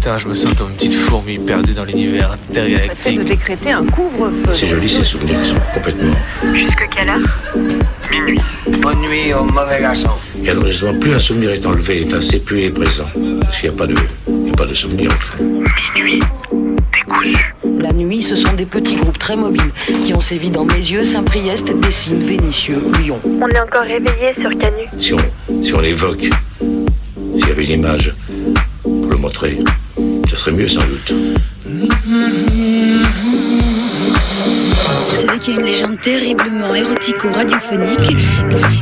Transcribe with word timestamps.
Putain, 0.00 0.16
je 0.16 0.28
me 0.28 0.34
sens 0.34 0.54
comme 0.54 0.70
une 0.70 0.76
petite 0.76 0.94
fourmi 0.94 1.38
perdue 1.38 1.74
dans 1.74 1.84
l'univers 1.84 2.32
intergalactique. 2.32 3.18
de 3.18 3.22
décréter 3.22 3.70
un 3.70 3.84
couvre-feu. 3.84 4.54
C'est 4.54 4.66
joli 4.66 4.88
ces 4.88 5.04
souvenirs, 5.04 5.44
sont 5.44 5.56
complètement. 5.74 6.14
Jusque 6.54 6.88
quelle 6.88 7.10
heure? 7.10 7.28
Minuit. 8.10 8.40
Bonne 8.80 8.98
nuit 9.02 9.34
au 9.34 9.44
mauvais 9.44 9.78
garçon. 9.78 10.08
Et 10.42 10.48
alors 10.48 10.64
justement, 10.64 10.98
plus 10.98 11.12
un 11.12 11.18
souvenir 11.18 11.50
est 11.50 11.66
enlevé, 11.66 12.04
enfin, 12.06 12.22
c'est 12.22 12.42
plus 12.42 12.60
il 12.60 12.64
est 12.64 12.70
présent. 12.70 13.04
Parce 13.42 13.60
qu'il 13.60 13.68
n'y 13.68 13.76
a 13.76 13.78
pas 13.78 13.86
de, 13.86 13.94
il 14.26 14.48
y 14.48 14.50
a 14.50 14.54
pas 14.54 14.64
de 14.64 14.72
souvenir. 14.72 15.10
Enfin. 15.12 15.44
Minuit. 15.94 16.20
Décousu. 16.94 17.54
La 17.78 17.92
nuit, 17.92 18.22
ce 18.22 18.36
sont 18.36 18.54
des 18.54 18.64
petits 18.64 18.96
groupes 18.96 19.18
très 19.18 19.36
mobiles 19.36 19.70
qui 20.02 20.14
ont 20.14 20.22
sévi 20.22 20.48
dans 20.48 20.64
mes 20.64 20.78
yeux, 20.78 21.04
Saint-Priest, 21.04 21.66
Dessines, 21.66 22.26
Vénitieux, 22.26 22.82
Lyon. 23.02 23.20
On 23.26 23.48
est 23.48 23.60
encore 23.60 23.82
réveillé 23.82 24.32
sur 24.40 24.48
Canu. 24.58 24.86
Si 24.96 25.12
on, 25.12 25.62
si 25.62 25.74
on 25.74 25.80
l'évoque, 25.80 26.26
s'il 26.58 27.48
y 27.48 27.50
avait 27.50 27.66
une 27.66 27.80
image 27.80 28.14
pour 28.82 29.10
le 29.10 29.16
montrer, 29.18 29.58
serait 30.40 30.52
mieux 30.52 30.68
sans 30.68 30.80
doute. 30.80 31.12
Y 35.50 35.52
a 35.52 35.56
une 35.56 35.66
légende 35.66 36.00
terriblement 36.00 36.72
érotico-radiophonique 36.76 38.16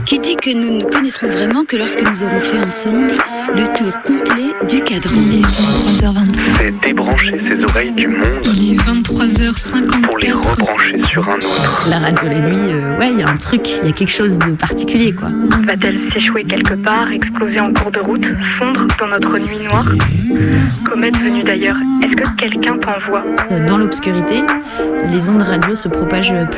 qui 0.05 0.19
dit 0.19 0.37
que 0.37 0.51
nous 0.55 0.79
ne 0.79 0.85
connaîtrons 0.85 1.29
vraiment 1.29 1.65
que 1.65 1.77
lorsque 1.77 2.03
nous 2.03 2.23
aurons 2.25 2.41
fait 2.41 2.61
ensemble 2.61 3.15
le 3.55 3.65
tour 3.75 4.03
complet 4.03 4.53
du 4.69 4.83
cadran. 4.83 5.19
Il 5.31 5.39
est 5.39 6.03
23h23. 6.03 6.41
C'est 6.59 6.81
débrancher 6.81 7.41
ses 7.49 7.65
oreilles 7.65 7.93
du 7.93 8.09
monde 8.09 8.41
Il 8.45 8.73
est 8.73 8.77
23h54. 8.77 10.01
pour 10.03 10.19
les 10.19 10.33
rebrancher 10.33 11.03
sur 11.05 11.27
un 11.29 11.37
autre. 11.37 11.87
La 11.89 12.01
radio 12.01 12.29
la 12.29 12.41
nuit, 12.41 12.73
euh, 12.73 12.99
ouais, 12.99 13.13
il 13.13 13.21
y 13.21 13.23
a 13.23 13.29
un 13.29 13.37
truc, 13.37 13.63
il 13.83 13.89
y 13.89 13.91
a 13.91 13.95
quelque 13.95 14.13
chose 14.13 14.37
de 14.39 14.51
particulier, 14.53 15.13
quoi. 15.15 15.29
Va-t-elle 15.65 15.99
s'échouer 16.13 16.45
quelque 16.45 16.75
part, 16.75 17.11
exploser 17.11 17.61
en 17.61 17.73
cours 17.73 17.93
de 17.93 18.01
route, 18.01 18.27
fondre 18.59 18.87
dans 18.99 19.07
notre 19.07 19.39
nuit 19.39 19.65
noire 19.65 19.87
Comète 20.85 21.17
venue 21.17 21.43
d'ailleurs, 21.43 21.77
est-ce 22.03 22.17
que 22.17 22.37
quelqu'un 22.37 22.77
t'envoie? 22.79 23.25
Dans 23.67 23.79
l'obscurité, 23.79 24.43
les 25.11 25.29
ondes 25.29 25.43
radio 25.43 25.75
se 25.75 25.89
propagent 25.89 26.35
plus 26.51 26.58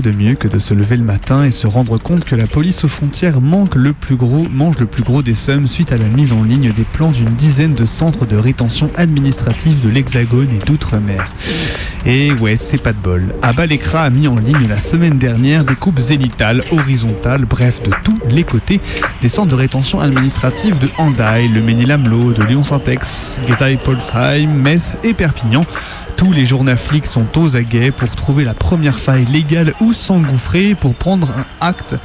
De 0.00 0.12
mieux 0.12 0.34
que 0.34 0.48
de 0.48 0.58
se 0.58 0.72
lever 0.72 0.96
le 0.96 1.04
matin 1.04 1.44
et 1.44 1.50
se 1.50 1.66
rendre 1.66 1.98
compte 1.98 2.24
que 2.24 2.34
la 2.34 2.46
police 2.46 2.84
aux 2.84 2.88
frontières 2.88 3.42
manque 3.42 3.74
le 3.74 3.92
plus 3.92 4.16
gros, 4.16 4.46
mange 4.50 4.78
le 4.78 4.86
plus 4.86 5.02
gros 5.02 5.20
des 5.20 5.34
sommes 5.34 5.66
suite 5.66 5.92
à 5.92 5.98
la 5.98 6.06
mise 6.06 6.32
en 6.32 6.42
ligne 6.42 6.72
des 6.72 6.84
plans 6.84 7.10
d'une 7.10 7.34
dizaine 7.34 7.74
de 7.74 7.84
centres 7.84 8.24
de 8.24 8.38
rétention 8.38 8.90
administrative 8.96 9.80
de 9.80 9.90
l'Hexagone 9.90 10.48
et 10.54 10.64
d'outre-mer. 10.64 11.34
Et 12.06 12.32
ouais, 12.32 12.56
c'est 12.56 12.80
pas 12.82 12.94
de 12.94 12.98
bol. 12.98 13.34
Abalekra 13.42 14.04
a 14.04 14.10
mis 14.10 14.26
en 14.26 14.36
ligne 14.36 14.66
la 14.68 14.80
semaine 14.80 15.18
dernière 15.18 15.64
des 15.64 15.74
coupes 15.74 16.00
zénitales, 16.00 16.62
horizontales, 16.70 17.44
bref, 17.44 17.82
de 17.82 17.90
tous 18.02 18.18
les 18.30 18.44
côtés, 18.44 18.80
des 19.20 19.28
centres 19.28 19.50
de 19.50 19.56
rétention 19.56 20.00
administrative 20.00 20.78
de 20.78 20.88
Handaï, 20.96 21.48
le 21.48 21.60
Ménil-Amelot, 21.60 22.32
de 22.32 22.42
Lyon-Saint-Ex, 22.44 23.40
Gesailles-Polsheim, 23.46 24.48
Metz 24.48 24.92
et 25.04 25.12
Perpignan. 25.12 25.64
Tous 26.16 26.32
les 26.32 26.44
journaux 26.44 26.76
flics 26.76 27.06
sont 27.06 27.38
aux 27.38 27.56
aguets 27.56 27.90
pour 27.90 28.10
trouver 28.10 28.44
la 28.44 28.54
première 28.54 28.98
faille 28.98 29.24
légale 29.24 29.72
ou 29.80 29.92
s'engouffrer 29.92 30.74
pour 30.74 30.94
prendre 30.94 31.30
un 31.30 31.46
acte, 31.60 31.96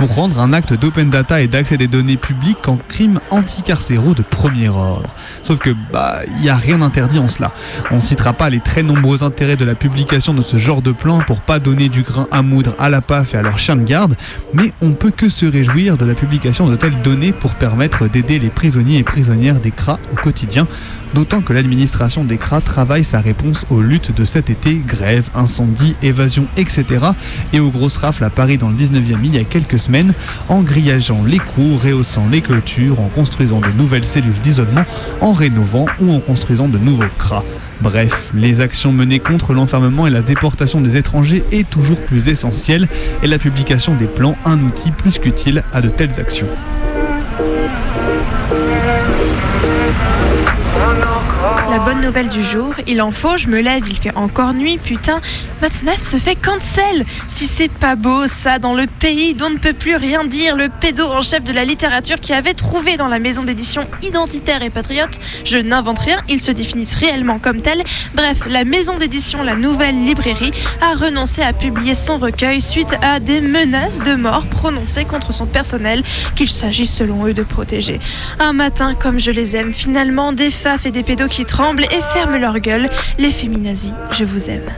pour 0.00 0.14
rendre 0.14 0.40
un 0.40 0.54
acte 0.54 0.72
d'open 0.72 1.10
data 1.10 1.42
et 1.42 1.46
d'accès 1.46 1.76
des 1.76 1.86
données 1.86 2.16
publiques 2.16 2.66
en 2.68 2.78
crime 2.88 3.20
anticarcéraux 3.28 4.14
de 4.14 4.22
premier 4.22 4.70
ordre. 4.70 5.14
Sauf 5.42 5.58
que, 5.58 5.76
bah, 5.92 6.20
il 6.36 6.40
n'y 6.40 6.48
a 6.48 6.56
rien 6.56 6.78
d'interdit 6.78 7.18
en 7.18 7.28
cela. 7.28 7.52
On 7.90 7.96
ne 7.96 8.00
citera 8.00 8.32
pas 8.32 8.48
les 8.48 8.60
très 8.60 8.82
nombreux 8.82 9.22
intérêts 9.22 9.56
de 9.56 9.64
la 9.66 9.74
publication 9.74 10.32
de 10.32 10.40
ce 10.40 10.56
genre 10.56 10.80
de 10.80 10.92
plan 10.92 11.20
pour 11.26 11.42
pas 11.42 11.58
donner 11.58 11.90
du 11.90 12.00
grain 12.00 12.26
à 12.30 12.40
moudre 12.40 12.74
à 12.78 12.88
la 12.88 13.02
PAF 13.02 13.34
et 13.34 13.36
à 13.36 13.42
leurs 13.42 13.58
chiens 13.58 13.76
de 13.76 13.84
garde, 13.84 14.16
mais 14.54 14.72
on 14.80 14.92
peut 14.92 15.10
que 15.10 15.28
se 15.28 15.44
réjouir 15.44 15.98
de 15.98 16.06
la 16.06 16.14
publication 16.14 16.66
de 16.66 16.76
telles 16.76 17.02
données 17.02 17.32
pour 17.32 17.54
permettre 17.54 18.08
d'aider 18.08 18.38
les 18.38 18.48
prisonniers 18.48 18.96
et 18.96 19.04
prisonnières 19.04 19.60
des 19.60 19.70
CRA 19.70 19.98
au 20.14 20.16
quotidien, 20.16 20.66
d'autant 21.12 21.42
que 21.42 21.52
l'administration 21.52 22.24
des 22.24 22.38
CRA 22.38 22.62
travaille 22.62 23.04
sa 23.04 23.20
réponse 23.20 23.66
aux 23.68 23.82
luttes 23.82 24.14
de 24.14 24.24
cet 24.24 24.48
été, 24.48 24.76
grève, 24.76 25.28
incendie, 25.34 25.94
évasion, 26.02 26.46
etc. 26.56 26.84
et 27.52 27.60
aux 27.60 27.70
grosses 27.70 27.98
rafles 27.98 28.24
à 28.24 28.30
Paris 28.30 28.56
dans 28.56 28.70
le 28.70 28.76
19e 28.76 29.18
il 29.24 29.34
y 29.34 29.38
a 29.38 29.44
quelques 29.44 29.78
semaines, 29.78 29.89
en 30.48 30.62
grillageant 30.62 31.24
les 31.24 31.38
cours, 31.38 31.82
rehaussant 31.82 32.26
les 32.30 32.40
clôtures, 32.40 33.00
en 33.00 33.08
construisant 33.08 33.60
de 33.60 33.70
nouvelles 33.76 34.06
cellules 34.06 34.38
d'isolement, 34.42 34.84
en 35.20 35.32
rénovant 35.32 35.86
ou 36.00 36.12
en 36.12 36.20
construisant 36.20 36.68
de 36.68 36.78
nouveaux 36.78 37.04
CRA. 37.18 37.44
Bref, 37.80 38.30
les 38.34 38.60
actions 38.60 38.92
menées 38.92 39.20
contre 39.20 39.54
l'enfermement 39.54 40.06
et 40.06 40.10
la 40.10 40.22
déportation 40.22 40.80
des 40.80 40.96
étrangers 40.96 41.44
est 41.50 41.68
toujours 41.68 42.00
plus 42.00 42.28
essentielle 42.28 42.88
et 43.22 43.26
la 43.26 43.38
publication 43.38 43.94
des 43.94 44.06
plans 44.06 44.36
un 44.44 44.60
outil 44.60 44.90
plus 44.90 45.18
qu'utile 45.18 45.64
à 45.72 45.80
de 45.80 45.88
telles 45.88 46.20
actions. 46.20 46.48
La 51.70 51.78
bonne 51.78 52.00
nouvelle 52.00 52.28
du 52.28 52.42
jour, 52.42 52.74
il 52.88 53.00
en 53.00 53.12
faut, 53.12 53.36
je 53.36 53.46
me 53.46 53.60
lève, 53.60 53.84
il 53.86 53.96
fait 53.96 54.14
encore 54.16 54.54
nuit, 54.54 54.76
putain. 54.76 55.20
Matzneff 55.62 56.02
se 56.02 56.16
fait 56.16 56.34
cancel. 56.34 57.04
Si 57.28 57.46
c'est 57.46 57.70
pas 57.70 57.94
beau, 57.94 58.26
ça, 58.26 58.58
dans 58.58 58.74
le 58.74 58.88
pays 58.88 59.34
dont 59.34 59.50
ne 59.50 59.56
peut 59.56 59.72
plus 59.72 59.94
rien 59.94 60.24
dire, 60.24 60.56
le 60.56 60.68
pédo 60.68 61.06
en 61.06 61.22
chef 61.22 61.44
de 61.44 61.52
la 61.52 61.64
littérature 61.64 62.16
qui 62.18 62.32
avait 62.32 62.54
trouvé 62.54 62.96
dans 62.96 63.06
la 63.06 63.20
maison 63.20 63.44
d'édition 63.44 63.86
identitaire 64.02 64.62
et 64.64 64.70
patriote, 64.70 65.20
je 65.44 65.58
n'invente 65.58 66.00
rien, 66.00 66.18
ils 66.28 66.40
se 66.40 66.50
définissent 66.50 66.96
réellement 66.96 67.38
comme 67.38 67.62
tels. 67.62 67.84
Bref, 68.14 68.46
la 68.48 68.64
maison 68.64 68.96
d'édition, 68.96 69.44
la 69.44 69.54
nouvelle 69.54 70.02
librairie, 70.04 70.50
a 70.80 70.96
renoncé 70.96 71.40
à 71.42 71.52
publier 71.52 71.94
son 71.94 72.18
recueil 72.18 72.60
suite 72.60 72.96
à 73.00 73.20
des 73.20 73.40
menaces 73.40 74.00
de 74.00 74.14
mort 74.14 74.46
prononcées 74.46 75.04
contre 75.04 75.32
son 75.32 75.46
personnel 75.46 76.02
qu'il 76.34 76.50
s'agit 76.50 76.86
selon 76.86 77.26
eux 77.26 77.34
de 77.34 77.44
protéger. 77.44 78.00
Un 78.40 78.54
matin, 78.54 78.96
comme 78.96 79.20
je 79.20 79.30
les 79.30 79.54
aime, 79.54 79.72
finalement, 79.72 80.32
des 80.32 80.50
faf 80.50 80.84
et 80.84 80.90
des 80.90 81.04
pédos 81.04 81.28
qui 81.28 81.44
et 81.90 82.00
ferment 82.00 82.38
leur 82.38 82.58
gueule. 82.58 82.88
Les 83.18 83.30
féminazis, 83.30 83.92
je 84.10 84.24
vous 84.24 84.48
aime. 84.48 84.70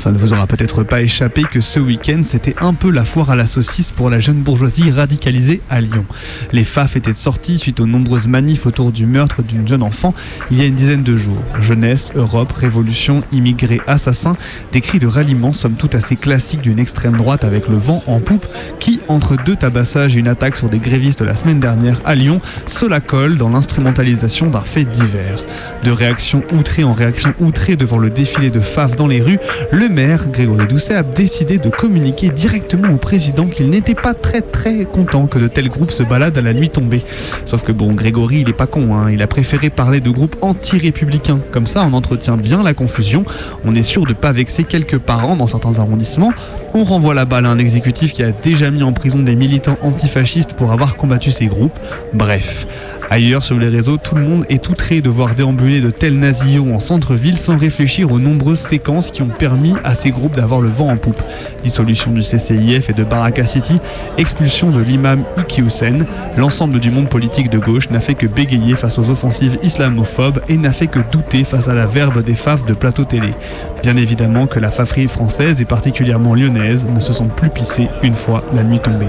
Ça 0.00 0.12
ne 0.12 0.16
vous 0.16 0.32
aura 0.32 0.46
peut-être 0.46 0.82
pas 0.82 1.02
échappé 1.02 1.42
que 1.42 1.60
ce 1.60 1.78
week-end, 1.78 2.22
c'était 2.24 2.54
un 2.58 2.72
peu 2.72 2.90
la 2.90 3.04
foire 3.04 3.28
à 3.28 3.36
la 3.36 3.46
saucisse 3.46 3.92
pour 3.92 4.08
la 4.08 4.18
jeune 4.18 4.40
bourgeoisie 4.40 4.90
radicalisée 4.90 5.60
à 5.68 5.82
Lyon. 5.82 6.06
Les 6.52 6.64
FAF 6.64 6.96
étaient 6.96 7.12
sortis 7.12 7.58
suite 7.58 7.80
aux 7.80 7.86
nombreuses 7.86 8.26
manifs 8.26 8.64
autour 8.64 8.92
du 8.92 9.04
meurtre 9.04 9.42
d'une 9.42 9.68
jeune 9.68 9.82
enfant 9.82 10.14
il 10.50 10.58
y 10.58 10.62
a 10.62 10.64
une 10.64 10.74
dizaine 10.74 11.02
de 11.02 11.16
jours. 11.16 11.42
Jeunesse, 11.58 12.12
Europe, 12.14 12.50
révolution, 12.52 13.22
immigrés, 13.30 13.82
assassins, 13.86 14.36
des 14.72 14.80
cris 14.80 15.00
de 15.00 15.06
ralliement 15.06 15.52
somme 15.52 15.74
toute 15.74 15.94
assez 15.94 16.16
classiques 16.16 16.62
d'une 16.62 16.78
extrême 16.78 17.18
droite 17.18 17.44
avec 17.44 17.68
le 17.68 17.76
vent 17.76 18.02
en 18.06 18.20
poupe 18.20 18.46
qui, 18.78 19.02
entre 19.08 19.36
deux 19.36 19.56
tabassages 19.56 20.16
et 20.16 20.20
une 20.20 20.28
attaque 20.28 20.56
sur 20.56 20.70
des 20.70 20.78
grévistes 20.78 21.20
la 21.20 21.36
semaine 21.36 21.60
dernière 21.60 22.00
à 22.06 22.14
Lyon, 22.14 22.40
se 22.64 22.86
la 22.86 23.00
colle 23.00 23.36
dans 23.36 23.50
l'instrumentalisation 23.50 24.48
d'un 24.48 24.62
fait 24.62 24.84
divers. 24.84 25.44
De 25.84 25.90
réaction 25.90 26.42
outrée 26.58 26.84
en 26.84 26.94
réaction 26.94 27.34
outrée 27.38 27.76
devant 27.76 27.98
le 27.98 28.08
défilé 28.08 28.48
de 28.48 28.60
FAF 28.60 28.96
dans 28.96 29.06
les 29.06 29.20
rues, 29.20 29.38
le 29.70 29.89
maire, 29.90 30.28
Grégory 30.28 30.66
Doucet, 30.66 30.94
a 30.94 31.02
décidé 31.02 31.58
de 31.58 31.68
communiquer 31.68 32.30
directement 32.30 32.94
au 32.94 32.96
président 32.96 33.46
qu'il 33.46 33.68
n'était 33.68 33.94
pas 33.94 34.14
très 34.14 34.40
très 34.40 34.84
content 34.84 35.26
que 35.26 35.38
de 35.38 35.48
tels 35.48 35.68
groupes 35.68 35.90
se 35.90 36.02
baladent 36.02 36.38
à 36.38 36.42
la 36.42 36.54
nuit 36.54 36.70
tombée. 36.70 37.02
Sauf 37.44 37.62
que 37.62 37.72
bon, 37.72 37.92
Grégory, 37.92 38.40
il 38.40 38.48
est 38.48 38.54
pas 38.54 38.66
con, 38.66 38.94
hein, 38.94 39.10
il 39.10 39.20
a 39.22 39.26
préféré 39.26 39.68
parler 39.68 40.00
de 40.00 40.10
groupes 40.10 40.36
anti-républicains. 40.40 41.40
Comme 41.52 41.66
ça, 41.66 41.84
on 41.86 41.92
entretient 41.92 42.36
bien 42.36 42.62
la 42.62 42.72
confusion, 42.72 43.24
on 43.64 43.74
est 43.74 43.82
sûr 43.82 44.06
de 44.06 44.12
pas 44.12 44.32
vexer 44.32 44.64
quelques 44.64 44.98
parents 44.98 45.36
dans 45.36 45.46
certains 45.46 45.78
arrondissements, 45.78 46.32
on 46.72 46.84
renvoie 46.84 47.14
la 47.14 47.24
balle 47.24 47.46
à 47.46 47.50
un 47.50 47.58
exécutif 47.58 48.12
qui 48.12 48.22
a 48.22 48.30
déjà 48.30 48.70
mis 48.70 48.82
en 48.82 48.92
prison 48.92 49.18
des 49.18 49.34
militants 49.34 49.78
antifascistes 49.82 50.54
pour 50.54 50.72
avoir 50.72 50.96
combattu 50.96 51.30
ces 51.30 51.46
groupes. 51.46 51.78
Bref. 52.14 52.66
Ailleurs 53.12 53.42
sur 53.42 53.58
les 53.58 53.66
réseaux, 53.66 53.96
tout 53.96 54.14
le 54.14 54.22
monde 54.22 54.46
est 54.48 54.68
outré 54.68 55.00
de 55.00 55.08
voir 55.08 55.34
déambuler 55.34 55.80
de 55.80 55.90
tels 55.90 56.16
nazillons 56.16 56.76
en 56.76 56.78
centre-ville 56.78 57.36
sans 57.36 57.58
réfléchir 57.58 58.12
aux 58.12 58.20
nombreuses 58.20 58.60
séquences 58.60 59.10
qui 59.10 59.22
ont 59.22 59.26
permis 59.26 59.74
à 59.82 59.96
ces 59.96 60.12
groupes 60.12 60.36
d'avoir 60.36 60.60
le 60.60 60.68
vent 60.68 60.90
en 60.90 60.96
poupe. 60.96 61.20
Dissolution 61.64 62.12
du 62.12 62.20
CCIF 62.20 62.88
et 62.88 62.92
de 62.92 63.02
Baraka 63.02 63.44
City, 63.46 63.80
expulsion 64.16 64.70
de 64.70 64.80
l'imam 64.80 65.24
Iki 65.36 65.62
Hussein, 65.62 66.06
l'ensemble 66.36 66.78
du 66.78 66.92
monde 66.92 67.08
politique 67.08 67.50
de 67.50 67.58
gauche 67.58 67.90
n'a 67.90 68.00
fait 68.00 68.14
que 68.14 68.28
bégayer 68.28 68.76
face 68.76 68.96
aux 69.00 69.10
offensives 69.10 69.58
islamophobes 69.60 70.40
et 70.48 70.56
n'a 70.56 70.72
fait 70.72 70.86
que 70.86 71.00
douter 71.10 71.42
face 71.42 71.66
à 71.66 71.74
la 71.74 71.86
verbe 71.86 72.22
des 72.22 72.36
faves 72.36 72.64
de 72.64 72.74
plateau 72.74 73.04
télé. 73.04 73.34
Bien 73.82 73.96
évidemment 73.96 74.46
que 74.46 74.60
la 74.60 74.70
faverie 74.70 75.08
française 75.08 75.60
et 75.60 75.64
particulièrement 75.64 76.36
lyonnaise 76.36 76.86
ne 76.86 77.00
se 77.00 77.12
sont 77.12 77.26
plus 77.26 77.50
pissées 77.50 77.88
une 78.04 78.14
fois 78.14 78.44
la 78.54 78.62
nuit 78.62 78.78
tombée. 78.78 79.06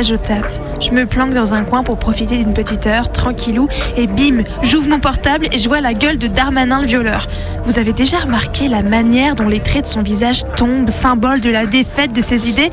Pause 0.00 0.12
d'âge 0.12 0.60
au. 0.60 0.69
Je 0.80 0.92
me 0.92 1.04
planque 1.04 1.34
dans 1.34 1.52
un 1.52 1.64
coin 1.64 1.82
pour 1.82 1.98
profiter 1.98 2.38
d'une 2.38 2.54
petite 2.54 2.86
heure, 2.86 3.10
tranquillou, 3.10 3.68
et 3.98 4.06
bim, 4.06 4.44
j'ouvre 4.62 4.88
mon 4.88 4.98
portable 4.98 5.46
et 5.52 5.58
je 5.58 5.68
vois 5.68 5.82
la 5.82 5.92
gueule 5.92 6.16
de 6.16 6.26
Darmanin 6.26 6.80
le 6.80 6.86
violeur. 6.86 7.26
Vous 7.64 7.78
avez 7.78 7.92
déjà 7.92 8.18
remarqué 8.18 8.66
la 8.66 8.82
manière 8.82 9.34
dont 9.34 9.48
les 9.48 9.60
traits 9.60 9.84
de 9.84 9.90
son 9.90 10.00
visage 10.00 10.42
tombent, 10.56 10.88
symbole 10.88 11.40
de 11.40 11.50
la 11.50 11.66
défaite 11.66 12.14
de 12.14 12.22
ses 12.22 12.48
idées? 12.48 12.70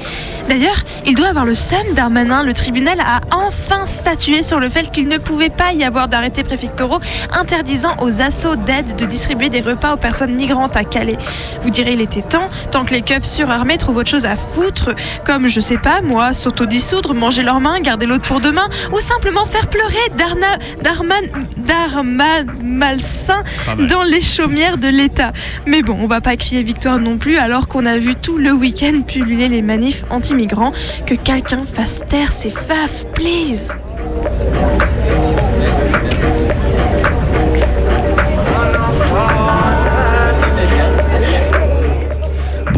D'ailleurs, 0.48 0.86
il 1.06 1.15
doit 1.15 1.27
avoir 1.27 1.44
le 1.44 1.54
seum, 1.54 1.83
Darmanin. 1.94 2.44
Le 2.44 2.54
tribunal 2.54 2.98
a 3.01 3.19
enfin 3.36 3.86
statué 3.86 4.42
sur 4.42 4.62
le 4.62 4.69
fait 4.69 4.89
qu'il 4.89 5.09
ne 5.09 5.18
pouvait 5.18 5.50
pas 5.50 5.74
y 5.74 5.83
avoir 5.83 6.07
d'arrêtés 6.07 6.44
préfectoraux 6.44 7.00
interdisant 7.38 7.98
aux 8.00 8.21
assauts 8.21 8.56
d'aide 8.56 8.95
de 8.95 9.06
distribuer 9.06 9.50
des 9.50 9.59
repas 9.59 9.94
aux 9.94 9.98
personnes 9.98 10.33
migrantes 10.33 10.77
à 10.77 10.86
Calais. 10.86 11.18
Vous 11.63 11.69
direz, 11.69 11.94
il 11.94 12.01
était 12.01 12.21
temps, 12.21 12.48
tant 12.71 12.86
que 12.86 12.94
les 12.94 13.01
keufs 13.01 13.25
surarmés 13.25 13.77
trouvent 13.77 13.98
autre 13.98 14.09
chose 14.09 14.25
à 14.25 14.38
foutre, 14.38 14.95
comme, 15.25 15.50
je 15.50 15.59
sais 15.59 15.77
pas, 15.77 16.00
moi, 16.01 16.31
s'autodissoudre, 16.31 17.13
manger 17.13 17.44
leurs 17.44 17.59
mains, 17.59 17.81
garder 17.81 17.97
l'autre 18.06 18.28
pour 18.28 18.42
demain, 18.42 18.68
ou 18.94 19.00
simplement 19.00 19.46
faire 19.46 19.68
pleurer 19.68 19.96
Darna, 20.18 20.58
Darman, 20.84 21.46
Darman 21.58 22.46
malsain 22.64 23.44
dans 23.90 24.04
les 24.04 24.22
chaumières 24.22 24.78
de 24.78 24.88
l'État. 24.88 25.34
Mais 25.66 25.82
bon, 25.82 25.98
on 26.02 26.08
va 26.08 26.22
pas 26.22 26.36
crier 26.36 26.64
victoire 26.64 27.00
non 27.00 27.18
plus, 27.18 27.38
alors 27.38 27.68
qu'on 27.68 27.86
a 27.86 27.98
vu 27.98 28.16
tout 28.16 28.38
le 28.38 28.52
week-end 28.52 29.02
pulluler 29.02 29.50
les 29.50 29.62
manifs 29.62 30.04
anti-migrants. 30.10 30.74
Que 31.06 31.16
quelqu'un 31.16 31.64
fasse 31.66 32.04
taire 32.08 32.32
ses 32.32 32.52
faf, 32.52 33.06
please! 33.14 33.74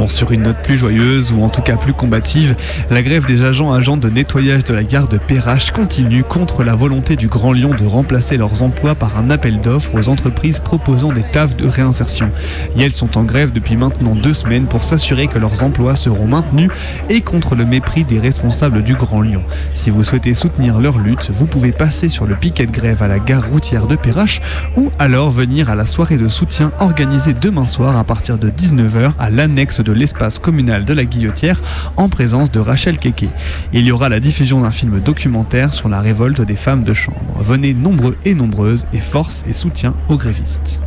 Sur 0.10 0.32
une 0.32 0.42
note 0.42 0.62
plus 0.64 0.76
joyeuse 0.76 1.32
ou 1.32 1.44
en 1.44 1.50
tout 1.50 1.62
cas 1.62 1.78
plus 1.78 1.94
combative, 1.94 2.56
la 2.90 3.04
grève 3.04 3.26
des 3.26 3.44
agents 3.44 3.72
agents 3.72 3.96
de 3.96 4.10
nettoyage 4.10 4.64
de 4.64 4.74
la 4.74 4.84
gare 4.84 5.08
de 5.08 5.18
Perrache 5.18 5.72
continue 5.72 6.24
contre 6.24 6.64
la 6.64 6.76
volonté 6.76 7.16
du 7.16 7.28
Grand 7.28 7.54
Lyon 7.54 7.76
de 7.78 7.86
remplacer 7.86 8.36
leurs 8.36 8.64
emplois 8.64 8.96
par 8.96 9.18
un 9.18 9.30
appel 9.30 9.62
d'offres 9.62 9.92
aux 9.94 10.10
entreprises 10.10 10.60
proposant 10.60 11.14
des 11.14 11.24
tafs 11.24 11.56
de 11.56 11.68
réinsertion. 11.68 12.32
Et 12.76 12.82
elles 12.82 12.92
sont 12.92 13.18
en 13.18 13.24
grève 13.24 13.52
depuis 13.52 13.76
maintenant 13.76 14.16
deux 14.16 14.34
semaines 14.34 14.66
pour 14.66 14.84
s'assurer 14.84 15.28
que 15.28 15.38
leurs 15.38 15.64
emplois 15.64 15.96
seront 15.96 16.26
maintenus 16.28 16.72
et 17.08 17.22
contre 17.22 17.56
le 17.56 17.66
mépris 17.66 18.04
des 18.04 18.20
responsables 18.20 18.84
du 18.84 18.96
Grand 18.96 19.22
Lyon. 19.22 19.44
Si 19.74 19.92
vous 19.92 20.04
souhaitez 20.04 20.34
soutenir 20.34 20.82
leur 20.82 20.98
lutte, 20.98 21.30
vous 21.32 21.46
pouvez 21.46 21.72
passer 21.72 22.10
sur 22.10 22.26
le 22.26 22.36
piquet 22.36 22.66
de 22.66 22.72
grève 22.72 23.04
à 23.04 23.08
la 23.08 23.20
gare 23.20 23.48
routière 23.48 23.86
de 23.86 23.96
Perrache 23.96 24.42
ou 24.76 24.92
alors 24.98 25.30
venir 25.30 25.70
à 25.70 25.76
la 25.76 25.86
soirée 25.86 26.18
de 26.18 26.28
soutien 26.28 26.72
organisée 26.80 27.34
demain 27.34 27.68
soir 27.68 27.96
à 27.96 28.04
partir 28.04 28.38
de 28.38 28.50
19h 28.50 29.12
à 29.20 29.30
l'annexe 29.30 29.82
de 29.82 29.99
l'espace 30.00 30.40
communal 30.40 30.86
de 30.86 30.94
la 30.94 31.06
Guillotière 31.06 31.62
en 31.98 32.10
présence 32.10 32.52
de 32.52 32.60
Rachel 32.60 32.98
Keke. 32.98 33.28
Il 33.74 33.86
y 33.86 33.92
aura 33.92 34.10
la 34.10 34.20
diffusion 34.20 34.62
d'un 34.62 34.72
film 34.72 35.00
documentaire 35.00 35.74
sur 35.74 35.90
la 35.90 36.00
révolte 36.00 36.42
des 36.42 36.56
femmes 36.56 36.84
de 36.84 36.94
chambre. 36.94 37.44
Venez 37.44 37.74
nombreux 37.74 38.18
et 38.26 38.34
nombreuses 38.34 38.88
et 38.94 39.02
force 39.02 39.46
et 39.48 39.54
soutien 39.54 39.94
aux 40.08 40.18
grévistes. 40.18 40.80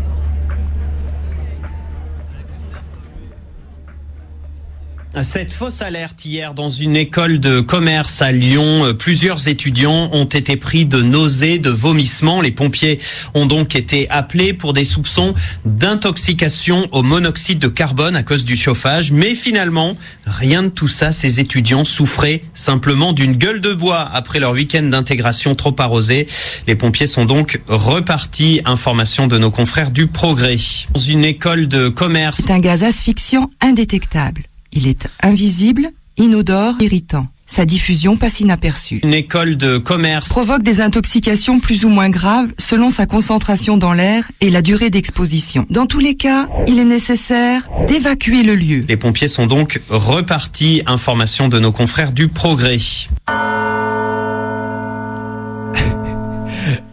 Cette 5.21 5.53
fausse 5.53 5.83
alerte 5.83 6.25
hier 6.25 6.55
dans 6.55 6.71
une 6.71 6.97
école 6.97 7.39
de 7.39 7.61
commerce 7.61 8.23
à 8.23 8.33
Lyon, 8.33 8.87
euh, 8.87 8.93
plusieurs 8.95 9.47
étudiants 9.47 10.09
ont 10.13 10.25
été 10.25 10.57
pris 10.57 10.87
de 10.87 11.03
nausées, 11.03 11.59
de 11.59 11.69
vomissements. 11.69 12.41
Les 12.41 12.51
pompiers 12.51 12.99
ont 13.35 13.45
donc 13.45 13.77
été 13.77 14.09
appelés 14.09 14.55
pour 14.55 14.73
des 14.73 14.85
soupçons 14.85 15.35
d'intoxication 15.67 16.89
au 16.93 17.03
monoxyde 17.03 17.59
de 17.59 17.69
carbone 17.69 18.17
à 18.17 18.23
cause 18.23 18.47
du 18.47 18.57
chauffage. 18.57 19.13
Mais 19.13 19.35
finalement, 19.35 19.99
rien 20.25 20.63
de 20.63 20.69
tout 20.69 20.89
ça. 20.89 21.13
Ces 21.13 21.41
étudiants 21.41 21.85
souffraient 21.85 22.43
simplement 22.55 23.13
d'une 23.13 23.35
gueule 23.35 23.61
de 23.61 23.75
bois 23.75 24.01
après 24.01 24.41
leur 24.41 24.53
week-end 24.53 24.83
d'intégration 24.83 25.55
trop 25.55 25.77
arrosé. 25.79 26.27
Les 26.67 26.75
pompiers 26.75 27.07
sont 27.07 27.27
donc 27.27 27.61
repartis. 27.69 28.63
Information 28.65 29.27
de 29.27 29.37
nos 29.37 29.51
confrères 29.51 29.91
du 29.91 30.07
Progrès. 30.07 30.57
Dans 30.95 31.01
une 31.01 31.27
école 31.27 31.69
de 31.69 31.91
commerce. 31.91 32.39
C'est 32.41 32.51
un 32.51 32.61
gaz 32.61 32.83
asphyxiant 32.83 33.51
indétectable. 33.61 34.45
Il 34.73 34.87
est 34.89 35.09
invisible, 35.23 35.91
inodore, 36.17 36.75
irritant. 36.81 37.27
Sa 37.47 37.67
diffusion 37.67 38.17
passe 38.17 38.41
inaperçue. 38.41 39.01
Une 39.03 39.13
école 39.13 39.57
de 39.57 39.77
commerce 39.77 40.31
provoque 40.31 40.63
des 40.63 40.81
intoxications 40.81 41.61
plus 41.61 41.85
ou 41.85 41.91
moins 41.91 42.09
graves 42.09 42.49
selon 42.57 42.89
sa 42.89 43.05
concentration 43.05 43.77
dans 43.77 43.93
l'air 43.93 44.31
et 44.41 44.49
la 44.49 44.63
durée 44.63 44.89
d'exposition. 44.89 45.67
Dans 45.69 45.85
tous 45.85 45.99
les 45.99 46.15
cas, 46.15 46.49
il 46.67 46.79
est 46.79 46.85
nécessaire 46.85 47.69
d'évacuer 47.87 48.43
le 48.43 48.55
lieu. 48.55 48.87
Les 48.89 48.97
pompiers 48.97 49.29
sont 49.29 49.47
donc 49.47 49.83
repartis. 49.91 50.83
Information 50.87 51.49
de 51.49 51.59
nos 51.59 51.73
confrères 51.73 52.13
du 52.13 52.29
Progrès. 52.29 52.79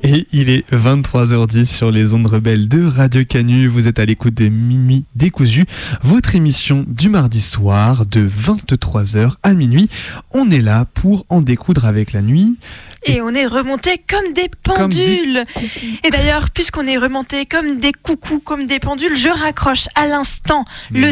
Et 0.03 0.27
il 0.31 0.49
est 0.49 0.69
23h10 0.71 1.65
sur 1.65 1.91
les 1.91 2.13
ondes 2.13 2.27
rebelles 2.27 2.69
de 2.69 2.85
Radio 2.85 3.25
Canu. 3.25 3.67
Vous 3.67 3.87
êtes 3.87 3.99
à 3.99 4.05
l'écoute 4.05 4.33
de 4.33 4.47
Minuit 4.47 5.05
décousu, 5.15 5.65
votre 6.03 6.35
émission 6.35 6.85
du 6.87 7.09
mardi 7.09 7.41
soir 7.41 8.05
de 8.05 8.27
23h 8.27 9.33
à 9.43 9.53
minuit. 9.53 9.89
On 10.31 10.49
est 10.49 10.61
là 10.61 10.85
pour 10.93 11.25
en 11.27 11.41
découdre 11.41 11.85
avec 11.85 12.13
la 12.13 12.21
nuit. 12.21 12.57
Et 13.05 13.21
on 13.21 13.33
est 13.33 13.45
remonté 13.45 14.01
comme 14.07 14.33
des 14.33 14.49
pendules. 14.63 15.43
Et 16.03 16.09
d'ailleurs, 16.09 16.49
puisqu'on 16.51 16.85
est 16.85 16.97
remonté 16.97 17.45
comme 17.45 17.79
des 17.79 17.91
coucous, 17.91 18.39
comme 18.39 18.65
des 18.65 18.79
pendules, 18.79 19.15
je 19.15 19.29
raccroche 19.29 19.87
à 19.95 20.07
l'instant 20.07 20.65
le 20.91 21.11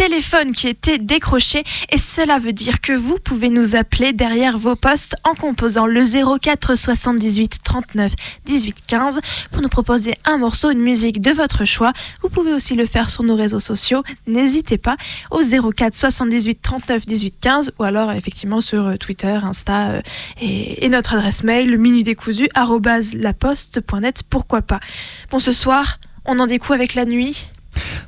téléphone 0.00 0.52
qui 0.52 0.66
était 0.66 0.96
décroché. 0.96 1.62
Et 1.90 1.98
cela 1.98 2.38
veut 2.38 2.54
dire 2.54 2.80
que 2.80 2.94
vous 2.94 3.18
pouvez 3.18 3.50
nous 3.50 3.76
appeler 3.76 4.14
derrière 4.14 4.56
vos 4.56 4.74
postes 4.74 5.14
en 5.24 5.34
composant 5.34 5.84
le 5.84 6.02
04 6.38 6.74
78 6.74 7.58
39 7.62 8.14
18 8.46 8.76
15 8.86 9.20
pour 9.52 9.60
nous 9.60 9.68
proposer 9.68 10.14
un 10.24 10.38
morceau, 10.38 10.70
une 10.70 10.80
musique 10.80 11.20
de 11.20 11.32
votre 11.32 11.66
choix. 11.66 11.92
Vous 12.22 12.30
pouvez 12.30 12.54
aussi 12.54 12.76
le 12.76 12.86
faire 12.86 13.10
sur 13.10 13.24
nos 13.24 13.34
réseaux 13.34 13.60
sociaux. 13.60 14.02
N'hésitez 14.26 14.78
pas 14.78 14.96
au 15.30 15.42
04 15.42 15.94
78 15.94 16.62
39 16.62 17.04
18 17.04 17.34
15 17.38 17.72
ou 17.78 17.84
alors 17.84 18.10
effectivement 18.12 18.62
sur 18.62 18.98
Twitter, 18.98 19.38
Insta 19.42 19.90
euh, 19.90 20.00
et, 20.40 20.88
notre 20.88 21.12
adresse 21.12 21.44
mail, 21.44 21.76
minutdécousu@laposte.net. 21.76 24.22
Pourquoi 24.30 24.62
pas? 24.62 24.80
Bon, 25.30 25.40
ce 25.40 25.52
soir, 25.52 25.98
on 26.24 26.38
en 26.38 26.46
découvre 26.46 26.72
avec 26.72 26.94
la 26.94 27.04
nuit. 27.04 27.50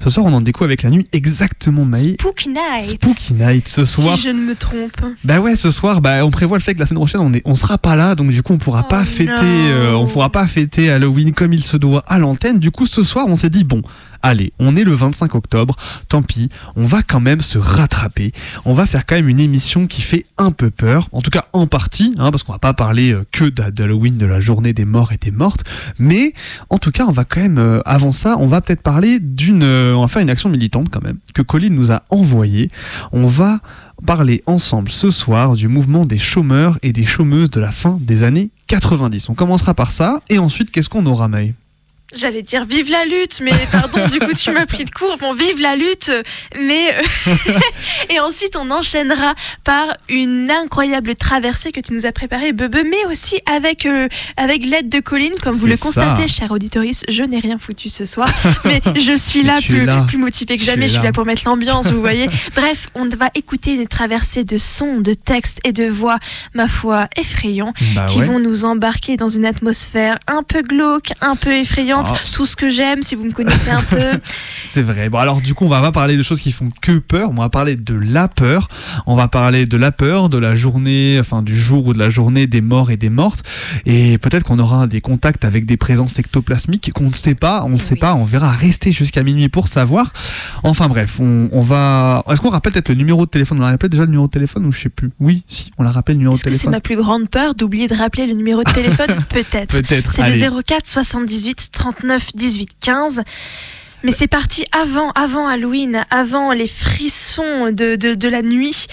Ce 0.02 0.10
soir, 0.10 0.26
on 0.26 0.32
en 0.32 0.40
découvre 0.40 0.64
avec 0.64 0.82
la 0.82 0.90
nuit 0.90 1.06
exactement, 1.12 1.84
Maï. 1.84 2.14
Spooky 2.14 2.48
Night. 2.48 3.02
Spooky 3.02 3.34
Night, 3.34 3.68
ce 3.68 3.84
soir. 3.84 4.16
Si 4.16 4.24
je 4.24 4.28
ne 4.30 4.40
me 4.40 4.54
trompe. 4.54 5.00
Bah 5.24 5.40
ouais, 5.40 5.54
ce 5.54 5.70
soir, 5.70 6.00
bah 6.00 6.24
on 6.24 6.30
prévoit 6.30 6.58
le 6.58 6.62
fait 6.62 6.74
que 6.74 6.80
la 6.80 6.86
semaine 6.86 6.98
prochaine, 6.98 7.20
on 7.20 7.32
est, 7.32 7.42
on 7.44 7.54
sera 7.54 7.78
pas 7.78 7.94
là, 7.94 8.14
donc 8.14 8.30
du 8.30 8.42
coup, 8.42 8.52
on 8.52 8.58
pourra 8.58 8.82
Oh 8.84 8.88
pas 8.90 9.04
fêter, 9.04 9.30
euh, 9.32 9.94
on 9.94 10.06
pourra 10.06 10.30
pas 10.30 10.46
fêter 10.46 10.90
Halloween 10.90 11.32
comme 11.32 11.52
il 11.52 11.62
se 11.64 11.76
doit 11.76 12.02
à 12.08 12.18
l'antenne. 12.18 12.58
Du 12.58 12.70
coup, 12.70 12.86
ce 12.86 13.04
soir, 13.04 13.26
on 13.28 13.36
s'est 13.36 13.50
dit 13.50 13.64
bon. 13.64 13.82
Allez, 14.22 14.52
on 14.58 14.76
est 14.76 14.84
le 14.84 14.92
25 14.92 15.34
octobre, 15.34 15.74
tant 16.08 16.22
pis, 16.22 16.48
on 16.76 16.86
va 16.86 17.02
quand 17.02 17.20
même 17.20 17.40
se 17.40 17.58
rattraper. 17.58 18.32
On 18.64 18.72
va 18.72 18.86
faire 18.86 19.04
quand 19.04 19.16
même 19.16 19.28
une 19.28 19.40
émission 19.40 19.86
qui 19.86 20.00
fait 20.02 20.26
un 20.38 20.50
peu 20.52 20.70
peur, 20.70 21.08
en 21.12 21.20
tout 21.22 21.30
cas 21.30 21.44
en 21.52 21.66
partie, 21.66 22.14
hein, 22.18 22.30
parce 22.30 22.42
qu'on 22.44 22.52
va 22.52 22.58
pas 22.58 22.72
parler 22.74 23.12
euh, 23.12 23.24
que 23.32 23.46
d'Ha- 23.48 23.70
d'Halloween, 23.70 24.18
de 24.18 24.26
la 24.26 24.40
journée 24.40 24.72
des 24.72 24.84
morts 24.84 25.12
et 25.12 25.16
des 25.18 25.30
mortes, 25.32 25.64
mais 25.98 26.34
en 26.70 26.78
tout 26.78 26.90
cas, 26.92 27.04
on 27.06 27.12
va 27.12 27.24
quand 27.24 27.40
même, 27.40 27.58
euh, 27.58 27.80
avant 27.84 28.12
ça, 28.12 28.36
on 28.38 28.46
va 28.46 28.60
peut-être 28.60 28.82
parler 28.82 29.18
d'une, 29.20 29.62
euh, 29.64 29.94
on 29.94 30.02
va 30.02 30.08
faire 30.08 30.22
une 30.22 30.30
action 30.30 30.48
militante 30.48 30.88
quand 30.90 31.02
même, 31.02 31.18
que 31.34 31.42
Colin 31.42 31.70
nous 31.70 31.90
a 31.90 32.02
envoyée. 32.10 32.70
On 33.12 33.26
va 33.26 33.58
parler 34.06 34.42
ensemble 34.46 34.90
ce 34.90 35.10
soir 35.10 35.54
du 35.54 35.68
mouvement 35.68 36.04
des 36.06 36.18
chômeurs 36.18 36.78
et 36.82 36.92
des 36.92 37.04
chômeuses 37.04 37.50
de 37.50 37.60
la 37.60 37.72
fin 37.72 37.98
des 38.00 38.22
années 38.24 38.50
90. 38.68 39.28
On 39.28 39.34
commencera 39.34 39.74
par 39.74 39.90
ça, 39.90 40.20
et 40.28 40.38
ensuite, 40.38 40.70
qu'est-ce 40.70 40.88
qu'on 40.88 41.06
aura, 41.06 41.28
Maï 41.28 41.54
J'allais 42.14 42.42
dire 42.42 42.64
vive 42.64 42.90
la 42.90 43.04
lutte, 43.04 43.40
mais 43.42 43.52
pardon, 43.70 44.06
du 44.08 44.18
coup 44.18 44.32
tu 44.34 44.50
m'as 44.50 44.66
pris 44.66 44.84
de 44.84 44.90
court. 44.90 45.16
Bon, 45.18 45.32
vive 45.32 45.60
la 45.60 45.76
lutte, 45.76 46.10
mais 46.60 46.92
euh, 46.94 47.34
et 48.10 48.20
ensuite 48.20 48.56
on 48.56 48.70
enchaînera 48.70 49.34
par 49.64 49.86
une 50.08 50.50
incroyable 50.50 51.14
traversée 51.14 51.72
que 51.72 51.80
tu 51.80 51.92
nous 51.94 52.06
as 52.06 52.12
préparée, 52.12 52.52
Bebe, 52.52 52.76
mais 52.84 53.04
aussi 53.10 53.40
avec 53.50 53.86
euh, 53.86 54.08
avec 54.36 54.64
l'aide 54.66 54.88
de 54.88 55.00
Colline, 55.00 55.32
comme 55.42 55.54
vous 55.54 55.66
le 55.66 55.76
constatez, 55.76 56.28
cher 56.28 56.50
auditoris. 56.50 57.02
Je 57.08 57.22
n'ai 57.22 57.38
rien 57.38 57.58
foutu 57.58 57.88
ce 57.88 58.04
soir, 58.04 58.28
mais 58.64 58.80
je 58.98 59.16
suis 59.16 59.42
là 59.42 59.60
plus 59.64 59.84
là. 59.84 60.04
plus 60.06 60.18
motivée 60.18 60.58
que 60.58 60.64
jamais. 60.64 60.82
Je 60.82 60.92
suis 60.92 60.98
là. 60.98 61.04
là 61.04 61.12
pour 61.12 61.24
mettre 61.24 61.42
l'ambiance, 61.46 61.88
vous 61.88 62.00
voyez. 62.00 62.28
Bref, 62.54 62.90
on 62.94 63.06
va 63.06 63.30
écouter 63.34 63.74
une 63.74 63.86
traversée 63.86 64.44
de 64.44 64.56
sons, 64.56 65.00
de 65.00 65.14
textes 65.14 65.60
et 65.64 65.72
de 65.72 65.84
voix, 65.88 66.18
ma 66.54 66.68
foi, 66.68 67.08
effrayants, 67.16 67.72
Bah 67.94 68.06
qui 68.06 68.18
ouais. 68.20 68.26
vont 68.26 68.38
nous 68.38 68.64
embarquer 68.64 69.16
dans 69.16 69.28
une 69.28 69.44
atmosphère 69.44 70.18
un 70.26 70.42
peu 70.42 70.62
glauque, 70.62 71.12
un 71.20 71.36
peu 71.36 71.52
effrayante. 71.52 72.01
Ah. 72.04 72.14
Tout 72.34 72.46
ce 72.46 72.56
que 72.56 72.68
j'aime, 72.70 73.02
si 73.02 73.14
vous 73.14 73.24
me 73.24 73.32
connaissez 73.32 73.70
un 73.70 73.82
peu. 73.82 73.98
C'est 74.62 74.82
vrai. 74.82 75.08
Bon, 75.08 75.18
alors 75.18 75.40
du 75.40 75.54
coup, 75.54 75.64
on 75.66 75.68
va 75.68 75.80
pas 75.80 75.92
parler 75.92 76.16
de 76.16 76.22
choses 76.22 76.40
qui 76.40 76.52
font 76.52 76.68
que 76.80 76.98
peur. 76.98 77.30
On 77.30 77.40
va 77.40 77.48
parler 77.48 77.76
de 77.76 77.94
la 77.94 78.28
peur. 78.28 78.68
On 79.06 79.14
va 79.14 79.28
parler 79.28 79.66
de 79.66 79.76
la 79.76 79.92
peur, 79.92 80.28
de 80.28 80.38
la 80.38 80.54
journée, 80.54 81.18
enfin 81.20 81.42
du 81.42 81.56
jour 81.58 81.86
ou 81.86 81.92
de 81.94 81.98
la 81.98 82.10
journée 82.10 82.46
des 82.46 82.60
morts 82.60 82.90
et 82.90 82.96
des 82.96 83.10
mortes. 83.10 83.42
Et 83.86 84.18
peut-être 84.18 84.44
qu'on 84.44 84.58
aura 84.58 84.86
des 84.86 85.00
contacts 85.00 85.44
avec 85.44 85.66
des 85.66 85.76
présences 85.76 86.18
ectoplasmiques 86.18 86.92
qu'on 86.92 87.08
ne 87.08 87.14
sait 87.14 87.34
pas. 87.34 87.64
On 87.66 87.70
ne 87.70 87.76
sait 87.78 87.96
pas. 87.96 88.14
On 88.14 88.24
verra. 88.24 88.50
Rester 88.50 88.92
jusqu'à 88.92 89.22
minuit 89.22 89.48
pour 89.48 89.68
savoir. 89.68 90.12
Enfin 90.62 90.88
bref, 90.88 91.18
on, 91.20 91.48
on 91.52 91.60
va. 91.60 92.22
Est-ce 92.30 92.40
qu'on 92.40 92.50
rappelle 92.50 92.72
peut-être 92.72 92.88
le 92.88 92.94
numéro 92.94 93.24
de 93.26 93.30
téléphone? 93.30 93.58
On 93.58 93.62
l'a 93.62 93.70
rappelé 93.70 93.88
déjà 93.88 94.02
le 94.04 94.08
numéro 94.10 94.26
de 94.26 94.32
téléphone 94.32 94.66
ou 94.66 94.72
je 94.72 94.80
sais 94.82 94.88
plus? 94.88 95.10
Oui, 95.20 95.44
si. 95.46 95.70
On 95.78 95.82
l'a 95.82 95.90
rappelé 95.90 96.14
le 96.14 96.18
numéro 96.18 96.34
de 96.34 96.38
Est-ce 96.38 96.44
que 96.44 96.50
c'est 96.50 96.58
téléphone. 96.58 96.72
ma 96.72 96.80
plus 96.80 96.96
grande 96.96 97.28
peur 97.28 97.54
d'oublier 97.54 97.88
de 97.88 97.94
rappeler 97.94 98.26
le 98.26 98.34
numéro 98.34 98.62
de 98.62 98.70
téléphone? 98.72 99.24
Peut-être. 99.28 99.68
Peut-être, 99.68 100.10
C'est 100.12 100.28
le 100.28 100.62
04 100.62 100.88
78 100.88 101.68
39 101.92 102.34
18 102.34 102.70
15. 102.80 103.22
Mais 104.04 104.12
c'est 104.12 104.26
parti 104.26 104.64
avant, 104.72 105.10
avant 105.12 105.46
Halloween, 105.46 106.04
avant 106.10 106.52
les 106.52 106.66
frissons 106.66 107.70
de, 107.70 108.28
la 108.28 108.42
nuit. 108.42 108.86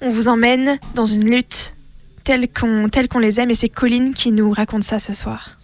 On 0.00 0.10
vous 0.10 0.28
emmène 0.28 0.78
dans 0.94 1.04
une 1.04 1.28
lutte 1.28 1.74
telle 2.24 2.48
qu'on 2.48 2.88
telle 2.88 3.08
qu'on 3.08 3.18
les 3.18 3.40
aime 3.40 3.50
et 3.50 3.54
c'est 3.54 3.68
Colline 3.68 4.14
qui 4.14 4.32
nous 4.32 4.50
raconte 4.50 4.84
ça 4.84 4.98
ce 4.98 5.14
soir. 5.14 5.58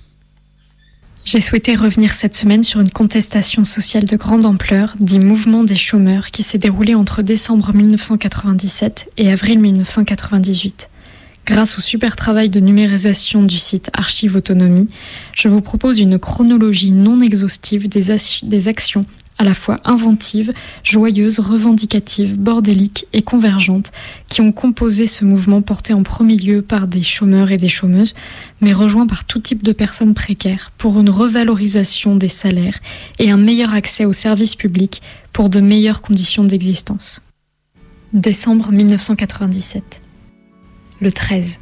J'ai 1.25 1.41
souhaité 1.41 1.77
revenir 1.77 2.13
cette 2.13 2.35
semaine 2.35 2.65
sur 2.65 2.81
une 2.81 2.91
contestation 2.91 3.63
sociale 3.63 4.05
de 4.05 4.17
grande 4.17 4.45
ampleur, 4.45 4.97
dit 4.99 5.21
mouvement 5.21 5.63
des 5.63 5.77
chômeurs, 5.77 6.33
qui 6.33 6.43
s'est 6.43 6.59
déroulée 6.59 6.97
entre 6.97 7.23
décembre 7.23 7.73
1997 7.73 9.11
et 9.19 9.31
avril 9.31 9.61
1998. 9.61 10.89
Grâce 11.45 11.77
au 11.77 11.81
super 11.81 12.15
travail 12.15 12.49
de 12.49 12.61
numérisation 12.61 13.43
du 13.43 13.59
site 13.59 13.91
Archive 13.95 14.37
Autonomie, 14.37 14.87
je 15.35 15.49
vous 15.49 15.61
propose 15.61 15.99
une 15.99 16.19
chronologie 16.19 16.93
non 16.93 17.21
exhaustive 17.21 17.89
des, 17.89 18.69
actions 18.69 19.07
à 19.39 19.45
la 19.45 19.55
fois 19.55 19.77
inventives, 19.85 20.53
joyeuses, 20.85 21.41
revendicatives, 21.41 22.39
bordéliques 22.39 23.07
et 23.13 23.23
convergentes 23.23 23.91
qui 24.29 24.41
ont 24.41 24.53
composé 24.53 25.09
ce 25.09 25.25
mouvement 25.25 25.63
porté 25.63 25.93
en 25.93 26.05
premier 26.05 26.37
lieu 26.37 26.63
par 26.63 26.87
des 26.87 27.03
chômeurs 27.03 27.51
et 27.51 27.57
des 27.57 27.69
chômeuses, 27.69 28.15
mais 28.61 28.73
rejoint 28.73 29.09
par 29.09 29.25
tout 29.25 29.41
type 29.41 29.65
de 29.65 29.73
personnes 29.73 30.15
précaires 30.15 30.71
pour 30.79 31.01
une 31.01 31.11
revalorisation 31.11 32.15
des 32.15 32.29
salaires 32.29 32.79
et 33.19 33.33
un 33.33 33.37
meilleur 33.37 33.75
accès 33.75 34.05
aux 34.05 34.13
services 34.13 34.55
publics 34.55 35.03
pour 35.33 35.49
de 35.49 35.59
meilleures 35.59 36.03
conditions 36.03 36.45
d'existence. 36.45 37.21
Décembre 38.13 38.71
1997. 38.71 40.02
Le 41.03 41.11
13. 41.11 41.59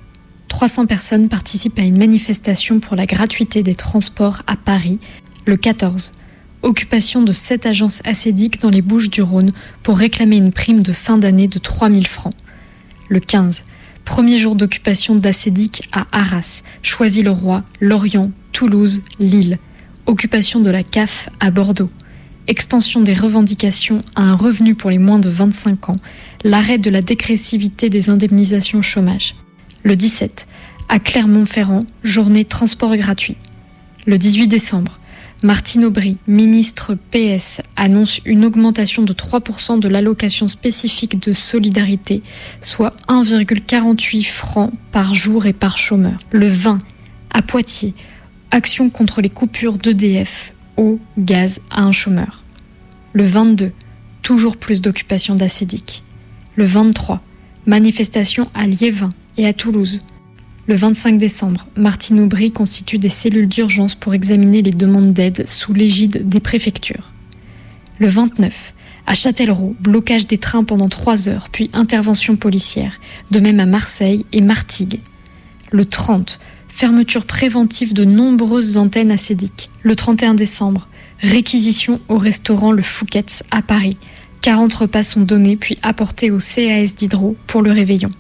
300 0.49 0.85
personnes 0.85 1.31
participent 1.31 1.79
à 1.79 1.83
une 1.83 1.97
manifestation 1.97 2.79
pour 2.79 2.95
la 2.95 3.07
gratuité 3.07 3.63
des 3.63 3.75
transports 3.75 4.43
à 4.47 4.55
Paris. 4.55 4.99
Le 5.47 5.57
14. 5.57 6.13
Occupation 6.61 7.23
de 7.23 7.33
7 7.33 7.65
agences 7.65 8.03
acédiques 8.05 8.61
dans 8.61 8.69
les 8.69 8.83
Bouches 8.83 9.09
du 9.09 9.23
Rhône 9.23 9.53
pour 9.83 9.97
réclamer 9.97 10.37
une 10.37 10.53
prime 10.53 10.83
de 10.83 10.93
fin 10.93 11.17
d'année 11.17 11.49
de 11.49 11.59
3000 11.59 12.07
francs. 12.07 12.35
Le 13.09 13.19
15. 13.19 13.65
Premier 14.05 14.39
jour 14.39 14.57
d'occupation 14.57 15.15
d'Acédic 15.15 15.89
à 15.91 16.07
Arras, 16.13 16.63
Choisy-le-Roi, 16.83 17.65
Lorient, 17.81 18.33
Toulouse, 18.53 19.01
Lille. 19.19 19.57
Occupation 20.05 20.61
de 20.61 20.71
la 20.71 20.83
CAF 20.83 21.31
à 21.41 21.51
Bordeaux. 21.51 21.89
Extension 22.47 23.01
des 23.01 23.15
revendications 23.15 24.03
à 24.17 24.23
un 24.23 24.35
revenu 24.35 24.75
pour 24.75 24.91
les 24.91 24.99
moins 24.99 25.19
de 25.19 25.31
25 25.31 25.89
ans. 25.89 25.97
L'arrêt 26.43 26.79
de 26.79 26.89
la 26.89 27.03
dégressivité 27.03 27.91
des 27.91 28.09
indemnisations 28.09 28.81
chômage. 28.81 29.35
Le 29.83 29.95
17. 29.95 30.47
À 30.89 30.99
Clermont-Ferrand, 30.99 31.81
journée 32.03 32.47
transport 32.47 32.97
gratuit. 32.97 33.37
Le 34.07 34.17
18 34.17 34.49
décembre. 34.49 34.99
Martine 35.43 35.85
Aubry, 35.85 36.17
ministre 36.27 36.97
PS, 37.11 37.61
annonce 37.77 38.23
une 38.25 38.47
augmentation 38.47 39.03
de 39.03 39.13
3% 39.13 39.81
de 39.81 39.89
l'allocation 39.89 40.49
spécifique 40.49 41.21
de 41.21 41.35
solidarité, 41.35 42.23
soit 42.63 42.95
1,48 43.09 44.25
francs 44.25 44.73
par 44.93 45.13
jour 45.13 45.45
et 45.45 45.53
par 45.53 45.77
chômeur. 45.77 46.21
Le 46.31 46.49
20, 46.49 46.79
à 47.35 47.43
Poitiers, 47.43 47.93
action 48.51 48.89
contre 48.89 49.21
les 49.21 49.31
coupures 49.31 49.77
d'EDF, 49.77 50.55
eau, 50.79 50.99
gaz 51.19 51.61
à 51.71 51.83
un 51.83 51.93
chômeur. 51.93 52.45
Le 53.13 53.25
22, 53.25 53.73
toujours 54.23 54.57
plus 54.57 54.81
d'occupation 54.81 55.35
d'acédique. 55.35 56.03
Le 56.57 56.65
23, 56.65 57.21
manifestation 57.67 58.49
à 58.55 58.67
Liévin 58.67 59.09
et 59.37 59.47
à 59.47 59.53
Toulouse. 59.53 60.01
Le 60.67 60.75
25 60.75 61.17
décembre, 61.17 61.67
Martine 61.77 62.21
Aubry 62.21 62.51
constitue 62.51 62.99
des 62.99 63.09
cellules 63.09 63.49
d'urgence 63.49 63.95
pour 63.95 64.15
examiner 64.15 64.63
les 64.63 64.73
demandes 64.73 65.13
d'aide 65.13 65.49
sous 65.49 65.73
l'égide 65.73 66.29
des 66.29 66.41
préfectures. 66.41 67.13
Le 67.99 68.09
29, 68.09 68.75
à 69.07 69.15
Châtellerault, 69.15 69.77
blocage 69.81 70.27
des 70.27 70.39
trains 70.39 70.65
pendant 70.65 70.89
trois 70.89 71.29
heures, 71.29 71.49
puis 71.51 71.71
intervention 71.73 72.37
policière, 72.37 73.01
de 73.31 73.41
même 73.41 73.61
à 73.61 73.67
Marseille 73.67 74.27
et 74.33 74.41
Martigues. 74.41 75.01
Le 75.71 75.85
30, 75.85 76.41
fermeture 76.69 77.27
préventive 77.27 77.93
de 77.93 78.05
nombreuses 78.05 78.77
antennes 78.77 79.11
acédiques. 79.11 79.71
Le 79.83 79.95
31 79.95 80.35
décembre, 80.35 80.89
réquisition 81.21 82.01
au 82.09 82.19
restaurant 82.19 82.73
Le 82.73 82.83
Fouquet's 82.83 83.43
à 83.51 83.63
Paris. 83.63 83.97
40 84.43 84.73
repas 84.73 85.03
sont 85.03 85.23
donnés 85.23 85.57
puis 85.57 85.79
apportés 85.83 86.31
au 86.31 86.39
CAS 86.39 86.95
d'Hydro 86.97 87.37
pour 87.47 87.63
le 87.63 87.73
réveillon. 87.73 88.11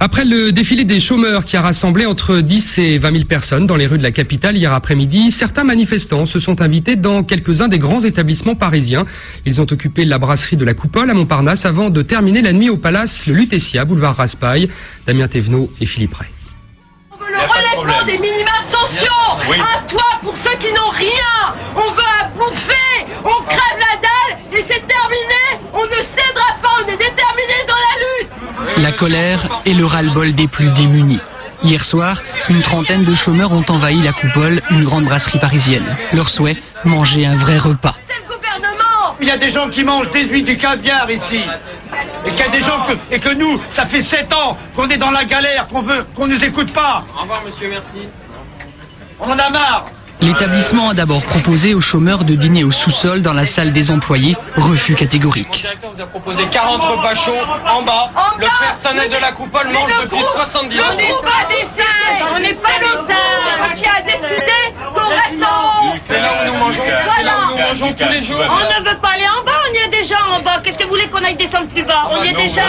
Après 0.00 0.24
le 0.24 0.52
défilé 0.52 0.84
des 0.84 1.00
chômeurs 1.00 1.44
qui 1.44 1.56
a 1.56 1.62
rassemblé 1.62 2.06
entre 2.06 2.40
10 2.40 2.78
et 2.78 2.98
20 2.98 3.12
000 3.12 3.24
personnes 3.24 3.66
dans 3.66 3.74
les 3.74 3.88
rues 3.88 3.98
de 3.98 4.02
la 4.04 4.12
capitale 4.12 4.56
hier 4.56 4.72
après-midi, 4.72 5.32
certains 5.32 5.64
manifestants 5.64 6.26
se 6.26 6.38
sont 6.38 6.60
invités 6.60 6.94
dans 6.94 7.24
quelques-uns 7.24 7.66
des 7.66 7.80
grands 7.80 8.04
établissements 8.04 8.54
parisiens. 8.54 9.06
Ils 9.44 9.60
ont 9.60 9.66
occupé 9.68 10.04
la 10.04 10.18
brasserie 10.18 10.56
de 10.56 10.64
la 10.64 10.74
Coupole 10.74 11.10
à 11.10 11.14
Montparnasse 11.14 11.64
avant 11.64 11.90
de 11.90 12.02
terminer 12.02 12.42
la 12.42 12.52
nuit 12.52 12.70
au 12.70 12.76
palace 12.76 13.26
Le 13.26 13.34
Lutetia, 13.34 13.84
boulevard 13.84 14.16
Raspail. 14.16 14.68
Damien 15.04 15.26
Thévenot 15.26 15.68
et 15.80 15.86
Philippe 15.86 16.14
Ray. 16.14 16.28
Le 17.30 17.38
relèvement 17.38 18.04
des 18.04 18.18
minima. 18.18 18.50
Sociaux 18.70 19.38
Oui. 19.48 19.56
À 19.60 19.82
toi 19.86 20.18
pour 20.22 20.34
ceux 20.44 20.56
qui 20.58 20.72
n'ont 20.72 20.90
rien. 20.90 21.54
On 21.74 21.92
veut 21.92 22.12
à 22.20 22.28
bouffer 22.28 23.06
On 23.24 23.44
crève 23.44 23.78
la 23.78 23.96
dalle 24.00 24.38
et 24.52 24.64
c'est 24.68 24.86
terminé. 24.86 25.68
On 25.72 25.84
ne 25.84 25.92
cédera 25.92 26.54
pas, 26.62 26.70
on 26.84 26.88
est 26.88 26.96
déterminé 26.96 27.54
dans 27.66 27.74
la 27.74 28.74
lutte. 28.74 28.82
La 28.82 28.92
colère 28.92 29.60
et 29.64 29.74
le 29.74 29.84
ras-le-bol 29.86 30.32
des 30.32 30.48
plus 30.48 30.70
démunis. 30.70 31.20
Hier 31.62 31.82
soir, 31.82 32.22
une 32.48 32.62
trentaine 32.62 33.04
de 33.04 33.14
chômeurs 33.14 33.52
ont 33.52 33.64
envahi 33.68 34.00
la 34.00 34.12
coupole, 34.12 34.60
une 34.70 34.84
grande 34.84 35.04
brasserie 35.04 35.40
parisienne. 35.40 35.96
Leur 36.12 36.28
souhait, 36.28 36.56
manger 36.84 37.26
un 37.26 37.36
vrai 37.36 37.58
repas. 37.58 37.94
Il 39.20 39.26
y 39.26 39.30
a 39.32 39.36
des 39.36 39.50
gens 39.50 39.68
qui 39.68 39.82
mangent 39.82 40.10
des 40.12 40.24
huîtres, 40.24 40.46
du 40.46 40.56
caviar 40.56 41.10
ici. 41.10 41.44
Et 42.24 42.30
qu'il 42.30 42.40
y 42.40 42.42
a 42.42 42.48
des 42.48 42.60
gens 42.60 42.86
que, 42.86 42.94
et 43.14 43.18
que 43.18 43.34
nous, 43.34 43.60
ça 43.74 43.86
fait 43.86 44.02
7 44.02 44.32
ans 44.34 44.56
qu'on 44.74 44.88
est 44.88 44.96
dans 44.96 45.10
la 45.10 45.24
galère, 45.24 45.68
qu'on 45.68 45.82
veut, 45.82 46.04
qu'on 46.16 46.26
nous 46.26 46.42
écoute 46.44 46.72
pas. 46.72 47.04
Au 47.16 47.22
revoir, 47.22 47.42
monsieur, 47.44 47.68
merci. 47.70 48.08
On 49.20 49.30
en 49.30 49.38
a 49.38 49.50
marre. 49.50 49.84
L'établissement 50.20 50.90
a 50.90 50.94
d'abord 50.94 51.24
proposé 51.26 51.74
aux 51.74 51.80
chômeurs 51.80 52.24
de 52.24 52.34
dîner 52.34 52.64
au 52.64 52.72
sous-sol 52.72 53.22
dans 53.22 53.32
la 53.32 53.46
salle 53.46 53.72
des 53.72 53.90
employés, 53.92 54.36
refus 54.56 54.94
catégorique. 54.96 55.50
directeur 55.50 55.92
vous 55.92 56.00
a 56.02 56.06
proposé 56.06 56.44
40 56.48 56.82
repas 56.82 57.14
chauds 57.14 57.32
en 57.68 57.82
bas. 57.82 58.10
le 58.36 58.46
personnel 58.60 59.10
de 59.10 59.16
la 59.16 59.30
coupole 59.30 59.68
mange 59.68 59.92
depuis 60.02 60.18
70 60.18 60.80
ans. 60.80 60.84
On 60.90 60.96
n'est 60.96 61.08
pas 61.22 61.46
des 61.48 61.62
singes 61.78 62.32
On 62.34 62.38
n'est 62.40 62.54
pas 62.54 62.78
des 62.80 63.12
singes 63.12 63.74
Qui 63.76 63.88
a 63.88 64.02
décidé 64.02 64.74
qu'on 64.92 65.08
reste 65.08 65.44
en 65.44 65.88
haut 65.88 65.94
C'est 66.10 66.20
là 66.20 66.28
où 66.42 66.52
nous 66.52 66.58
mangeons, 66.58 66.82
c'est 66.84 67.22
là 67.22 67.32
où 67.36 67.50
nous 67.52 67.62
mangeons 67.62 67.92
tous 67.92 68.08
les 68.08 68.24
jours. 68.24 68.40
On 68.40 68.82
ne 68.82 68.90
veut 68.90 68.98
pas 68.98 69.10
aller 69.10 69.28
en 69.28 69.44
bas, 69.44 69.57
on 69.68 69.74
y 69.74 69.84
est 69.84 70.02
déjà 70.02 70.16
en 70.32 70.42
bas 70.42 70.60
Qu'est-ce 70.62 70.78
que 70.78 70.84
vous 70.84 70.90
voulez 70.90 71.08
qu'on 71.08 71.18
aille 71.18 71.36
descendre 71.36 71.68
plus 71.68 71.84
bas? 71.84 72.10
On 72.10 72.22
y 72.22 72.28
est 72.28 72.32
déjà 72.32 72.62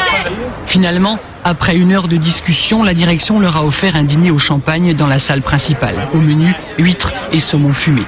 Finalement, 0.65 1.18
après 1.44 1.75
une 1.75 1.91
heure 1.91 2.08
de 2.08 2.18
discussion, 2.18 2.84
la 2.84 2.94
direction 2.94 3.39
leur 3.39 3.56
a 3.58 3.65
offert 3.65 3.96
un 3.96 4.03
dîner 4.03 4.32
au 4.32 4.38
champagne 4.38 4.94
dans 4.94 5.08
la 5.08 5.20
salle 5.20 5.41
principale. 5.41 6.10
Au 6.13 6.18
menu, 6.18 6.53
huîtres 6.77 7.13
et 7.32 7.39
saumon 7.39 7.74
fumé. 7.74 8.03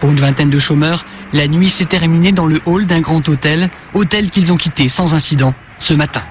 Pour 0.00 0.10
une 0.10 0.20
vingtaine 0.20 0.50
de 0.50 0.58
chômeurs, 0.58 1.04
la 1.32 1.46
nuit 1.46 1.68
s'est 1.68 1.84
terminée 1.84 2.32
dans 2.32 2.46
le 2.46 2.58
hall 2.66 2.86
d'un 2.86 3.00
grand 3.00 3.26
hôtel, 3.28 3.68
hôtel 3.94 4.30
qu'ils 4.30 4.52
ont 4.52 4.56
quitté 4.56 4.88
sans 4.88 5.14
incident 5.14 5.54
ce 5.78 5.94
matin. 5.94 6.22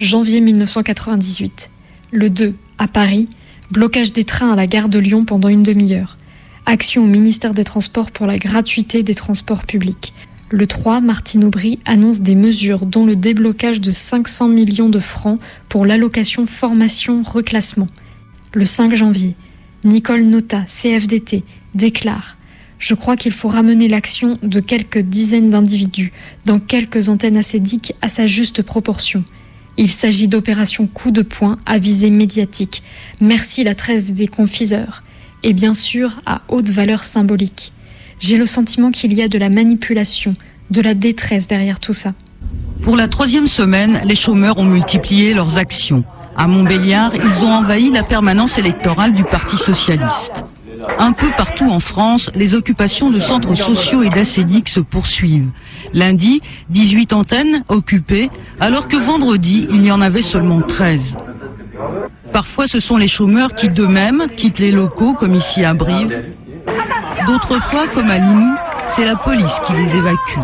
Janvier 0.00 0.40
1998. 0.40 1.70
Le 2.12 2.30
2, 2.30 2.54
à 2.78 2.86
Paris, 2.86 3.28
blocage 3.70 4.12
des 4.12 4.24
trains 4.24 4.52
à 4.52 4.56
la 4.56 4.66
gare 4.66 4.88
de 4.88 4.98
Lyon 4.98 5.24
pendant 5.24 5.48
une 5.48 5.62
demi-heure. 5.62 6.18
Action 6.66 7.04
au 7.04 7.06
ministère 7.06 7.54
des 7.54 7.64
Transports 7.64 8.10
pour 8.10 8.26
la 8.26 8.38
gratuité 8.38 9.02
des 9.02 9.14
transports 9.14 9.64
publics. 9.64 10.12
Le 10.48 10.68
3, 10.68 11.00
Martine 11.00 11.42
Aubry 11.42 11.80
annonce 11.86 12.20
des 12.20 12.36
mesures 12.36 12.86
dont 12.86 13.04
le 13.04 13.16
déblocage 13.16 13.80
de 13.80 13.90
500 13.90 14.46
millions 14.46 14.88
de 14.88 15.00
francs 15.00 15.40
pour 15.68 15.84
l'allocation 15.84 16.46
formation-reclassement. 16.46 17.88
Le 18.54 18.64
5 18.64 18.94
janvier, 18.94 19.34
Nicole 19.82 20.22
Nota, 20.22 20.62
CFDT, 20.62 21.42
déclare 21.74 22.36
Je 22.78 22.94
crois 22.94 23.16
qu'il 23.16 23.32
faut 23.32 23.48
ramener 23.48 23.88
l'action 23.88 24.38
de 24.40 24.60
quelques 24.60 25.00
dizaines 25.00 25.50
d'individus 25.50 26.12
dans 26.44 26.60
quelques 26.60 27.08
antennes 27.08 27.36
acédiques 27.36 27.94
à 28.00 28.08
sa 28.08 28.28
juste 28.28 28.62
proportion. 28.62 29.24
Il 29.76 29.90
s'agit 29.90 30.28
d'opérations 30.28 30.86
coup 30.86 31.10
de 31.10 31.22
poing 31.22 31.58
à 31.66 31.78
visée 31.78 32.10
médiatique. 32.10 32.84
Merci 33.20 33.64
la 33.64 33.74
trêve 33.74 34.12
des 34.12 34.28
confiseurs. 34.28 35.02
Et 35.42 35.52
bien 35.52 35.74
sûr 35.74 36.20
à 36.24 36.42
haute 36.48 36.68
valeur 36.68 37.02
symbolique. 37.02 37.72
J'ai 38.18 38.36
le 38.36 38.46
sentiment 38.46 38.90
qu'il 38.90 39.12
y 39.12 39.22
a 39.22 39.28
de 39.28 39.38
la 39.38 39.48
manipulation, 39.48 40.34
de 40.70 40.80
la 40.80 40.94
détresse 40.94 41.46
derrière 41.46 41.80
tout 41.80 41.92
ça. 41.92 42.12
Pour 42.82 42.96
la 42.96 43.08
troisième 43.08 43.46
semaine, 43.46 44.00
les 44.04 44.14
chômeurs 44.14 44.58
ont 44.58 44.64
multiplié 44.64 45.34
leurs 45.34 45.58
actions. 45.58 46.04
À 46.36 46.46
Montbéliard, 46.46 47.12
ils 47.14 47.44
ont 47.44 47.50
envahi 47.50 47.90
la 47.90 48.02
permanence 48.02 48.58
électorale 48.58 49.14
du 49.14 49.24
Parti 49.24 49.56
socialiste. 49.56 50.32
Un 50.98 51.12
peu 51.12 51.28
partout 51.36 51.68
en 51.70 51.80
France, 51.80 52.30
les 52.34 52.54
occupations 52.54 53.10
de 53.10 53.20
centres 53.20 53.54
sociaux 53.54 54.02
et 54.02 54.10
d'ACDIC 54.10 54.68
se 54.68 54.80
poursuivent. 54.80 55.50
Lundi, 55.92 56.40
18 56.70 57.12
antennes 57.12 57.64
occupées, 57.68 58.30
alors 58.60 58.86
que 58.88 58.96
vendredi, 58.96 59.66
il 59.70 59.84
y 59.84 59.90
en 59.90 60.00
avait 60.00 60.22
seulement 60.22 60.60
13. 60.60 61.16
Parfois, 62.32 62.66
ce 62.66 62.80
sont 62.80 62.96
les 62.96 63.08
chômeurs 63.08 63.54
qui 63.54 63.68
d'eux-mêmes 63.68 64.26
quittent 64.36 64.58
les 64.58 64.72
locaux, 64.72 65.14
comme 65.14 65.34
ici 65.34 65.64
à 65.64 65.74
Brive. 65.74 66.24
D'autres 67.26 67.60
fois, 67.70 67.88
comme 67.88 68.08
à 68.08 68.18
Limoux, 68.18 68.56
c'est 68.94 69.04
la 69.04 69.16
police 69.16 69.54
qui 69.66 69.72
les 69.72 69.96
évacue. 69.96 70.38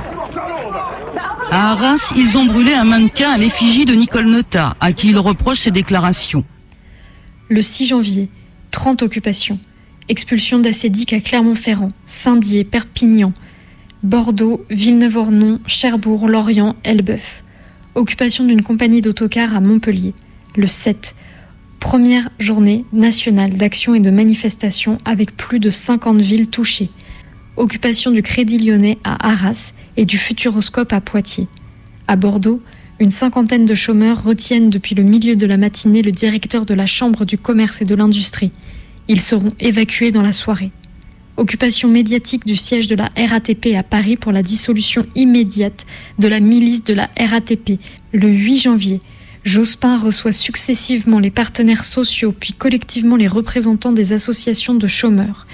À 1.51 1.73
Arras, 1.73 2.13
ils 2.17 2.37
ont 2.37 2.47
brûlé 2.47 2.73
un 2.73 2.85
mannequin 2.85 3.31
à 3.31 3.39
l'effigie 3.39 3.85
de 3.85 3.95
Nicole 3.95 4.27
Nota, 4.27 4.75
à 4.81 4.93
qui 4.93 5.11
ils 5.11 5.19
reprochent 5.19 5.61
ses 5.61 5.71
déclarations. 5.71 6.45
Le 7.49 7.63
6 7.63 7.87
janvier, 7.87 8.29
30 8.73 9.03
occupations. 9.03 9.59
Expulsion 10.09 10.59
d'Acédic 10.59 11.13
à 11.13 11.21
Clermont-Ferrand, 11.21 11.89
Saint-Dié, 12.05 12.65
Perpignan, 12.65 13.33
Bordeaux, 14.03 14.65
Villeneuve-Ornon, 14.69 15.61
Cherbourg, 15.67 16.27
Lorient, 16.27 16.75
Elbeuf. 16.83 17.45
Occupation 17.95 18.45
d'une 18.45 18.63
compagnie 18.63 19.03
d'autocars 19.03 19.55
à 19.55 19.61
Montpellier. 19.61 20.15
Le 20.57 20.67
7. 20.67 21.15
Première 21.83 22.31
journée 22.39 22.85
nationale 22.93 23.53
d'action 23.53 23.95
et 23.95 24.01
de 24.01 24.11
manifestation 24.11 24.99
avec 25.05 25.37
plus 25.37 25.59
de 25.59 25.69
50 25.69 26.21
villes 26.21 26.49
touchées. 26.49 26.89
Occupation 27.57 28.13
du 28.13 28.23
Crédit 28.23 28.57
Lyonnais 28.57 28.99
à 29.05 29.29
Arras 29.29 29.75
et 29.97 30.07
du 30.07 30.17
Futuroscope 30.17 30.93
à 30.93 31.01
Poitiers. 31.01 31.49
À 32.07 32.15
Bordeaux, 32.17 32.63
une 33.01 33.11
cinquantaine 33.11 33.67
de 33.67 33.75
chômeurs 33.75 34.23
retiennent 34.23 34.71
depuis 34.71 34.95
le 34.95 35.03
milieu 35.03 35.35
de 35.35 35.45
la 35.45 35.57
matinée 35.59 36.03
le 36.03 36.13
directeur 36.13 36.65
de 36.65 36.73
la 36.73 36.87
Chambre 36.87 37.25
du 37.25 37.37
commerce 37.37 37.83
et 37.83 37.85
de 37.85 37.97
l'industrie. 37.97 38.53
Ils 39.09 39.21
seront 39.21 39.53
évacués 39.59 40.13
dans 40.13 40.23
la 40.23 40.33
soirée. 40.33 40.71
Occupation 41.37 41.89
médiatique 41.89 42.47
du 42.47 42.57
siège 42.57 42.87
de 42.87 42.95
la 42.95 43.11
RATP 43.17 43.75
à 43.77 43.83
Paris 43.83 44.17
pour 44.17 44.31
la 44.31 44.43
dissolution 44.43 45.05
immédiate 45.17 45.85
de 46.19 46.29
la 46.29 46.41
milice 46.41 46.85
de 46.85 46.95
la 46.95 47.11
RATP 47.19 47.81
le 48.13 48.29
8 48.29 48.61
janvier. 48.61 49.01
Jospin 49.45 49.99
reçoit 49.99 50.33
successivement 50.33 51.19
les 51.19 51.33
partenaires 51.33 51.85
sociaux 51.85 52.33
puis 52.33 52.53
collectivement 52.53 53.17
les 53.17 53.27
représentants 53.27 53.93
des 53.93 54.13
associations 54.13 54.75
de 54.75 54.87
chômeurs. 54.87 55.49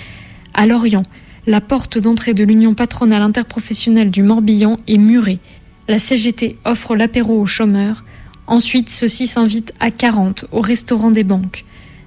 À 0.52 0.66
Lorient, 0.66 1.04
la 1.46 1.62
porte 1.62 1.96
d'entrée 1.96 2.34
de 2.34 2.44
l'Union 2.44 2.74
patronale 2.74 3.22
interprofessionnelle 3.22 4.10
du 4.10 4.22
Morbihan 4.22 4.76
est 4.86 4.98
murée. 4.98 5.38
La 5.88 5.98
CGT 5.98 6.58
offre 6.66 6.96
l'apéro 6.96 7.40
aux 7.40 7.46
chômeurs. 7.46 8.04
Ensuite, 8.46 8.90
ceux-ci 8.90 9.26
s'invitent 9.26 9.72
à 9.80 9.90
40 9.90 10.44
au 10.52 10.60
restaurant 10.60 11.10
des 11.10 11.24
banques. 11.24 11.64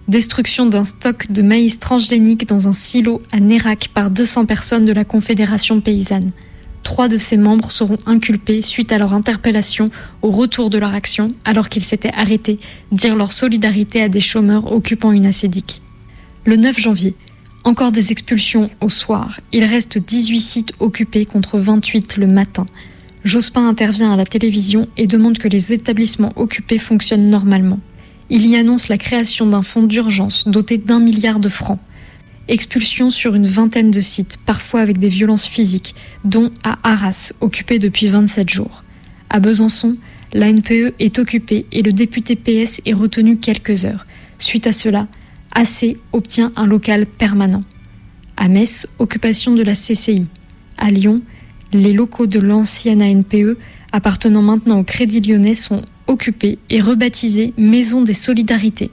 Destruction 0.08 0.68
d'un 0.68 0.84
stock 0.84 1.32
de 1.32 1.42
maïs 1.42 1.80
transgénique 1.80 2.48
dans 2.48 2.68
un 2.68 2.74
silo 2.74 3.24
à 3.32 3.40
Nérac 3.40 3.90
par 3.92 4.12
200 4.12 4.46
personnes 4.46 4.86
de 4.86 4.94
la 4.94 5.06
Confédération 5.06 5.82
paysanne. 5.82 6.32
Trois 6.84 7.08
de 7.08 7.18
ses 7.18 7.38
membres 7.38 7.72
seront 7.72 8.00
inculpés 8.06 8.62
suite 8.62 8.92
à 8.92 8.98
leur 8.98 9.14
interpellation 9.14 9.86
au 10.22 10.32
retour 10.32 10.70
de 10.70 10.78
leur 10.78 10.94
action 10.94 11.30
alors 11.46 11.70
qu'ils 11.70 11.84
s'étaient 11.84 12.14
arrêtés 12.14 12.58
dire 12.92 13.16
leur 13.16 13.32
solidarité 13.32 14.02
à 14.02 14.10
des 14.10 14.20
chômeurs 14.22 14.72
occupant 14.72 15.12
une 15.12 15.26
acédique. 15.26 15.82
Le 16.46 16.56
9 16.56 16.80
janvier, 16.80 17.16
encore 17.64 17.92
des 17.92 18.12
expulsions 18.12 18.70
au 18.82 18.90
soir. 18.90 19.40
Il 19.52 19.64
reste 19.64 20.00
18 20.00 20.40
sites 20.40 20.74
occupés 20.80 21.26
contre 21.26 21.60
28 21.60 22.18
le 22.18 22.28
matin. 22.28 22.66
Jospin 23.24 23.68
intervient 23.68 24.12
à 24.12 24.18
la 24.18 24.26
télévision 24.26 24.88
et 24.98 25.06
demande 25.06 25.38
que 25.38 25.48
les 25.48 25.74
établissements 25.74 26.34
occupés 26.36 26.80
fonctionnent 26.80 27.30
normalement. 27.30 27.80
Il 28.30 28.48
y 28.48 28.56
annonce 28.56 28.88
la 28.88 28.98
création 28.98 29.46
d'un 29.46 29.62
fonds 29.62 29.84
d'urgence 29.84 30.48
doté 30.48 30.78
d'un 30.78 31.00
milliard 31.00 31.40
de 31.40 31.50
francs. 31.50 31.80
Expulsion 32.52 33.10
sur 33.12 33.34
une 33.34 33.48
vingtaine 33.48 33.92
de 33.92 34.02
sites, 34.02 34.38
parfois 34.46 34.82
avec 34.82 35.00
des 35.00 35.08
violences 35.08 35.48
physiques, 35.48 35.96
dont 36.26 36.52
à 36.66 36.80
Arras, 36.84 37.32
occupé 37.40 37.80
depuis 37.80 38.08
27 38.08 38.50
jours. 38.50 38.84
À 39.30 39.40
Besançon, 39.40 39.96
la 40.34 40.52
NPE 40.52 40.94
est 41.00 41.18
occupée 41.18 41.66
et 41.72 41.82
le 41.82 41.94
député 41.94 42.36
PS 42.36 42.82
est 42.86 42.92
retenu 42.92 43.38
quelques 43.38 43.86
heures. 43.86 44.06
Suite 44.38 44.68
à 44.68 44.74
cela, 44.74 45.08
AC 45.54 45.96
obtient 46.12 46.52
un 46.58 46.66
local 46.68 47.06
permanent. 47.06 47.62
À 48.36 48.50
Metz, 48.50 48.86
occupation 49.00 49.56
de 49.56 49.64
la 49.64 49.74
CCI. 49.74 50.28
À 50.78 50.92
Lyon, 50.92 51.22
les 51.72 51.94
locaux 51.94 52.28
de 52.28 52.40
l'ancienne 52.40 53.02
ANPE, 53.02 53.58
appartenant 53.94 54.42
maintenant 54.42 54.80
au 54.80 54.84
Crédit 54.84 55.22
Lyonnais, 55.22 55.54
sont 55.54 55.84
occupés 56.08 56.60
et 56.70 56.82
rebaptisés 56.82 57.54
Maison 57.58 58.02
des 58.02 58.14
Solidarités. 58.14 58.92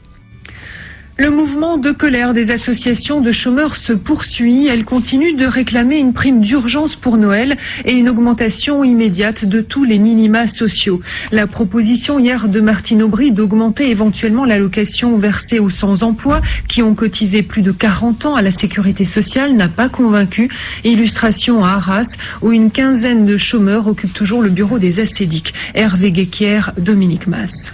Le 1.21 1.31
mouvement 1.31 1.79
de 1.79 1.91
colère 1.91 2.33
des 2.33 2.53
associations 2.53 3.21
de 3.21 3.33
chômeurs 3.33 3.75
se 3.75 3.93
poursuit. 3.93 4.69
Elles 4.69 4.85
continuent 4.85 5.35
de 5.35 5.47
réclamer 5.47 5.99
une 5.99 6.13
prime 6.13 6.43
d'urgence 6.43 6.95
pour 6.95 7.17
Noël 7.17 7.57
et 7.85 7.95
une 7.95 8.09
augmentation 8.09 8.85
immédiate 8.85 9.45
de 9.45 9.61
tous 9.61 9.83
les 9.83 9.99
minima 9.99 10.47
sociaux. 10.47 11.01
La 11.33 11.49
proposition 11.49 12.21
hier 12.21 12.49
de 12.49 12.61
Martine 12.61 13.03
Aubry 13.03 13.33
d'augmenter 13.33 13.91
éventuellement 13.91 14.45
l'allocation 14.45 15.19
versée 15.19 15.59
aux 15.59 15.71
sans-emploi 15.71 16.41
qui 16.69 16.85
ont 16.85 16.95
cotisé 16.95 17.43
plus 17.43 17.63
de 17.63 17.73
40 17.73 18.27
ans 18.27 18.37
à 18.37 18.43
la 18.43 18.53
sécurité 18.53 19.05
sociale 19.05 19.57
n'a 19.57 19.69
pas 19.69 19.89
convaincu. 19.89 20.49
Illustration 20.85 21.65
à 21.65 21.71
Arras 21.71 22.15
où 22.43 22.53
une 22.53 22.71
quinzaine 22.71 23.27
de 23.27 23.37
chômeurs 23.39 23.89
occupent 23.89 24.15
toujours 24.15 24.41
le 24.41 24.51
bureau 24.51 24.79
des 24.79 25.01
acédiques. 25.01 25.53
Hervé 25.75 26.13
Guéquier, 26.13 26.61
Dominique 26.79 27.27
Mass. 27.27 27.73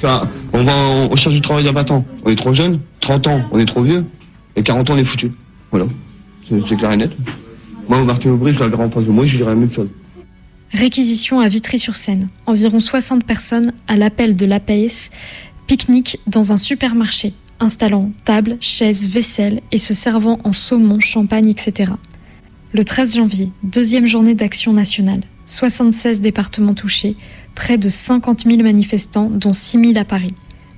Qu'on 0.00 0.28
on 0.52 0.64
va, 0.64 0.72
on 1.10 1.16
cherche 1.16 1.34
du 1.34 1.40
travail 1.40 1.62
il 1.62 1.66
n'y 1.66 1.70
a 1.70 1.74
pas 1.74 1.84
tant. 1.84 2.04
On 2.24 2.30
est 2.30 2.36
trop 2.36 2.52
jeune, 2.52 2.80
30 3.00 3.26
ans, 3.26 3.42
on 3.50 3.58
est 3.58 3.64
trop 3.64 3.82
vieux, 3.82 4.04
et 4.56 4.62
40 4.62 4.90
ans, 4.90 4.94
on 4.94 4.98
est 4.98 5.04
foutu. 5.04 5.32
Voilà. 5.70 5.86
C'est 6.48 6.76
clair 6.76 6.92
et 6.92 6.96
net. 6.96 7.10
Moi, 7.88 8.04
Martin 8.04 8.30
Aubry, 8.30 8.52
je 8.52 8.58
l'avais 8.58 8.76
en 8.76 8.90
face 8.90 9.04
de 9.04 9.10
moi, 9.10 9.26
je 9.26 9.36
dirais 9.36 9.50
la 9.50 9.56
même 9.56 9.72
chose. 9.72 9.88
Réquisition 10.72 11.40
à 11.40 11.48
Vitry-sur-Seine. 11.48 12.26
Environ 12.46 12.80
60 12.80 13.24
personnes 13.24 13.72
à 13.86 13.96
l'appel 13.96 14.34
de 14.34 14.44
l'APS 14.44 15.10
pique-nique 15.66 16.18
dans 16.26 16.52
un 16.52 16.56
supermarché, 16.56 17.32
installant 17.60 18.10
table, 18.24 18.56
chaises, 18.60 19.08
vaisselle 19.08 19.60
et 19.72 19.78
se 19.78 19.94
servant 19.94 20.38
en 20.44 20.52
saumon, 20.52 21.00
champagne, 21.00 21.48
etc. 21.48 21.92
Le 22.72 22.84
13 22.84 23.16
janvier, 23.16 23.50
deuxième 23.62 24.06
journée 24.06 24.34
d'action 24.34 24.72
nationale. 24.72 25.22
76 25.46 26.20
départements 26.20 26.74
touchés, 26.74 27.16
près 27.58 27.76
de 27.76 27.88
50 27.88 28.44
000 28.44 28.62
manifestants, 28.62 29.28
dont 29.28 29.52
6 29.52 29.80
000 29.86 29.98
à 29.98 30.04
Paris. 30.04 30.32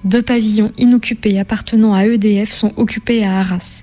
Deux 0.05 0.23
pavillons 0.23 0.73
inoccupés 0.79 1.39
appartenant 1.39 1.93
à 1.93 2.07
EDF 2.07 2.51
sont 2.51 2.73
occupés 2.79 3.23
à 3.23 3.39
Arras. 3.39 3.83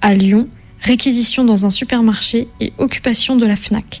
À 0.00 0.14
Lyon, 0.14 0.46
réquisition 0.80 1.44
dans 1.44 1.66
un 1.66 1.70
supermarché 1.70 2.46
et 2.60 2.72
occupation 2.78 3.34
de 3.34 3.44
la 3.44 3.56
FNAC. 3.56 4.00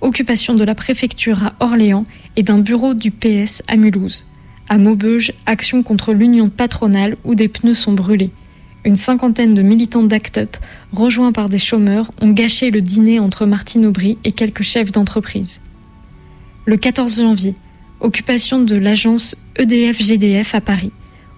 Occupation 0.00 0.54
de 0.54 0.64
la 0.64 0.74
préfecture 0.74 1.44
à 1.44 1.52
Orléans 1.60 2.04
et 2.34 2.42
d'un 2.42 2.60
bureau 2.60 2.94
du 2.94 3.10
PS 3.10 3.62
à 3.68 3.76
Mulhouse. 3.76 4.26
À 4.70 4.78
Maubeuge, 4.78 5.34
action 5.44 5.82
contre 5.82 6.14
l'union 6.14 6.48
patronale 6.48 7.18
où 7.24 7.34
des 7.34 7.48
pneus 7.48 7.74
sont 7.74 7.92
brûlés. 7.92 8.30
Une 8.86 8.96
cinquantaine 8.96 9.52
de 9.52 9.60
militants 9.60 10.02
d'ACT 10.02 10.38
UP, 10.38 10.56
rejoints 10.94 11.32
par 11.32 11.50
des 11.50 11.58
chômeurs, 11.58 12.10
ont 12.22 12.30
gâché 12.30 12.70
le 12.70 12.80
dîner 12.80 13.20
entre 13.20 13.44
Martine 13.44 13.84
Aubry 13.84 14.16
et 14.24 14.32
quelques 14.32 14.62
chefs 14.62 14.92
d'entreprise. 14.92 15.60
Le 16.64 16.78
14 16.78 17.16
janvier, 17.20 17.54
occupation 18.02 18.60
de 18.60 18.76
l'agence 18.76 19.36
EDF-GDF 19.56 20.54
à 20.54 20.60
Paris. 20.60 20.92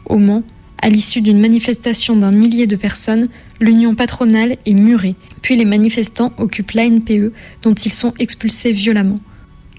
Au 0.07 0.19
Mans, 0.19 0.43
à 0.83 0.89
l'issue 0.89 1.21
d'une 1.21 1.41
manifestation 1.41 2.17
d'un 2.17 2.33
millier 2.33 2.67
de 2.67 2.77
personnes, 2.77 3.29
l'union 3.61 3.95
patronale 3.95 4.57
est 4.67 4.75
murée, 4.75 5.15
puis 5.41 5.57
les 5.57 5.65
manifestants 5.65 6.33
occupent 6.39 6.73
l'ANPE 6.73 7.33
dont 7.63 7.75
ils 7.75 7.93
sont 7.93 8.13
expulsés 8.19 8.73
violemment. 8.73 9.21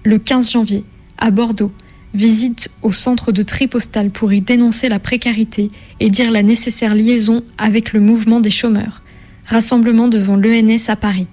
Le 0.04 0.18
15 0.18 0.50
janvier, 0.50 0.84
à 1.18 1.30
Bordeaux, 1.30 1.72
visite 2.14 2.70
au 2.82 2.92
centre 2.92 3.30
de 3.30 3.42
tri 3.42 3.66
postal 3.66 4.10
pour 4.10 4.32
y 4.32 4.40
dénoncer 4.40 4.88
la 4.88 4.98
précarité 4.98 5.70
et 6.00 6.10
dire 6.10 6.30
la 6.30 6.42
nécessaire 6.42 6.94
liaison 6.94 7.44
avec 7.58 7.92
le 7.92 8.00
mouvement 8.00 8.40
des 8.40 8.50
chômeurs. 8.50 9.02
Rassemblement 9.44 10.08
devant 10.08 10.36
l'ENS 10.36 10.88
à 10.88 10.96
Paris. 10.96 11.26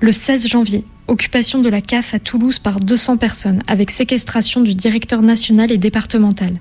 Le 0.00 0.12
16 0.12 0.48
janvier, 0.48 0.84
occupation 1.10 1.60
de 1.60 1.68
la 1.68 1.80
CAF 1.80 2.14
à 2.14 2.20
Toulouse 2.20 2.60
par 2.60 2.78
200 2.78 3.16
personnes 3.16 3.62
avec 3.66 3.90
séquestration 3.90 4.60
du 4.60 4.76
directeur 4.76 5.22
national 5.22 5.72
et 5.72 5.76
départemental. 5.76 6.54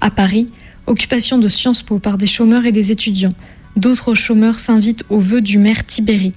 À 0.00 0.10
Paris, 0.10 0.46
occupation 0.86 1.36
de 1.36 1.48
Sciences 1.48 1.82
Po 1.82 1.98
par 1.98 2.16
des 2.16 2.28
chômeurs 2.28 2.64
et 2.64 2.70
des 2.70 2.92
étudiants. 2.92 3.34
D'autres 3.76 4.14
chômeurs 4.14 4.60
s'invitent 4.60 5.04
au 5.10 5.18
vœu 5.18 5.40
du 5.40 5.58
maire 5.58 5.84
Tibéri. 5.84 6.32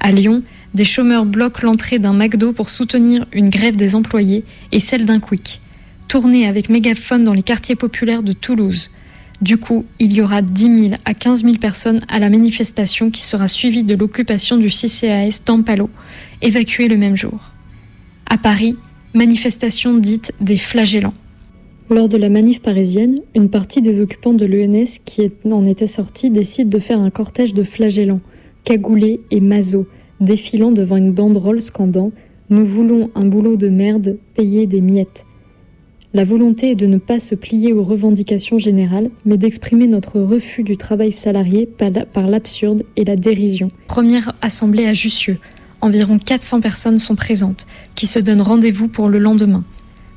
À 0.00 0.12
Lyon, 0.12 0.42
des 0.72 0.86
chômeurs 0.86 1.26
bloquent 1.26 1.66
l'entrée 1.66 1.98
d'un 1.98 2.14
McDo 2.14 2.54
pour 2.54 2.70
soutenir 2.70 3.26
une 3.32 3.50
grève 3.50 3.76
des 3.76 3.94
employés 3.94 4.44
et 4.72 4.80
celle 4.80 5.04
d'un 5.04 5.20
Quick. 5.20 5.60
Tournée 6.08 6.48
avec 6.48 6.70
mégaphone 6.70 7.24
dans 7.24 7.34
les 7.34 7.42
quartiers 7.42 7.76
populaires 7.76 8.22
de 8.22 8.32
Toulouse. 8.32 8.90
Du 9.44 9.58
coup, 9.58 9.84
il 10.00 10.14
y 10.14 10.22
aura 10.22 10.40
10 10.40 10.88
000 10.88 10.94
à 11.04 11.12
15 11.12 11.44
000 11.44 11.56
personnes 11.56 11.98
à 12.08 12.18
la 12.18 12.30
manifestation 12.30 13.10
qui 13.10 13.20
sera 13.20 13.46
suivie 13.46 13.84
de 13.84 13.94
l'occupation 13.94 14.56
du 14.56 14.68
CCAS 14.68 15.42
d'Ampalo, 15.44 15.90
évacué 16.40 16.88
le 16.88 16.96
même 16.96 17.14
jour. 17.14 17.52
À 18.24 18.38
Paris, 18.38 18.78
manifestation 19.12 19.98
dite 19.98 20.32
des 20.40 20.56
flagellants. 20.56 21.12
Lors 21.90 22.08
de 22.08 22.16
la 22.16 22.30
manif 22.30 22.62
parisienne, 22.62 23.20
une 23.34 23.50
partie 23.50 23.82
des 23.82 24.00
occupants 24.00 24.32
de 24.32 24.46
l'ENS 24.46 25.00
qui 25.04 25.30
en 25.44 25.66
était 25.66 25.86
sortis 25.86 26.30
décide 26.30 26.70
de 26.70 26.78
faire 26.78 27.00
un 27.00 27.10
cortège 27.10 27.52
de 27.52 27.64
flagellants, 27.64 28.22
cagoulés 28.64 29.20
et 29.30 29.40
masos, 29.40 29.84
défilant 30.22 30.72
devant 30.72 30.96
une 30.96 31.12
banderole 31.12 31.60
scandant 31.60 32.12
Nous 32.48 32.64
voulons 32.64 33.10
un 33.14 33.26
boulot 33.26 33.56
de 33.56 33.68
merde, 33.68 34.16
payer 34.36 34.66
des 34.66 34.80
miettes. 34.80 35.23
La 36.14 36.24
volonté 36.24 36.70
est 36.70 36.74
de 36.76 36.86
ne 36.86 36.98
pas 36.98 37.18
se 37.18 37.34
plier 37.34 37.72
aux 37.72 37.82
revendications 37.82 38.60
générales, 38.60 39.10
mais 39.24 39.36
d'exprimer 39.36 39.88
notre 39.88 40.20
refus 40.20 40.62
du 40.62 40.76
travail 40.76 41.10
salarié 41.10 41.66
par 41.66 42.28
l'absurde 42.28 42.84
et 42.94 43.04
la 43.04 43.16
dérision. 43.16 43.72
Première 43.88 44.32
assemblée 44.40 44.86
à 44.86 44.94
Jussieu. 44.94 45.38
Environ 45.80 46.20
400 46.20 46.60
personnes 46.60 47.00
sont 47.00 47.16
présentes, 47.16 47.66
qui 47.96 48.06
se 48.06 48.20
donnent 48.20 48.42
rendez-vous 48.42 48.86
pour 48.86 49.08
le 49.08 49.18
lendemain. 49.18 49.64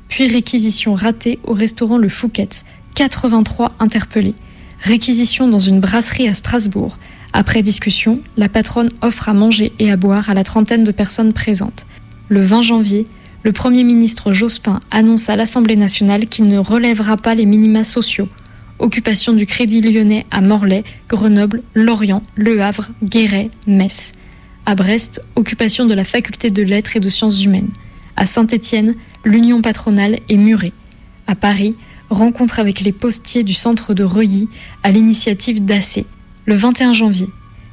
Puis 0.08 0.28
réquisition 0.28 0.94
ratée 0.94 1.40
au 1.42 1.52
restaurant 1.52 1.98
Le 1.98 2.08
Fouquet's, 2.08 2.64
83 2.94 3.74
interpellés. 3.80 4.34
Réquisition 4.80 5.48
dans 5.48 5.58
une 5.58 5.80
brasserie 5.80 6.28
à 6.28 6.34
Strasbourg. 6.34 6.96
Après 7.32 7.60
discussion, 7.62 8.20
la 8.36 8.48
patronne 8.48 8.90
offre 9.02 9.28
à 9.28 9.34
manger 9.34 9.72
et 9.80 9.90
à 9.90 9.96
boire 9.96 10.30
à 10.30 10.34
la 10.34 10.44
trentaine 10.44 10.84
de 10.84 10.92
personnes 10.92 11.32
présentes. 11.32 11.86
Le 12.28 12.40
20 12.40 12.62
janvier, 12.62 13.08
le 13.44 13.52
Premier 13.52 13.84
ministre 13.84 14.32
Jospin 14.32 14.80
annonce 14.90 15.28
à 15.28 15.36
l'Assemblée 15.36 15.76
nationale 15.76 16.26
qu'il 16.26 16.46
ne 16.46 16.58
relèvera 16.58 17.16
pas 17.16 17.36
les 17.36 17.46
minima 17.46 17.84
sociaux. 17.84 18.28
Occupation 18.80 19.32
du 19.32 19.46
Crédit 19.46 19.80
lyonnais 19.80 20.26
à 20.30 20.40
Morlaix, 20.40 20.82
Grenoble, 21.08 21.62
Lorient, 21.74 22.22
Le 22.34 22.60
Havre, 22.60 22.88
Guéret, 23.02 23.50
Metz. 23.66 24.12
À 24.66 24.74
Brest, 24.74 25.22
occupation 25.36 25.86
de 25.86 25.94
la 25.94 26.04
faculté 26.04 26.50
de 26.50 26.62
lettres 26.62 26.96
et 26.96 27.00
de 27.00 27.08
sciences 27.08 27.44
humaines. 27.44 27.70
À 28.16 28.26
Saint-Étienne, 28.26 28.96
l'union 29.24 29.62
patronale 29.62 30.18
est 30.28 30.36
murée. 30.36 30.72
À 31.28 31.36
Paris, 31.36 31.76
rencontre 32.10 32.58
avec 32.58 32.80
les 32.80 32.92
postiers 32.92 33.44
du 33.44 33.54
centre 33.54 33.94
de 33.94 34.02
Reuilly 34.02 34.48
à 34.82 34.90
l'initiative 34.90 35.64
d'AC. 35.64 36.04
Le 36.44 36.54
21 36.54 36.92
janvier, 36.92 37.28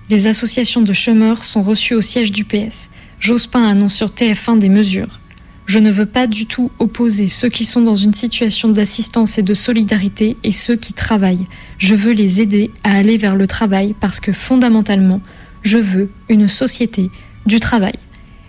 les 0.09 0.27
associations 0.27 0.81
de 0.81 0.93
chômeurs 0.93 1.43
sont 1.43 1.63
reçues 1.63 1.95
au 1.95 2.01
siège 2.01 2.31
du 2.31 2.45
PS. 2.45 2.89
Jospin 3.19 3.67
annonce 3.67 3.95
sur 3.95 4.09
TF1 4.09 4.59
des 4.59 4.69
mesures. 4.69 5.19
Je 5.65 5.79
ne 5.79 5.89
veux 5.89 6.05
pas 6.05 6.27
du 6.27 6.45
tout 6.45 6.71
opposer 6.77 7.27
ceux 7.27 7.49
qui 7.49 7.65
sont 7.65 7.81
dans 7.81 7.95
une 7.95 8.13
situation 8.13 8.69
d'assistance 8.69 9.39
et 9.39 9.41
de 9.41 9.53
solidarité 9.55 10.37
et 10.43 10.51
ceux 10.51 10.75
qui 10.75 10.93
travaillent. 10.93 11.47
Je 11.79 11.95
veux 11.95 12.13
les 12.13 12.39
aider 12.39 12.69
à 12.83 12.95
aller 12.95 13.17
vers 13.17 13.35
le 13.35 13.47
travail 13.47 13.95
parce 13.99 14.19
que 14.19 14.31
fondamentalement, 14.31 15.21
je 15.63 15.77
veux 15.77 16.09
une 16.29 16.47
société 16.47 17.09
du 17.47 17.59
travail. 17.59 17.95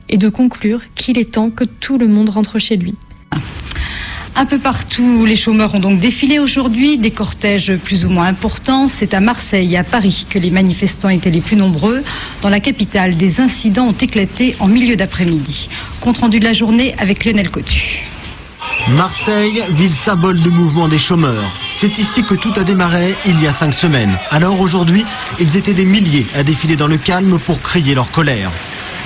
Et 0.08 0.18
de 0.18 0.28
conclure 0.28 0.82
qu'il 0.94 1.18
est 1.18 1.32
temps 1.32 1.50
que 1.50 1.64
tout 1.64 1.98
le 1.98 2.06
monde 2.06 2.28
rentre 2.28 2.58
chez 2.58 2.76
lui. 2.76 2.94
Un 4.38 4.44
peu 4.44 4.58
partout, 4.58 5.24
les 5.24 5.34
chômeurs 5.34 5.74
ont 5.74 5.78
donc 5.78 5.98
défilé 5.98 6.38
aujourd'hui, 6.38 6.98
des 6.98 7.10
cortèges 7.10 7.74
plus 7.84 8.04
ou 8.04 8.10
moins 8.10 8.26
importants. 8.26 8.86
C'est 8.98 9.14
à 9.14 9.20
Marseille 9.20 9.72
et 9.72 9.78
à 9.78 9.82
Paris 9.82 10.26
que 10.28 10.38
les 10.38 10.50
manifestants 10.50 11.08
étaient 11.08 11.30
les 11.30 11.40
plus 11.40 11.56
nombreux. 11.56 12.04
Dans 12.42 12.50
la 12.50 12.60
capitale, 12.60 13.16
des 13.16 13.40
incidents 13.40 13.86
ont 13.86 13.96
éclaté 13.98 14.54
en 14.60 14.68
milieu 14.68 14.94
d'après-midi. 14.94 15.70
Compte 16.02 16.18
rendu 16.18 16.38
de 16.38 16.44
la 16.44 16.52
journée 16.52 16.94
avec 16.98 17.24
Lionel 17.24 17.48
Cotu. 17.50 18.10
Marseille, 18.88 19.62
ville 19.70 19.94
symbole 20.04 20.38
du 20.38 20.50
mouvement 20.50 20.86
des 20.86 20.98
chômeurs. 20.98 21.50
C'est 21.80 21.96
ici 21.96 22.22
que 22.22 22.34
tout 22.34 22.52
a 22.56 22.62
démarré 22.62 23.16
il 23.24 23.40
y 23.40 23.46
a 23.46 23.54
cinq 23.54 23.72
semaines. 23.72 24.18
Alors 24.30 24.60
aujourd'hui, 24.60 25.02
ils 25.40 25.56
étaient 25.56 25.72
des 25.72 25.86
milliers 25.86 26.26
à 26.34 26.42
défiler 26.42 26.76
dans 26.76 26.88
le 26.88 26.98
calme 26.98 27.38
pour 27.46 27.58
crier 27.62 27.94
leur 27.94 28.10
colère. 28.10 28.52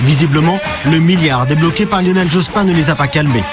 Visiblement, 0.01 0.59
le 0.85 0.99
milliard 0.99 1.45
débloqué 1.45 1.85
par 1.85 2.01
Lionel 2.01 2.29
Jospin 2.29 2.65
ne 2.65 2.73
les 2.73 2.89
a 2.89 2.95
pas 2.95 3.07
calmés. 3.07 3.43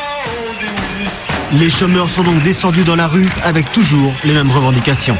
Les 1.53 1.71
chômeurs 1.71 2.09
sont 2.15 2.23
donc 2.23 2.43
descendus 2.43 2.85
dans 2.85 2.97
la 2.97 3.07
rue 3.07 3.27
avec 3.43 3.71
toujours 3.73 4.13
les 4.25 4.35
mêmes 4.35 4.51
revendications. 4.51 5.17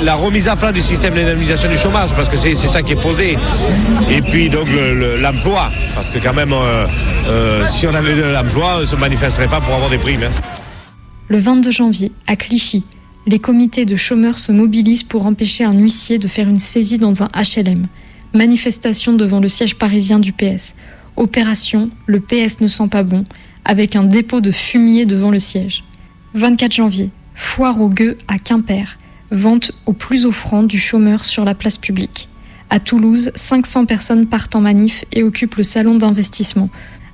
La 0.00 0.14
remise 0.14 0.46
à 0.48 0.56
plat 0.56 0.72
du 0.72 0.80
système 0.80 1.14
d'indemnisation 1.14 1.68
du 1.68 1.78
chômage, 1.78 2.14
parce 2.14 2.28
que 2.28 2.36
c'est 2.36 2.54
ça 2.54 2.82
qui 2.82 2.92
est 2.92 3.02
posé. 3.02 3.36
Et 4.10 4.20
puis 4.22 4.48
donc 4.48 4.66
l'emploi, 5.20 5.70
parce 5.94 6.10
que 6.10 6.18
quand 6.18 6.34
même, 6.34 6.52
euh, 6.52 6.86
euh, 7.28 7.66
si 7.68 7.86
on 7.86 7.94
avait 7.94 8.14
de 8.14 8.22
l'emploi, 8.22 8.76
on 8.76 8.80
ne 8.80 8.84
se 8.84 8.96
manifesterait 8.96 9.48
pas 9.48 9.60
pour 9.60 9.74
avoir 9.74 9.90
des 9.90 9.98
primes. 9.98 10.24
hein. 10.24 10.32
Le 11.28 11.38
22 11.38 11.70
janvier, 11.70 12.12
à 12.26 12.36
Clichy, 12.36 12.84
les 13.26 13.38
comités 13.38 13.84
de 13.86 13.96
chômeurs 13.96 14.38
se 14.38 14.52
mobilisent 14.52 15.04
pour 15.04 15.24
empêcher 15.26 15.64
un 15.64 15.72
huissier 15.74 16.18
de 16.18 16.28
faire 16.28 16.48
une 16.48 16.58
saisie 16.60 16.98
dans 16.98 17.22
un 17.22 17.28
HLM. 17.34 17.86
Manifestation 18.34 19.14
devant 19.14 19.40
le 19.40 19.48
siège 19.48 19.76
parisien 19.76 20.18
du 20.18 20.32
PS. 20.32 20.74
Opération 21.16 21.88
Le 22.06 22.20
PS 22.20 22.60
ne 22.60 22.66
sent 22.66 22.88
pas 22.90 23.04
bon, 23.04 23.22
avec 23.64 23.96
un 23.96 24.04
dépôt 24.04 24.40
de 24.40 24.50
fumier 24.50 25.06
devant 25.06 25.30
le 25.30 25.38
siège. 25.38 25.84
24 26.34 26.72
janvier, 26.72 27.10
foire 27.34 27.80
aux 27.80 27.88
gueux 27.88 28.18
à 28.28 28.38
Quimper. 28.38 28.98
Vente 29.30 29.72
au 29.86 29.92
plus 29.92 30.26
offrant 30.26 30.62
du 30.62 30.78
chômeur 30.78 31.24
sur 31.24 31.44
la 31.44 31.54
place 31.54 31.78
publique. 31.78 32.28
À 32.70 32.80
Toulouse, 32.80 33.30
500 33.34 33.86
personnes 33.86 34.26
partent 34.26 34.56
en 34.56 34.60
manif 34.60 35.04
et 35.12 35.22
occupent 35.22 35.56
le 35.56 35.64
salon 35.64 35.94
d'investissement. 35.94 36.68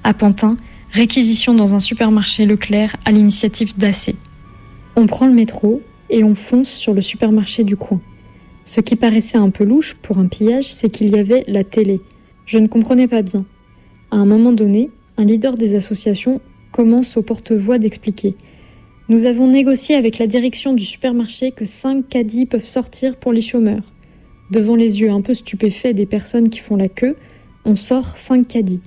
À 0.05 0.15
Pantin, 0.15 0.57
réquisition 0.91 1.55
dans 1.55 1.75
un 1.75 1.81
supermarché 1.81 2.47
Leclerc 2.47 2.97
à 3.05 3.13
l'initiative 3.13 3.77
d'AC. 3.77 4.15
On 4.97 5.07
prend 5.07 5.27
le 5.27 5.33
métro 5.33 5.83
et 6.09 6.25
on 6.25 6.35
fonce 6.35 6.69
sur 6.69 6.95
le 6.95 7.03
supermarché 7.03 7.65
du 7.65 7.77
coin. 7.77 8.01
Ce 8.65 8.81
qui 8.81 8.97
paraissait 8.97 9.39
un 9.39 9.51
peu 9.51 9.65
louche 9.65 9.95
pour 10.03 10.19
un 10.19 10.27
pillage, 10.27 10.73
c'est 10.73 10.91
qu'il 10.91 11.09
y 11.09 11.19
avait 11.19 11.45
la 11.47 11.65
télé. 11.65 12.01
Je 12.47 12.59
ne 12.59 12.67
comprenais 12.67 13.09
pas 13.09 13.23
bien. 13.23 13.45
À 14.11 14.17
un 14.17 14.27
moment 14.27 14.53
donné, 14.53 14.91
un 15.21 15.27
leader 15.27 15.59
des 15.59 15.75
associations 15.75 16.41
commence 16.73 17.19
au 17.19 17.23
porte-voix 17.23 17.79
d'expliquer. 17.79 18.37
Nous 19.11 19.27
avons 19.27 19.49
négocié 19.49 19.95
avec 19.95 20.19
la 20.19 20.27
direction 20.27 20.73
du 20.73 20.83
supermarché 20.83 21.51
que 21.51 21.67
5 21.67 22.09
caddies 22.09 22.47
peuvent 22.47 22.65
sortir 22.65 23.17
pour 23.17 23.35
les 23.35 23.43
chômeurs. 23.43 23.93
Devant 24.51 24.77
les 24.77 25.03
yeux 25.03 25.11
un 25.11 25.21
peu 25.21 25.35
stupéfaits 25.35 25.93
des 25.95 26.07
personnes 26.07 26.49
qui 26.49 26.61
font 26.61 26.77
la 26.77 26.89
queue, 26.89 27.17
on 27.67 27.77
sort 27.77 28.17
5 28.17 28.49
caddies. 28.49 28.81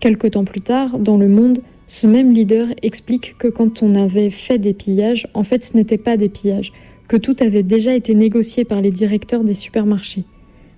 Quelque 0.00 0.26
temps 0.26 0.46
plus 0.46 0.62
tard, 0.62 0.98
dans 0.98 1.18
Le 1.18 1.28
Monde, 1.28 1.60
ce 1.86 2.06
même 2.06 2.32
leader 2.32 2.68
explique 2.80 3.36
que 3.36 3.48
quand 3.48 3.82
on 3.82 3.94
avait 3.94 4.30
fait 4.30 4.58
des 4.58 4.72
pillages, 4.72 5.28
en 5.34 5.44
fait 5.44 5.64
ce 5.64 5.76
n'était 5.76 5.98
pas 5.98 6.16
des 6.16 6.30
pillages, 6.30 6.72
que 7.08 7.18
tout 7.18 7.36
avait 7.40 7.62
déjà 7.62 7.94
été 7.94 8.14
négocié 8.14 8.64
par 8.64 8.80
les 8.80 8.90
directeurs 8.90 9.44
des 9.44 9.54
supermarchés. 9.54 10.24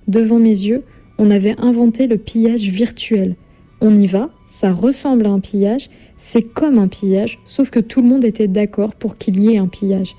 Devant 0.08 0.40
mes 0.40 0.48
yeux, 0.48 0.82
on 1.16 1.30
avait 1.30 1.54
inventé 1.58 2.08
le 2.08 2.16
pillage 2.18 2.62
virtuel. 2.62 3.36
On 3.80 3.94
y 3.94 4.08
va, 4.08 4.30
ça 4.50 4.72
ressemble 4.72 5.26
à 5.26 5.30
un 5.30 5.40
pillage, 5.40 5.88
c'est 6.18 6.42
comme 6.42 6.78
un 6.78 6.88
pillage, 6.88 7.38
sauf 7.44 7.70
que 7.70 7.80
tout 7.80 8.02
le 8.02 8.08
monde 8.08 8.24
était 8.24 8.48
d'accord 8.48 8.94
pour 8.94 9.16
qu'il 9.16 9.40
y 9.40 9.54
ait 9.54 9.58
un 9.58 9.68
pillage. 9.68 10.14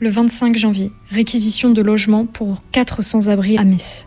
Le 0.00 0.08
25 0.08 0.56
janvier, 0.56 0.92
réquisition 1.10 1.70
de 1.70 1.82
logements 1.82 2.24
pour 2.24 2.62
4 2.72 3.02
sans-abri 3.02 3.58
à 3.58 3.64
Metz. 3.64 4.06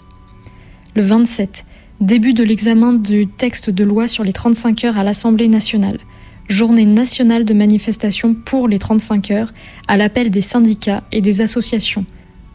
Le 0.96 1.02
27, 1.02 1.66
début 2.00 2.34
de 2.34 2.44
l'examen 2.44 2.94
du 2.94 3.28
texte 3.28 3.70
de 3.70 3.84
loi 3.84 4.08
sur 4.08 4.24
les 4.24 4.34
35 4.34 4.86
heures 4.86 4.98
à 4.98 5.04
l'Assemblée 5.04 5.50
nationale. 5.50 6.00
Journée 6.48 6.86
nationale 6.86 7.46
de 7.46 7.54
manifestation 7.54 8.34
pour 8.34 8.68
les 8.68 8.80
35 8.80 9.32
heures 9.32 9.54
à 9.88 9.98
l'appel 9.98 10.32
des 10.32 10.42
syndicats 10.42 11.04
et 11.12 11.22
des 11.22 11.42
associations. 11.42 12.06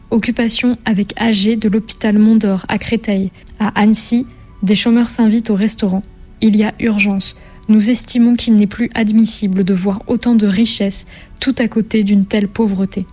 Occupation 0.09 0.77
avec 0.85 1.13
AG 1.17 1.57
de 1.59 1.69
l'hôpital 1.69 2.17
Mondor 2.17 2.65
à 2.67 2.77
Créteil. 2.77 3.31
À 3.59 3.69
Annecy, 3.79 4.25
des 4.63 4.75
chômeurs 4.75 5.09
s'invitent 5.09 5.49
au 5.49 5.55
restaurant. 5.55 6.01
Il 6.41 6.55
y 6.55 6.63
a 6.63 6.73
urgence. 6.79 7.35
Nous 7.69 7.89
estimons 7.89 8.35
qu'il 8.35 8.55
n'est 8.55 8.67
plus 8.67 8.89
admissible 8.93 9.63
de 9.63 9.73
voir 9.73 10.03
autant 10.07 10.35
de 10.35 10.47
richesses 10.47 11.05
tout 11.39 11.55
à 11.57 11.67
côté 11.67 12.03
d'une 12.03 12.25
telle 12.25 12.47
pauvreté. 12.47 13.05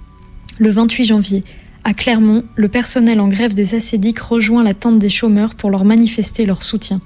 Le 0.59 0.71
28 0.71 1.05
janvier, 1.07 1.45
à 1.83 1.93
Clermont, 1.93 2.45
le 2.55 2.69
personnel 2.69 3.21
en 3.21 3.29
grève 3.29 3.53
des 3.53 3.75
acédiques 3.75 4.21
rejoint 4.21 4.63
la 4.63 4.75
tente 4.75 4.99
des 4.99 5.09
chômeurs 5.09 5.55
pour 5.55 5.71
leur 5.71 5.85
manifester 5.85 6.47
leur 6.47 6.63
soutien. 6.63 7.01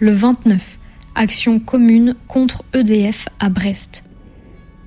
Le 0.00 0.12
29, 0.12 0.78
action 1.14 1.60
commune 1.60 2.14
contre 2.26 2.64
EDF 2.72 3.28
à 3.38 3.50
Brest. 3.50 4.04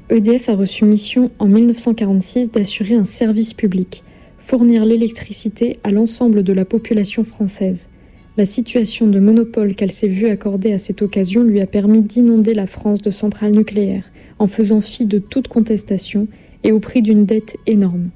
EDF 0.10 0.50
a 0.50 0.56
reçu 0.56 0.84
mission 0.84 1.32
en 1.40 1.48
1946 1.48 2.52
d'assurer 2.52 2.96
un 2.96 3.06
service 3.06 3.54
public, 3.54 4.04
fournir 4.48 4.84
l'électricité 4.84 5.80
à 5.84 5.92
l'ensemble 5.92 6.44
de 6.44 6.52
la 6.52 6.66
population 6.66 7.24
française. 7.24 7.88
La 8.38 8.46
situation 8.46 9.08
de 9.08 9.20
monopole 9.20 9.76
qu'elle 9.76 9.92
s'est 9.92 10.08
vue 10.08 10.28
accorder 10.28 10.72
à 10.72 10.78
cette 10.78 11.02
occasion 11.02 11.44
lui 11.44 11.60
a 11.60 11.66
permis 11.66 12.02
d'inonder 12.02 12.54
la 12.54 12.66
France 12.66 13.02
de 13.02 13.12
centrales 13.12 13.52
nucléaires, 13.52 14.10
en 14.40 14.48
faisant 14.48 14.80
fi 14.80 15.06
de 15.06 15.20
toute 15.20 15.50
contestation 15.50 16.28
et 16.64 16.72
au 16.72 16.80
prix 16.80 17.02
d'une 17.02 17.26
dette 17.26 17.58
énorme. 17.68 18.10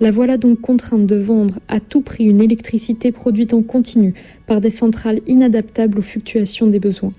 La 0.00 0.10
voilà 0.10 0.38
donc 0.38 0.60
contrainte 0.60 1.06
de 1.06 1.14
vendre 1.14 1.60
à 1.68 1.78
tout 1.78 2.00
prix 2.00 2.24
une 2.24 2.42
électricité 2.42 3.12
produite 3.12 3.54
en 3.54 3.62
continu 3.62 4.14
par 4.48 4.60
des 4.60 4.70
centrales 4.70 5.20
inadaptables 5.28 6.00
aux 6.00 6.02
fluctuations 6.02 6.66
des 6.66 6.80
besoins, 6.80 7.12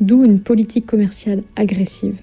d'où 0.00 0.24
une 0.24 0.40
politique 0.40 0.86
commerciale 0.86 1.42
agressive. 1.56 2.16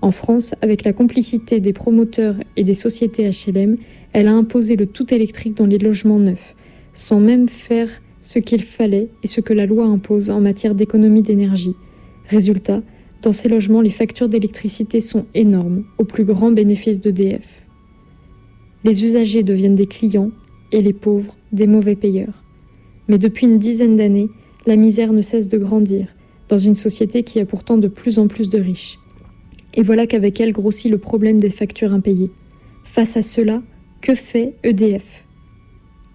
En 0.00 0.12
France, 0.12 0.54
avec 0.62 0.82
la 0.82 0.94
complicité 0.94 1.60
des 1.60 1.74
promoteurs 1.74 2.36
et 2.56 2.64
des 2.64 2.72
sociétés 2.72 3.30
HLM, 3.30 3.76
elle 4.14 4.28
a 4.28 4.32
imposé 4.32 4.76
le 4.76 4.86
tout 4.86 5.12
électrique 5.12 5.58
dans 5.58 5.66
les 5.66 5.76
logements 5.76 6.18
neufs, 6.18 6.54
sans 6.94 7.20
même 7.20 7.48
faire 7.48 7.90
ce 8.30 8.38
qu'il 8.38 8.62
fallait 8.62 9.08
et 9.24 9.26
ce 9.26 9.40
que 9.40 9.52
la 9.52 9.66
loi 9.66 9.84
impose 9.84 10.30
en 10.30 10.40
matière 10.40 10.76
d'économie 10.76 11.22
d'énergie. 11.22 11.74
Résultat, 12.28 12.80
dans 13.22 13.32
ces 13.32 13.48
logements, 13.48 13.80
les 13.80 13.90
factures 13.90 14.28
d'électricité 14.28 15.00
sont 15.00 15.26
énormes, 15.34 15.82
au 15.98 16.04
plus 16.04 16.22
grand 16.22 16.52
bénéfice 16.52 17.00
d'EDF. 17.00 17.42
Les 18.84 19.04
usagers 19.04 19.42
deviennent 19.42 19.74
des 19.74 19.88
clients 19.88 20.30
et 20.70 20.80
les 20.80 20.92
pauvres 20.92 21.34
des 21.50 21.66
mauvais 21.66 21.96
payeurs. 21.96 22.44
Mais 23.08 23.18
depuis 23.18 23.46
une 23.46 23.58
dizaine 23.58 23.96
d'années, 23.96 24.28
la 24.64 24.76
misère 24.76 25.12
ne 25.12 25.22
cesse 25.22 25.48
de 25.48 25.58
grandir 25.58 26.06
dans 26.48 26.60
une 26.60 26.76
société 26.76 27.24
qui 27.24 27.40
a 27.40 27.44
pourtant 27.44 27.78
de 27.78 27.88
plus 27.88 28.20
en 28.20 28.28
plus 28.28 28.48
de 28.48 28.60
riches. 28.60 29.00
Et 29.74 29.82
voilà 29.82 30.06
qu'avec 30.06 30.40
elle 30.40 30.52
grossit 30.52 30.88
le 30.88 30.98
problème 30.98 31.40
des 31.40 31.50
factures 31.50 31.92
impayées. 31.92 32.30
Face 32.84 33.16
à 33.16 33.24
cela, 33.24 33.60
que 34.00 34.14
fait 34.14 34.54
EDF 34.62 35.24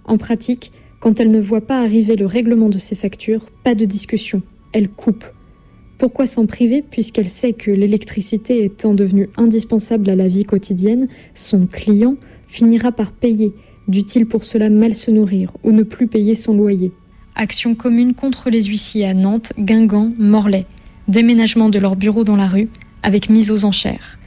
En 0.06 0.17
pratique, 0.17 0.71
quand 1.06 1.20
elle 1.20 1.30
ne 1.30 1.39
voit 1.39 1.62
pas 1.62 1.84
arriver 1.84 2.15
le 2.15 2.26
règlement 2.26 2.68
de 2.68 2.80
ses 2.80 2.96
factures, 2.96 3.46
pas 3.63 3.76
de 3.76 3.86
discussion, 3.86 4.41
elle 4.74 4.89
coupe. 4.89 5.24
Pourquoi 6.00 6.26
s'en 6.26 6.48
priver 6.48 6.82
puisqu'elle 6.82 7.30
sait 7.30 7.54
que 7.54 7.70
l'électricité 7.70 8.63
étant 8.63 8.96
devenue 8.96 9.30
indispensable 9.38 10.10
à 10.10 10.15
la 10.15 10.28
vie 10.28 10.46
quotidienne, 10.46 11.08
son 11.36 11.68
client 11.68 12.15
finira 12.48 12.91
par 12.91 13.12
payer, 13.12 13.54
dût-il 13.88 14.26
pour 14.26 14.46
cela 14.46 14.72
mal 14.72 14.96
se 14.96 15.12
nourrir 15.12 15.52
ou 15.63 15.72
ne 15.72 15.84
plus 15.84 16.08
payer 16.08 16.34
son 16.34 16.58
loyer? 16.58 16.91
Action 17.36 17.76
commune 17.76 18.15
contre 18.15 18.50
les 18.50 18.63
huissiers 18.63 19.06
à 19.06 19.13
Nantes, 19.13 19.54
Guingamp, 19.60 20.12
Morlaix. 20.18 20.65
Déménagement 21.08 21.70
de 21.70 21.78
leur 21.78 21.98
bureau 21.98 22.24
dans 22.24 22.36
la 22.36 22.48
rue, 22.48 22.70
avec 23.04 23.30
mise 23.30 23.52
aux 23.52 23.63
enchères. 23.63 24.18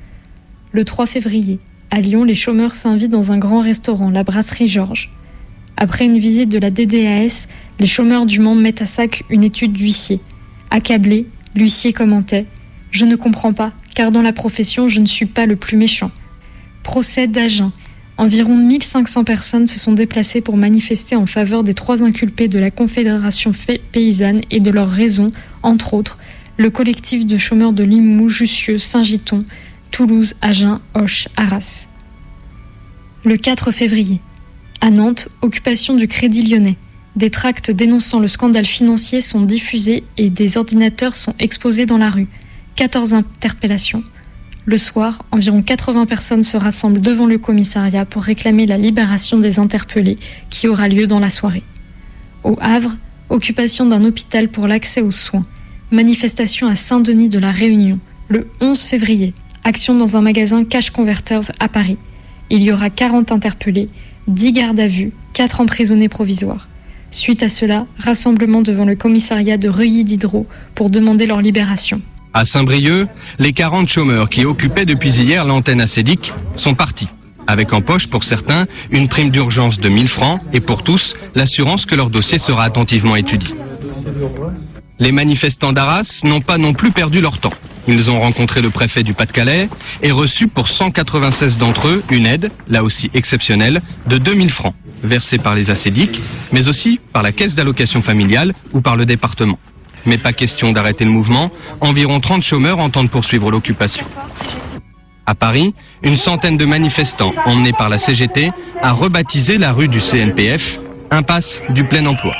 Le 0.70 0.84
3 0.84 1.06
février, 1.06 1.58
à 1.90 2.00
Lyon, 2.00 2.22
les 2.22 2.36
chômeurs 2.36 2.76
s'invitent 2.76 3.10
dans 3.10 3.32
un 3.32 3.38
grand 3.38 3.62
restaurant, 3.62 4.10
la 4.10 4.22
brasserie 4.22 4.68
Georges. 4.68 5.10
Après 5.80 6.06
une 6.06 6.18
visite 6.18 6.48
de 6.48 6.58
la 6.58 6.72
DDAS, 6.72 7.46
les 7.78 7.86
chômeurs 7.86 8.26
du 8.26 8.40
Mans 8.40 8.56
mettent 8.56 8.82
à 8.82 8.84
sac 8.84 9.22
une 9.30 9.44
étude 9.44 9.72
d'huissier. 9.72 10.18
Accablé, 10.70 11.26
l'huissier 11.54 11.92
commentait 11.92 12.46
Je 12.90 13.04
ne 13.04 13.14
comprends 13.14 13.52
pas, 13.52 13.72
car 13.94 14.10
dans 14.10 14.20
la 14.20 14.32
profession, 14.32 14.88
je 14.88 14.98
ne 14.98 15.06
suis 15.06 15.26
pas 15.26 15.46
le 15.46 15.54
plus 15.54 15.76
méchant. 15.76 16.10
Procès 16.82 17.28
d'Agen. 17.28 17.70
Environ 18.16 18.56
1500 18.56 19.22
personnes 19.22 19.68
se 19.68 19.78
sont 19.78 19.92
déplacées 19.92 20.40
pour 20.40 20.56
manifester 20.56 21.14
en 21.14 21.26
faveur 21.26 21.62
des 21.62 21.74
trois 21.74 22.02
inculpés 22.02 22.48
de 22.48 22.58
la 22.58 22.72
Confédération 22.72 23.52
paysanne 23.92 24.40
et 24.50 24.58
de 24.58 24.72
leurs 24.72 24.90
raisons, 24.90 25.30
entre 25.62 25.94
autres, 25.94 26.18
le 26.56 26.70
collectif 26.70 27.24
de 27.24 27.38
chômeurs 27.38 27.72
de 27.72 27.84
Limoux, 27.84 28.28
Jussieu, 28.28 28.80
Saint-Giton, 28.80 29.44
Toulouse, 29.92 30.34
Agen, 30.42 30.78
Auch, 30.94 31.28
Arras. 31.36 31.86
Le 33.24 33.36
4 33.36 33.70
février. 33.70 34.20
À 34.80 34.90
Nantes, 34.90 35.28
occupation 35.42 35.94
du 35.94 36.06
Crédit 36.06 36.44
lyonnais. 36.44 36.76
Des 37.16 37.30
tracts 37.30 37.72
dénonçant 37.72 38.20
le 38.20 38.28
scandale 38.28 38.64
financier 38.64 39.20
sont 39.20 39.42
diffusés 39.42 40.04
et 40.16 40.30
des 40.30 40.56
ordinateurs 40.56 41.16
sont 41.16 41.34
exposés 41.40 41.84
dans 41.84 41.98
la 41.98 42.10
rue. 42.10 42.28
14 42.76 43.12
interpellations. 43.12 44.04
Le 44.66 44.78
soir, 44.78 45.24
environ 45.32 45.62
80 45.62 46.06
personnes 46.06 46.44
se 46.44 46.56
rassemblent 46.56 47.00
devant 47.00 47.26
le 47.26 47.38
commissariat 47.38 48.04
pour 48.04 48.22
réclamer 48.22 48.66
la 48.66 48.78
libération 48.78 49.38
des 49.38 49.58
interpellés 49.58 50.16
qui 50.48 50.68
aura 50.68 50.86
lieu 50.88 51.08
dans 51.08 51.18
la 51.18 51.30
soirée. 51.30 51.64
Au 52.44 52.56
Havre, 52.60 52.96
occupation 53.30 53.84
d'un 53.84 54.04
hôpital 54.04 54.48
pour 54.48 54.68
l'accès 54.68 55.00
aux 55.00 55.10
soins. 55.10 55.44
Manifestation 55.90 56.68
à 56.68 56.76
Saint-Denis 56.76 57.28
de 57.28 57.40
la 57.40 57.50
Réunion, 57.50 57.98
le 58.28 58.46
11 58.60 58.80
février. 58.80 59.34
Action 59.64 59.96
dans 59.96 60.16
un 60.16 60.20
magasin 60.20 60.62
Cash 60.64 60.90
Converters 60.90 61.50
à 61.58 61.68
Paris. 61.68 61.98
Il 62.48 62.62
y 62.62 62.70
aura 62.70 62.90
40 62.90 63.32
interpellés, 63.32 63.88
10 64.28 64.52
gardes 64.52 64.80
à 64.80 64.86
vue, 64.86 65.12
4 65.32 65.62
emprisonnés 65.62 66.08
provisoires. 66.08 66.68
Suite 67.10 67.42
à 67.42 67.48
cela, 67.48 67.86
rassemblement 67.98 68.60
devant 68.60 68.84
le 68.84 68.94
commissariat 68.94 69.56
de 69.56 69.68
Reuilly 69.68 70.04
d'Hydro 70.04 70.46
pour 70.74 70.90
demander 70.90 71.26
leur 71.26 71.40
libération. 71.40 72.02
À 72.34 72.44
Saint-Brieuc, 72.44 73.08
les 73.38 73.52
40 73.52 73.88
chômeurs 73.88 74.28
qui 74.28 74.44
occupaient 74.44 74.84
depuis 74.84 75.10
hier 75.10 75.46
l'antenne 75.46 75.80
acédique 75.80 76.32
sont 76.56 76.74
partis. 76.74 77.08
Avec 77.46 77.72
en 77.72 77.80
poche, 77.80 78.08
pour 78.08 78.24
certains, 78.24 78.66
une 78.90 79.08
prime 79.08 79.30
d'urgence 79.30 79.80
de 79.80 79.88
1000 79.88 80.08
francs 80.08 80.42
et 80.52 80.60
pour 80.60 80.84
tous, 80.84 81.16
l'assurance 81.34 81.86
que 81.86 81.94
leur 81.94 82.10
dossier 82.10 82.38
sera 82.38 82.64
attentivement 82.64 83.16
étudié. 83.16 83.54
Les 85.00 85.12
manifestants 85.12 85.72
d'Arras 85.72 86.20
n'ont 86.24 86.40
pas 86.40 86.58
non 86.58 86.72
plus 86.72 86.90
perdu 86.90 87.20
leur 87.20 87.38
temps. 87.38 87.52
Ils 87.86 88.10
ont 88.10 88.20
rencontré 88.20 88.60
le 88.60 88.70
préfet 88.70 89.02
du 89.02 89.14
Pas-de-Calais 89.14 89.68
et 90.02 90.10
reçu 90.10 90.48
pour 90.48 90.68
196 90.68 91.56
d'entre 91.56 91.88
eux 91.88 92.02
une 92.10 92.26
aide, 92.26 92.50
là 92.68 92.82
aussi 92.82 93.08
exceptionnelle, 93.14 93.80
de 94.06 94.18
2000 94.18 94.50
francs, 94.50 94.74
versée 95.02 95.38
par 95.38 95.54
les 95.54 95.70
acédiques, 95.70 96.20
mais 96.52 96.68
aussi 96.68 97.00
par 97.12 97.22
la 97.22 97.32
caisse 97.32 97.54
d'allocation 97.54 98.02
familiale 98.02 98.52
ou 98.72 98.80
par 98.80 98.96
le 98.96 99.06
département. 99.06 99.58
Mais 100.04 100.18
pas 100.18 100.32
question 100.32 100.72
d'arrêter 100.72 101.04
le 101.04 101.10
mouvement, 101.10 101.50
environ 101.80 102.18
30 102.20 102.42
chômeurs 102.42 102.78
entendent 102.78 103.10
poursuivre 103.10 103.50
l'occupation. 103.50 104.04
À 105.26 105.34
Paris, 105.34 105.74
une 106.02 106.16
centaine 106.16 106.56
de 106.56 106.64
manifestants 106.64 107.34
emmenés 107.46 107.72
par 107.72 107.88
la 107.88 107.98
CGT 107.98 108.50
a 108.82 108.92
rebaptisé 108.92 109.58
la 109.58 109.72
rue 109.72 109.88
du 109.88 110.00
CNPF 110.00 110.62
impasse 111.10 111.62
du 111.70 111.84
plein 111.84 112.04
emploi. 112.06 112.34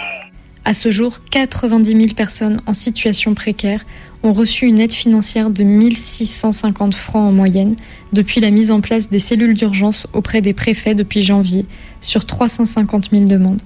À 0.69 0.75
ce 0.75 0.91
jour, 0.91 1.21
90 1.31 1.93
000 1.93 2.15
personnes 2.15 2.61
en 2.67 2.75
situation 2.75 3.33
précaire 3.33 3.87
ont 4.23 4.35
reçu 4.35 4.67
une 4.67 4.79
aide 4.81 4.93
financière 4.93 5.49
de 5.49 5.65
1650 5.65 6.95
francs 6.95 7.27
en 7.27 7.33
moyenne 7.33 7.75
depuis 8.13 8.43
la 8.43 8.51
mise 8.51 8.71
en 8.71 8.83
place 8.83 9.09
des 9.09 9.19
cellules 9.19 9.55
d'urgence 9.55 10.07
auprès 10.13 10.43
des 10.43 10.53
préfets 10.53 10.95
depuis 10.95 11.23
janvier, 11.23 11.65
sur 12.03 12.27
350 12.27 13.09
000 13.13 13.25
demandes. 13.25 13.63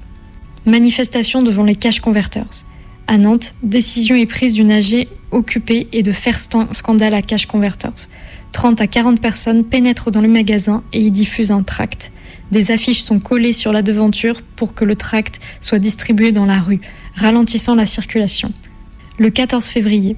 Manifestation 0.64 1.42
devant 1.42 1.64
les 1.64 1.74
cash 1.74 1.98
converters. 1.98 2.66
À 3.08 3.18
Nantes, 3.18 3.54
décision 3.64 4.14
est 4.14 4.26
prise 4.26 4.52
d'une 4.52 4.70
AG 4.70 5.08
occupée 5.32 5.88
et 5.90 6.04
de 6.04 6.12
faire 6.12 6.38
scandale 6.38 7.14
à 7.14 7.22
cash 7.22 7.46
converters. 7.46 8.08
30 8.52 8.80
à 8.80 8.86
40 8.86 9.20
personnes 9.20 9.64
pénètrent 9.64 10.12
dans 10.12 10.20
le 10.20 10.28
magasin 10.28 10.84
et 10.92 11.00
y 11.00 11.10
diffusent 11.10 11.50
un 11.50 11.64
tract. 11.64 12.12
Des 12.52 12.70
affiches 12.70 13.00
sont 13.00 13.18
collées 13.18 13.54
sur 13.54 13.72
la 13.72 13.80
devanture 13.80 14.42
pour 14.42 14.74
que 14.74 14.84
le 14.84 14.94
tract 14.94 15.40
soit 15.62 15.78
distribué 15.78 16.32
dans 16.32 16.44
la 16.44 16.60
rue, 16.60 16.82
ralentissant 17.14 17.74
la 17.74 17.86
circulation. 17.86 18.52
Le 19.18 19.30
14 19.30 19.64
février, 19.64 20.16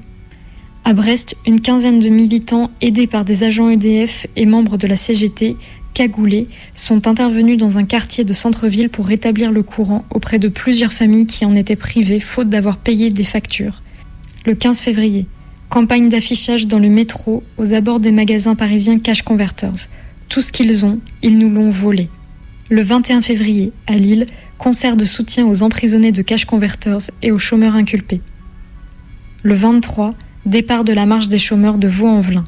à 0.82 0.94
Brest, 0.94 1.36
une 1.46 1.60
quinzaine 1.60 2.00
de 2.00 2.08
militants 2.08 2.72
aidés 2.80 3.06
par 3.06 3.24
des 3.24 3.44
agents 3.44 3.68
EDF 3.68 4.26
et 4.34 4.46
membres 4.46 4.78
de 4.78 4.88
la 4.88 4.96
CGT, 4.96 5.56
cagoulés, 5.94 6.48
sont 6.74 7.06
intervenus 7.06 7.56
dans 7.56 7.78
un 7.78 7.84
quartier 7.84 8.24
de 8.24 8.32
centre-ville 8.32 8.90
pour 8.90 9.06
rétablir 9.06 9.52
le 9.52 9.62
courant 9.62 10.04
auprès 10.10 10.40
de 10.40 10.48
plusieurs 10.48 10.92
familles 10.92 11.26
qui 11.26 11.44
en 11.44 11.54
étaient 11.54 11.76
privées 11.76 12.18
faute 12.18 12.48
d'avoir 12.48 12.78
payé 12.78 13.10
des 13.10 13.22
factures. 13.22 13.80
Le 14.44 14.56
15 14.56 14.80
février, 14.80 15.28
campagne 15.68 16.08
d'affichage 16.08 16.66
dans 16.66 16.80
le 16.80 16.88
métro 16.88 17.44
aux 17.58 17.74
abords 17.74 18.00
des 18.00 18.10
magasins 18.10 18.56
parisiens 18.56 18.98
Cash 18.98 19.22
Converters. 19.22 19.88
Tout 20.28 20.40
ce 20.40 20.50
qu'ils 20.50 20.84
ont, 20.84 20.98
ils 21.22 21.38
nous 21.38 21.48
l'ont 21.48 21.70
volé. 21.70 22.10
Le 22.70 22.80
21 22.80 23.20
février, 23.20 23.72
à 23.86 23.96
Lille, 23.96 24.24
concert 24.56 24.96
de 24.96 25.04
soutien 25.04 25.46
aux 25.46 25.62
emprisonnés 25.62 26.12
de 26.12 26.22
cash 26.22 26.46
converters 26.46 27.10
et 27.20 27.30
aux 27.30 27.38
chômeurs 27.38 27.74
inculpés. 27.74 28.22
Le 29.42 29.54
23, 29.54 30.14
départ 30.46 30.84
de 30.84 30.94
la 30.94 31.04
marche 31.04 31.28
des 31.28 31.38
chômeurs 31.38 31.76
de 31.76 31.88
Vaux-en-Velin. 31.88 32.44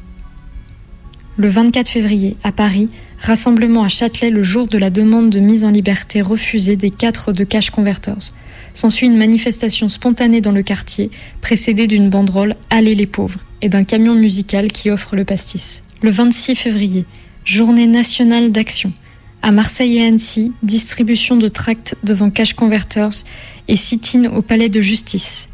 Le 1.37 1.49
24 1.49 1.87
février, 1.87 2.35
à 2.43 2.51
Paris, 2.51 2.89
rassemblement 3.19 3.83
à 3.83 3.89
Châtelet 3.89 4.31
le 4.31 4.41
jour 4.41 4.65
de 4.65 4.79
la 4.79 4.89
demande 4.89 5.29
de 5.29 5.39
mise 5.39 5.63
en 5.63 5.69
liberté 5.69 6.23
refusée 6.23 6.77
des 6.77 6.89
quatre 6.89 7.31
de 7.31 7.43
cash 7.43 7.69
converters. 7.69 8.33
S'ensuit 8.73 9.05
une 9.05 9.17
manifestation 9.17 9.87
spontanée 9.87 10.41
dans 10.41 10.51
le 10.51 10.63
quartier, 10.63 11.11
précédée 11.41 11.85
d'une 11.85 12.09
banderole 12.09 12.55
Allez 12.71 12.95
les 12.95 13.05
pauvres 13.05 13.41
et 13.61 13.69
d'un 13.69 13.83
camion 13.83 14.15
musical 14.15 14.71
qui 14.71 14.89
offre 14.89 15.15
le 15.15 15.25
pastis. 15.25 15.83
Le 16.01 16.09
26 16.09 16.55
février, 16.55 17.05
journée 17.43 17.85
nationale 17.85 18.51
d'action. 18.51 18.91
À 19.41 19.51
Marseille 19.51 19.97
et 19.97 20.05
Annecy, 20.05 20.51
distribution 20.63 21.37
de 21.37 21.47
tracts 21.47 21.95
devant 22.03 22.29
Cash 22.29 22.53
Converters 22.53 23.23
et 23.67 23.75
sit-in 23.75 24.25
au 24.33 24.41
palais 24.41 24.69
de 24.69 24.81
justice. 24.81 25.49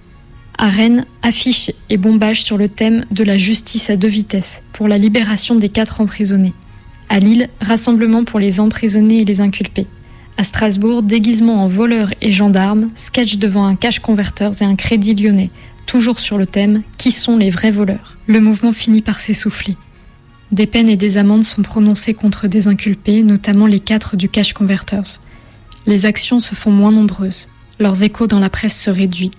À 0.58 0.70
Rennes, 0.70 1.06
affiches 1.22 1.72
et 1.90 1.98
bombages 1.98 2.44
sur 2.44 2.58
le 2.58 2.70
thème 2.70 3.06
de 3.12 3.24
la 3.24 3.38
justice 3.38 3.90
à 3.90 3.96
deux 3.96 4.08
vitesses 4.08 4.64
pour 4.72 4.88
la 4.88 4.98
libération 4.98 5.56
des 5.56 5.70
quatre 5.70 6.02
emprisonnés. 6.02 6.54
À 7.10 7.20
Lille, 7.20 7.50
rassemblement 7.62 8.24
pour 8.24 8.40
les 8.40 8.60
emprisonnés 8.60 9.20
et 9.20 9.26
les 9.26 9.42
inculpés. 9.42 9.88
À 10.38 10.44
Strasbourg, 10.44 11.04
déguisement 11.04 11.64
en 11.64 11.68
voleur 11.68 12.12
et 12.22 12.32
gendarme, 12.32 12.90
sketch 12.96 13.38
devant 13.38 13.66
un 13.66 13.76
cash 13.76 14.00
converters 14.00 14.62
et 14.62 14.66
un 14.66 14.76
crédit 14.76 15.14
lyonnais, 15.14 15.52
toujours 15.86 16.20
sur 16.20 16.38
le 16.38 16.48
thème 16.48 16.82
Qui 16.98 17.12
sont 17.12 17.38
les 17.38 17.52
vrais 17.52 17.72
voleurs? 17.72 18.18
Le 18.26 18.40
mouvement 18.40 18.74
finit 18.74 19.02
par 19.04 19.20
s'essouffler. 19.20 19.78
Des 20.54 20.68
peines 20.68 20.88
et 20.88 20.98
des 20.98 21.18
amendes 21.18 21.44
sont 21.44 21.64
prononcées 21.64 22.14
contre 22.14 22.48
des 22.48 22.68
inculpés, 22.68 23.24
notamment 23.24 23.66
les 23.66 23.80
quatre 23.80 24.16
du 24.16 24.30
cash 24.30 24.54
converters. 24.54 25.20
Les 25.88 26.06
actions 26.06 26.40
se 26.40 26.54
font 26.54 26.70
moins 26.70 26.92
nombreuses. 26.92 27.48
Leurs 27.80 28.04
échos 28.04 28.28
dans 28.28 28.40
la 28.40 28.52
presse 28.52 28.80
se 28.80 28.92
réduisent. 28.92 29.32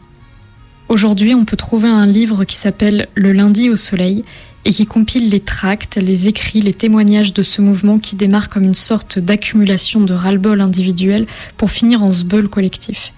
Aujourd'hui, 0.89 1.33
on 1.33 1.45
peut 1.45 1.57
trouver 1.57 1.89
un 1.89 2.05
livre 2.05 2.43
qui 2.45 2.57
s'appelle 2.57 3.07
Le 3.15 3.33
lundi 3.33 3.71
au 3.71 3.77
soleil 3.77 4.25
et 4.65 4.71
qui 4.71 4.87
compile 4.87 5.31
les 5.31 5.39
tracts, 5.39 5.99
les 5.99 6.27
écrits, 6.27 6.61
les 6.61 6.75
témoignages 6.75 7.33
de 7.33 7.45
ce 7.45 7.63
mouvement 7.63 8.01
qui 8.01 8.17
démarre 8.17 8.49
comme 8.49 8.65
une 8.65 8.75
sorte 8.75 9.21
d'accumulation 9.21 10.01
de 10.01 10.15
ras-le-bol 10.15 10.61
individuel 10.61 11.29
pour 11.57 11.71
finir 11.71 12.03
en 12.03 12.11
sbeul 12.11 12.49
collectif. 12.49 13.13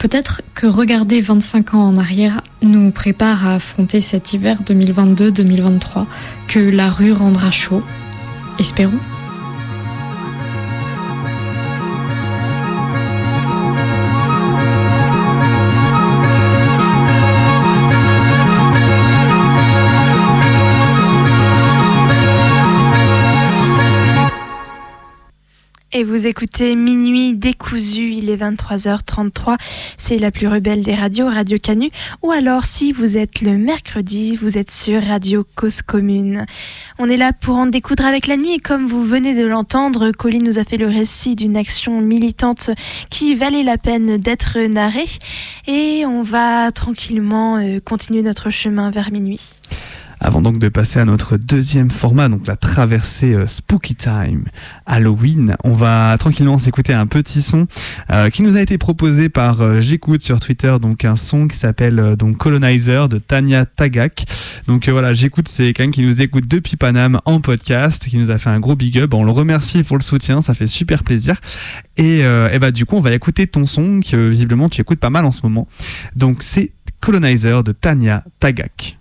Peut-être 0.00 0.40
que 0.54 0.66
regarder 0.66 1.20
25 1.20 1.74
ans 1.74 1.88
en 1.88 1.96
arrière 1.96 2.40
nous 2.62 2.90
prépare 2.90 3.46
à 3.46 3.56
affronter 3.56 4.00
cet 4.00 4.32
hiver 4.32 4.62
2022-2023 4.62 6.06
que 6.48 6.58
la 6.58 6.88
rue 6.88 7.12
rendra 7.12 7.50
chaud. 7.50 7.82
Espérons. 8.58 8.98
Et 26.00 26.04
vous 26.04 26.26
écoutez 26.26 26.76
Minuit 26.76 27.34
décousu, 27.34 28.12
il 28.12 28.30
est 28.30 28.36
23h33, 28.36 29.58
c'est 29.98 30.16
la 30.16 30.30
plus 30.30 30.48
rebelle 30.48 30.82
des 30.82 30.94
radios, 30.94 31.26
Radio 31.26 31.58
Canu. 31.58 31.90
Ou 32.22 32.30
alors, 32.30 32.64
si 32.64 32.90
vous 32.90 33.18
êtes 33.18 33.42
le 33.42 33.58
mercredi, 33.58 34.34
vous 34.34 34.56
êtes 34.56 34.70
sur 34.70 35.02
Radio 35.02 35.44
Cause 35.56 35.82
Commune. 35.82 36.46
On 36.98 37.10
est 37.10 37.18
là 37.18 37.34
pour 37.34 37.56
en 37.56 37.66
découdre 37.66 38.06
avec 38.06 38.28
la 38.28 38.38
nuit 38.38 38.54
et 38.54 38.60
comme 38.60 38.86
vous 38.86 39.04
venez 39.04 39.34
de 39.34 39.44
l'entendre, 39.44 40.10
Colline 40.12 40.44
nous 40.44 40.58
a 40.58 40.64
fait 40.64 40.78
le 40.78 40.86
récit 40.86 41.36
d'une 41.36 41.58
action 41.58 42.00
militante 42.00 42.70
qui 43.10 43.34
valait 43.34 43.62
la 43.62 43.76
peine 43.76 44.16
d'être 44.16 44.58
narrée. 44.58 45.04
Et 45.66 46.06
on 46.06 46.22
va 46.22 46.72
tranquillement 46.72 47.58
euh, 47.58 47.78
continuer 47.78 48.22
notre 48.22 48.48
chemin 48.48 48.90
vers 48.90 49.12
minuit. 49.12 49.50
Avant 50.22 50.42
donc 50.42 50.58
de 50.58 50.68
passer 50.68 51.00
à 51.00 51.06
notre 51.06 51.38
deuxième 51.38 51.90
format, 51.90 52.28
donc 52.28 52.46
la 52.46 52.56
traversée 52.56 53.32
euh, 53.32 53.46
Spooky 53.46 53.94
Time 53.94 54.44
Halloween, 54.84 55.56
on 55.64 55.72
va 55.72 56.14
tranquillement 56.18 56.58
s'écouter 56.58 56.92
un 56.92 57.06
petit 57.06 57.40
son 57.40 57.66
euh, 58.10 58.28
qui 58.28 58.42
nous 58.42 58.58
a 58.58 58.60
été 58.60 58.76
proposé 58.76 59.30
par 59.30 59.62
euh, 59.62 59.80
J'écoute 59.80 60.20
sur 60.20 60.38
Twitter, 60.38 60.76
donc 60.78 61.06
un 61.06 61.16
son 61.16 61.48
qui 61.48 61.56
s'appelle 61.56 62.16
donc 62.18 62.36
Colonizer 62.36 63.08
de 63.08 63.18
Tanya 63.18 63.64
Tagak. 63.64 64.26
Donc 64.66 64.90
voilà, 64.90 65.14
J'écoute, 65.14 65.48
c'est 65.48 65.72
quelqu'un 65.72 65.90
qui 65.90 66.02
nous 66.02 66.20
écoute 66.20 66.46
depuis 66.46 66.76
Paname 66.76 67.20
en 67.24 67.40
podcast, 67.40 68.06
qui 68.06 68.18
nous 68.18 68.30
a 68.30 68.36
fait 68.36 68.50
un 68.50 68.60
gros 68.60 68.76
big 68.76 68.98
up. 68.98 69.14
On 69.14 69.24
le 69.24 69.32
remercie 69.32 69.82
pour 69.84 69.96
le 69.96 70.02
soutien, 70.02 70.42
ça 70.42 70.52
fait 70.52 70.66
super 70.66 71.02
plaisir. 71.02 71.40
Et, 71.96 72.22
bah 72.60 72.70
du 72.70 72.84
coup, 72.84 72.96
on 72.96 73.00
va 73.00 73.12
écouter 73.12 73.46
ton 73.46 73.64
son 73.64 74.00
que 74.00 74.28
visiblement 74.28 74.68
tu 74.68 74.82
écoutes 74.82 75.00
pas 75.00 75.10
mal 75.10 75.24
en 75.24 75.32
ce 75.32 75.40
moment. 75.42 75.66
Donc 76.14 76.42
c'est 76.42 76.72
Colonizer 77.00 77.64
de 77.64 77.72
Tanya 77.72 78.24
Tagak. 78.38 78.98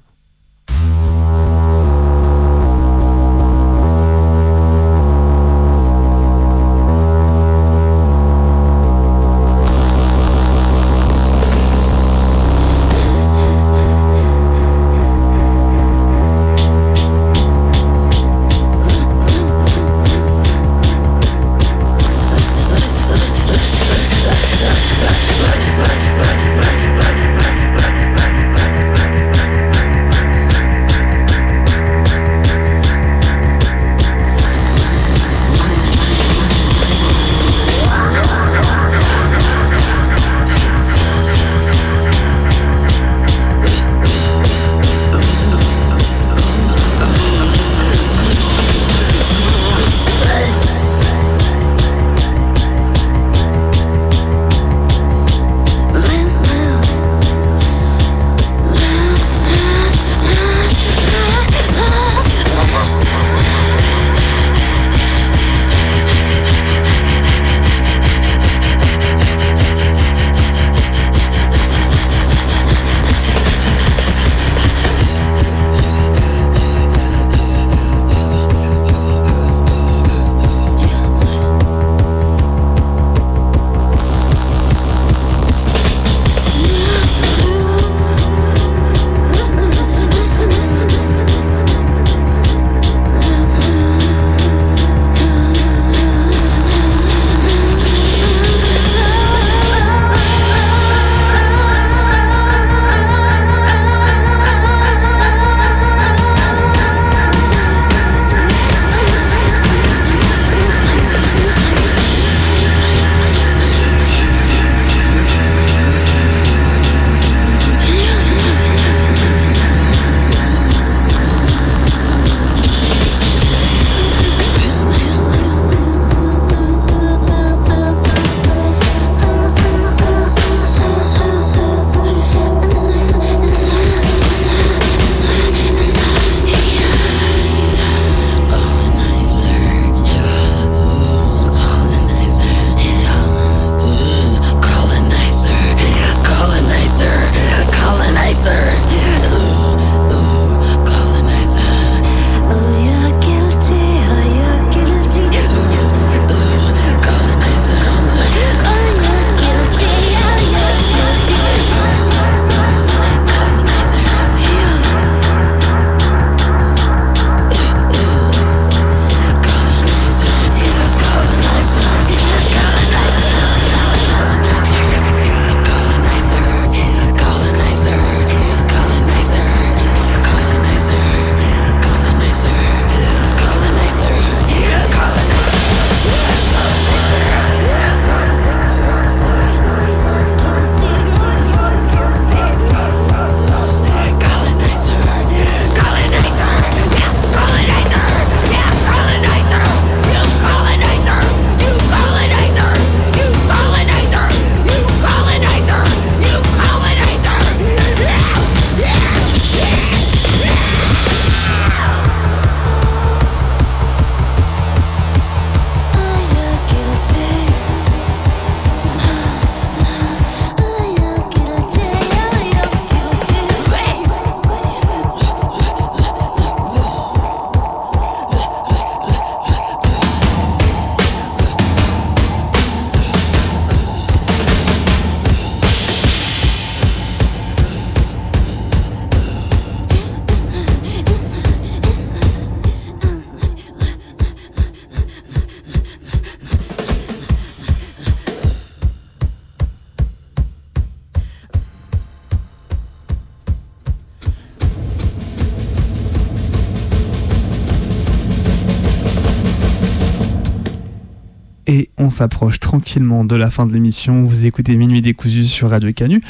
S'approche 262.19 262.59
tranquillement 262.59 263.23
de 263.23 263.37
la 263.37 263.49
fin 263.49 263.65
de 263.65 263.71
l'émission. 263.71 264.25
Vous 264.25 264.45
écoutez 264.45 264.75
Minuit 264.75 265.01
décousu 265.01 265.45
sur 265.45 265.69
Radio 265.69 265.93
Canu. 265.93 266.21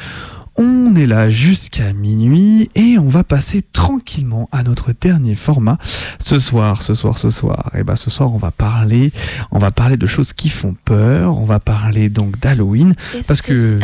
On 0.55 0.93
est 0.95 1.07
là 1.07 1.29
jusqu'à 1.29 1.93
minuit 1.93 2.69
et 2.75 2.99
on 2.99 3.09
va 3.09 3.23
passer 3.23 3.63
tranquillement 3.73 4.47
à 4.51 4.61
notre 4.61 4.93
dernier 4.93 5.33
format. 5.33 5.79
Ce 6.19 6.37
soir, 6.37 6.83
ce 6.83 6.93
soir, 6.93 7.17
ce 7.17 7.31
soir, 7.31 7.71
et 7.73 7.83
ben 7.83 7.95
ce 7.95 8.11
soir 8.11 8.31
on 8.31 8.37
va 8.37 8.51
parler, 8.51 9.11
on 9.49 9.57
va 9.57 9.71
parler 9.71 9.97
de 9.97 10.05
choses 10.05 10.31
qui 10.31 10.49
font 10.49 10.75
peur. 10.85 11.35
On 11.39 11.45
va 11.45 11.59
parler 11.59 12.09
donc 12.09 12.39
d'Halloween 12.39 12.93
parce 13.27 13.41
que 13.41 13.79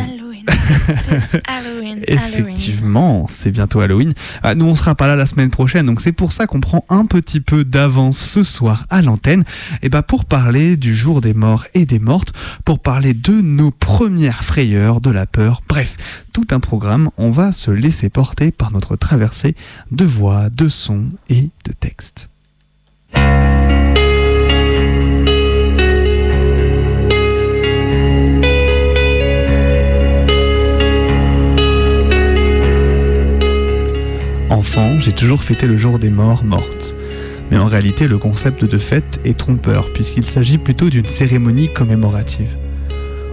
Effectivement, 2.08 3.26
c'est 3.28 3.52
bientôt 3.52 3.80
Halloween. 3.82 4.14
Ah, 4.44 4.56
nous, 4.56 4.66
on 4.66 4.76
sera 4.76 4.96
pas 4.96 5.08
là 5.08 5.16
la 5.16 5.26
semaine 5.26 5.50
prochaine, 5.50 5.86
donc 5.86 6.02
c'est 6.02 6.12
pour 6.12 6.32
ça 6.32 6.48
qu'on 6.48 6.60
prend 6.60 6.86
un 6.90 7.06
petit 7.06 7.40
peu 7.40 7.64
d'avance 7.64 8.18
ce 8.18 8.44
soir 8.44 8.86
à 8.90 9.02
l'antenne, 9.02 9.44
et 9.82 9.90
bah 9.90 10.04
pour 10.04 10.26
parler 10.26 10.78
du 10.78 10.96
jour 10.96 11.22
des 11.22 11.34
morts 11.34 11.66
et 11.74 11.86
des 11.86 12.00
mortes, 12.00 12.34
pour 12.64 12.80
parler 12.80 13.14
de 13.14 13.34
nos 13.34 13.72
premières 13.72 14.44
frayeurs, 14.44 15.02
de 15.02 15.10
la 15.10 15.26
peur, 15.26 15.62
bref, 15.68 15.98
tout 16.34 16.48
un 16.52 16.60
programme. 16.60 17.10
On 17.18 17.32
va 17.32 17.52
se 17.52 17.72
laisser 17.72 18.10
porter 18.10 18.52
par 18.52 18.72
notre 18.72 18.96
traversée 18.96 19.56
de 19.92 20.06
voix, 20.06 20.50
de 20.50 20.70
sons 20.70 21.10
et 21.30 21.50
de 21.66 21.72
textes. 21.80 22.30
Enfant, 34.68 35.00
j'ai 35.00 35.12
toujours 35.12 35.44
fêté 35.44 35.68
le 35.68 35.78
jour 35.78 36.00
des 36.00 36.10
morts 36.10 36.44
mortes. 36.44 36.98
Mais 37.52 37.58
en 37.58 37.68
réalité, 37.68 38.08
le 38.08 38.18
concept 38.18 38.66
de 38.66 38.80
fête 38.80 39.22
est 39.24 39.38
trompeur, 39.38 39.94
puisqu'il 39.94 40.24
s'agit 40.24 40.58
plutôt 40.58 40.90
d'une 40.90 41.06
cérémonie 41.06 41.72
commémorative. 41.72 42.58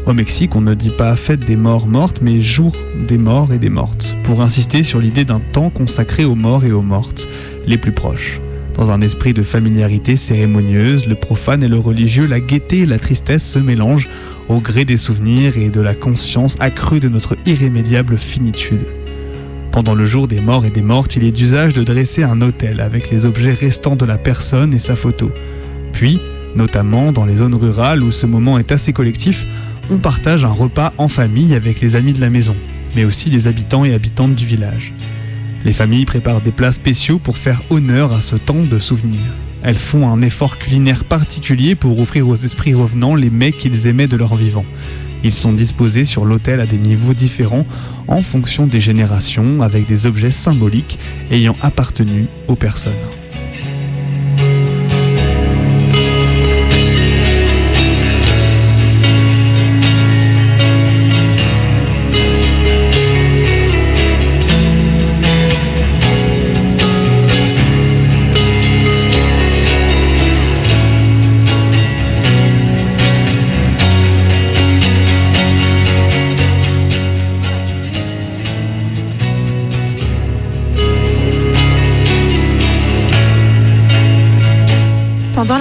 Au 0.05 0.13
Mexique, 0.13 0.55
on 0.57 0.61
ne 0.61 0.75
dit 0.75 0.91
pas 0.91 1.17
fête 1.17 1.41
des 1.41 1.57
morts 1.57 1.87
mortes, 1.87 2.19
mais 2.21 2.43
jour 2.43 2.77
des 3.09 3.17
morts 3.17 3.51
et 3.51 3.59
des 3.59 3.71
mortes, 3.71 4.15
pour 4.25 4.43
insister 4.43 4.83
sur 4.83 5.01
l'idée 5.01 5.25
d'un 5.25 5.41
temps 5.41 5.71
consacré 5.71 6.27
aux 6.27 6.35
morts 6.35 6.67
et 6.67 6.73
aux 6.73 6.83
mortes, 6.83 7.27
les 7.67 7.79
plus 7.79 7.93
proches. 7.93 8.39
Dans 8.75 8.91
un 8.91 9.01
esprit 9.01 9.33
de 9.33 9.43
familiarité 9.43 10.17
cérémonieuse, 10.17 11.07
le 11.07 11.15
profane 11.15 11.63
et 11.63 11.69
le 11.69 11.79
religieux, 11.79 12.27
la 12.27 12.41
gaieté 12.41 12.81
et 12.81 12.87
la 12.87 12.99
tristesse 12.99 13.51
se 13.51 13.59
mélangent 13.59 14.11
au 14.51 14.61
gré 14.61 14.85
des 14.85 14.99
souvenirs 14.99 15.57
et 15.57 15.71
de 15.71 15.81
la 15.81 15.95
conscience 15.95 16.59
accrue 16.61 17.01
de 17.01 17.09
notre 17.09 17.39
irrémédiable 17.47 18.19
finitude. 18.19 18.85
Pendant 19.73 19.95
le 19.95 20.05
jour 20.05 20.29
des 20.29 20.41
morts 20.41 20.67
et 20.67 20.71
des 20.71 20.83
mortes, 20.83 21.17
il 21.17 21.25
est 21.25 21.33
d'usage 21.33 21.73
de 21.73 21.83
dresser 21.83 22.23
un 22.23 22.43
autel 22.43 22.79
avec 22.81 23.11
les 23.11 23.25
objets 23.25 23.53
restants 23.55 23.97
de 23.97 24.05
la 24.05 24.19
personne 24.19 24.75
et 24.75 24.79
sa 24.79 24.97
photo. 24.97 25.31
Puis, 25.95 26.21
notamment 26.55 27.11
dans 27.11 27.25
les 27.25 27.37
zones 27.37 27.55
rurales 27.55 28.03
où 28.03 28.11
ce 28.11 28.27
moment 28.27 28.59
est 28.59 28.71
assez 28.71 28.93
collectif, 28.93 29.47
on 29.89 29.97
partage 29.97 30.45
un 30.45 30.53
repas 30.53 30.93
en 30.99 31.09
famille 31.09 31.55
avec 31.55 31.81
les 31.81 31.97
amis 31.97 32.13
de 32.13 32.21
la 32.21 32.29
maison, 32.29 32.55
mais 32.95 33.07
aussi 33.07 33.31
les 33.31 33.49
habitants 33.49 33.87
et 33.87 33.95
habitantes 33.95 34.35
du 34.35 34.45
village. 34.45 34.93
Les 35.65 35.73
familles 35.73 36.05
préparent 36.05 36.43
des 36.43 36.53
plats 36.53 36.73
spéciaux 36.73 37.19
pour 37.19 37.39
faire 37.39 37.63
honneur 37.71 38.13
à 38.13 38.21
ce 38.21 38.37
temps 38.37 38.65
de 38.65 38.79
souvenir. 38.79 39.21
Elles 39.63 39.77
font 39.77 40.07
un 40.07 40.21
effort 40.21 40.59
culinaire 40.59 41.05
particulier 41.05 41.77
pour 41.77 41.99
offrir 41.99 42.29
aux 42.29 42.35
esprits 42.35 42.75
revenants 42.75 43.15
les 43.15 43.31
mets 43.31 43.53
qu'ils 43.53 43.87
aimaient 43.87 44.07
de 44.07 44.17
leur 44.19 44.37
vivant. 44.37 44.67
Ils 45.25 45.35
sont 45.35 45.53
disposés 45.53 46.05
sur 46.05 46.25
l'autel 46.25 46.61
à 46.61 46.67
des 46.67 46.79
niveaux 46.79 47.15
différents 47.15 47.67
en 48.09 48.23
fonction 48.23 48.67
des 48.67 48.81
générations 48.81 49.63
avec 49.63 49.87
des 49.87 50.07
objets 50.07 50.31
symboliques 50.31 50.99
ayant 51.31 51.57
appartenu 51.63 52.27
aux 52.49 52.57
personnes. 52.57 53.22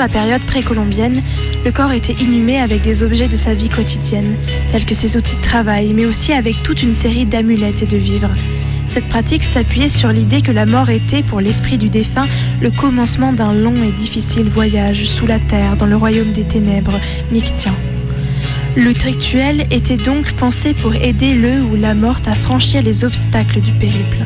La 0.01 0.09
période 0.09 0.43
précolombienne, 0.47 1.21
le 1.63 1.71
corps 1.71 1.91
était 1.91 2.13
inhumé 2.13 2.59
avec 2.59 2.81
des 2.81 3.03
objets 3.03 3.27
de 3.27 3.35
sa 3.35 3.53
vie 3.53 3.69
quotidienne, 3.69 4.35
tels 4.71 4.83
que 4.83 4.95
ses 4.95 5.15
outils 5.15 5.35
de 5.35 5.41
travail, 5.41 5.93
mais 5.93 6.05
aussi 6.05 6.33
avec 6.33 6.63
toute 6.63 6.81
une 6.81 6.95
série 6.95 7.27
d'amulettes 7.27 7.83
et 7.83 7.85
de 7.85 7.97
vivres. 7.97 8.33
Cette 8.87 9.07
pratique 9.07 9.43
s'appuyait 9.43 9.89
sur 9.89 10.11
l'idée 10.11 10.41
que 10.41 10.51
la 10.51 10.65
mort 10.65 10.89
était, 10.89 11.21
pour 11.21 11.39
l'esprit 11.39 11.77
du 11.77 11.89
défunt, 11.89 12.25
le 12.61 12.71
commencement 12.71 13.31
d'un 13.31 13.53
long 13.53 13.75
et 13.83 13.91
difficile 13.91 14.49
voyage 14.49 15.05
sous 15.05 15.27
la 15.27 15.37
terre 15.37 15.75
dans 15.75 15.85
le 15.85 15.95
royaume 15.95 16.31
des 16.31 16.45
ténèbres, 16.45 16.99
Mictien. 17.31 17.75
Le 18.75 18.89
rituel 19.05 19.67
était 19.69 19.97
donc 19.97 20.33
pensé 20.33 20.73
pour 20.73 20.95
aider 20.95 21.35
le 21.35 21.61
ou 21.61 21.75
la 21.75 21.93
morte 21.93 22.27
à 22.27 22.33
franchir 22.33 22.81
les 22.81 23.05
obstacles 23.05 23.61
du 23.61 23.73
périple. 23.73 24.25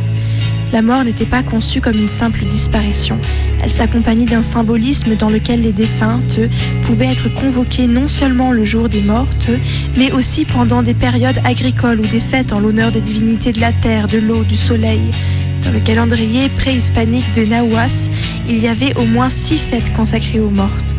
La 0.72 0.82
mort 0.82 1.03
n'était 1.03 1.26
pas 1.26 1.43
conçue 1.43 1.80
comme 1.80 1.97
une 1.97 2.09
simple 2.09 2.43
disparition. 2.45 3.20
Elle 3.61 3.72
s'accompagnait 3.72 4.26
d'un 4.26 4.41
symbolisme 4.41 5.16
dans 5.16 5.30
lequel 5.30 5.61
les 5.61 5.72
défuntes 5.72 6.39
pouvaient 6.84 7.11
être 7.11 7.34
convoquées 7.34 7.88
non 7.88 8.07
seulement 8.07 8.51
le 8.51 8.63
jour 8.63 8.89
des 8.89 9.01
mortes, 9.01 9.49
mais 9.95 10.11
aussi 10.11 10.43
pendant 10.45 10.82
des 10.82 10.93
périodes 10.93 11.39
agricoles 11.45 11.99
ou 11.99 12.07
des 12.07 12.20
fêtes 12.20 12.51
en 12.51 12.59
l'honneur 12.59 12.91
des 12.91 13.01
divinités 13.01 13.51
de 13.51 13.61
la 13.61 13.72
terre, 13.72 14.07
de 14.07 14.18
l'eau, 14.18 14.43
du 14.43 14.57
soleil. 14.57 15.11
Dans 15.63 15.72
le 15.72 15.80
calendrier 15.80 16.49
préhispanique 16.49 17.34
de 17.34 17.45
Nahuas, 17.45 18.09
il 18.47 18.57
y 18.57 18.68
avait 18.68 18.95
au 18.97 19.05
moins 19.05 19.30
six 19.30 19.57
fêtes 19.57 19.93
consacrées 19.93 20.39
aux 20.39 20.51
mortes. 20.51 20.95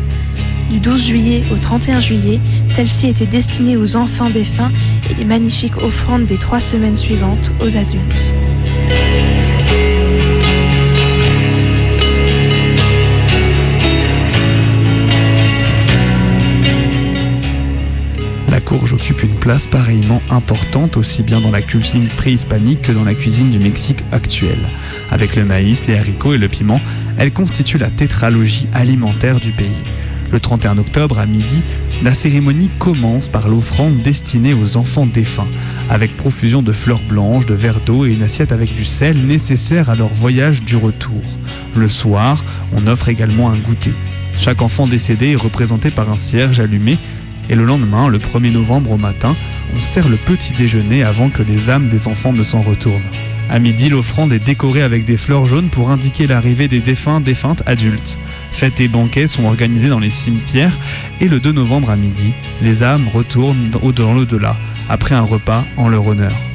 Du 0.69 0.79
12 0.79 1.05
juillet 1.07 1.43
au 1.51 1.57
31 1.57 1.99
juillet, 1.99 2.41
celles-ci 2.67 3.07
étaient 3.07 3.25
destinées 3.25 3.77
aux 3.77 3.95
enfants 3.95 4.29
défunts 4.29 4.71
et 5.09 5.13
les 5.13 5.23
magnifiques 5.23 5.77
offrandes 5.77 6.25
des 6.25 6.37
trois 6.37 6.59
semaines 6.59 6.97
suivantes 6.97 7.53
aux 7.61 7.77
adultes. 7.77 8.33
Courge 18.67 18.91
occupe 18.91 19.23
une 19.23 19.35
place 19.35 19.65
pareillement 19.65 20.21
importante 20.29 20.97
aussi 20.97 21.23
bien 21.23 21.39
dans 21.39 21.51
la 21.51 21.61
cuisine 21.61 22.09
préhispanique 22.17 22.81
que 22.81 22.91
dans 22.91 23.05
la 23.05 23.15
cuisine 23.15 23.49
du 23.49 23.59
Mexique 23.59 24.03
actuel. 24.11 24.59
Avec 25.09 25.37
le 25.37 25.45
maïs, 25.45 25.87
les 25.87 25.97
haricots 25.97 26.33
et 26.33 26.37
le 26.37 26.49
piment, 26.49 26.81
elle 27.17 27.31
constitue 27.31 27.77
la 27.77 27.89
tétralogie 27.89 28.67
alimentaire 28.73 29.39
du 29.39 29.53
pays. 29.53 29.85
Le 30.33 30.41
31 30.41 30.79
octobre 30.79 31.17
à 31.17 31.25
midi, 31.25 31.63
la 32.03 32.13
cérémonie 32.13 32.69
commence 32.77 33.29
par 33.29 33.47
l'offrande 33.47 34.01
destinée 34.01 34.53
aux 34.53 34.75
enfants 34.75 35.05
défunts, 35.05 35.47
avec 35.89 36.17
profusion 36.17 36.61
de 36.61 36.73
fleurs 36.73 37.03
blanches, 37.03 37.45
de 37.45 37.53
verres 37.53 37.79
d'eau 37.79 38.05
et 38.05 38.11
une 38.11 38.23
assiette 38.23 38.51
avec 38.51 38.75
du 38.75 38.83
sel 38.83 39.25
nécessaire 39.25 39.89
à 39.89 39.95
leur 39.95 40.09
voyage 40.09 40.61
du 40.61 40.75
retour. 40.75 41.23
Le 41.73 41.87
soir, 41.87 42.43
on 42.73 42.85
offre 42.87 43.07
également 43.07 43.49
un 43.49 43.57
goûter. 43.57 43.93
Chaque 44.37 44.61
enfant 44.61 44.87
décédé 44.87 45.31
est 45.31 45.35
représenté 45.35 45.89
par 45.89 46.11
un 46.11 46.17
cierge 46.17 46.59
allumé 46.59 46.99
et 47.49 47.55
le 47.55 47.63
lendemain, 47.65 48.07
le 48.07 48.19
1er 48.19 48.51
novembre 48.51 48.91
au 48.91 48.97
matin, 48.97 49.35
on 49.75 49.79
sert 49.79 50.09
le 50.09 50.17
petit 50.17 50.53
déjeuner 50.53 51.03
avant 51.03 51.29
que 51.29 51.43
les 51.43 51.69
âmes 51.69 51.89
des 51.89 52.07
enfants 52.07 52.33
ne 52.33 52.43
s'en 52.43 52.61
retournent. 52.61 53.09
À 53.49 53.59
midi, 53.59 53.89
l'offrande 53.89 54.33
est 54.33 54.43
décorée 54.43 54.81
avec 54.81 55.05
des 55.05 55.15
fleurs 55.15 55.45
jaunes 55.45 55.69
pour 55.69 55.89
indiquer 55.89 56.27
l'arrivée 56.27 56.67
des 56.67 56.81
défunts 56.81 57.21
défuntes 57.21 57.63
adultes. 57.65 58.19
Fêtes 58.51 58.81
et 58.81 58.89
banquets 58.89 59.27
sont 59.27 59.45
organisés 59.45 59.89
dans 59.89 59.99
les 59.99 60.09
cimetières 60.09 60.77
et 61.21 61.27
le 61.27 61.39
2 61.39 61.53
novembre 61.53 61.89
à 61.89 61.95
midi, 61.95 62.33
les 62.61 62.83
âmes 62.83 63.07
retournent 63.07 63.69
dans 63.69 64.13
l'au-delà 64.13 64.57
après 64.89 65.15
un 65.15 65.21
repas 65.21 65.65
en 65.77 65.87
leur 65.87 66.07
honneur. 66.07 66.46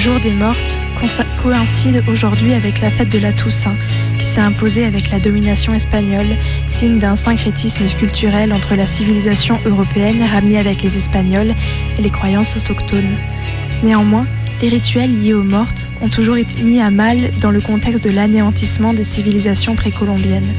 Jour 0.00 0.18
des 0.18 0.32
mortes 0.32 0.78
coïncide 1.42 2.02
aujourd'hui 2.08 2.54
avec 2.54 2.80
la 2.80 2.90
fête 2.90 3.10
de 3.10 3.18
la 3.18 3.34
Toussaint, 3.34 3.76
qui 4.18 4.24
s'est 4.24 4.40
imposée 4.40 4.86
avec 4.86 5.10
la 5.10 5.20
domination 5.20 5.74
espagnole, 5.74 6.38
signe 6.66 6.98
d'un 6.98 7.16
syncrétisme 7.16 7.84
culturel 7.98 8.54
entre 8.54 8.76
la 8.76 8.86
civilisation 8.86 9.58
européenne 9.66 10.22
ramenée 10.22 10.58
avec 10.58 10.80
les 10.80 10.96
Espagnols 10.96 11.54
et 11.98 12.02
les 12.02 12.08
croyances 12.08 12.56
autochtones. 12.56 13.18
Néanmoins, 13.82 14.26
les 14.62 14.70
rituels 14.70 15.22
liés 15.22 15.34
aux 15.34 15.42
mortes 15.42 15.90
ont 16.00 16.08
toujours 16.08 16.38
été 16.38 16.62
mis 16.62 16.80
à 16.80 16.90
mal 16.90 17.32
dans 17.38 17.50
le 17.50 17.60
contexte 17.60 18.02
de 18.02 18.10
l'anéantissement 18.10 18.94
des 18.94 19.04
civilisations 19.04 19.76
précolombiennes. 19.76 20.54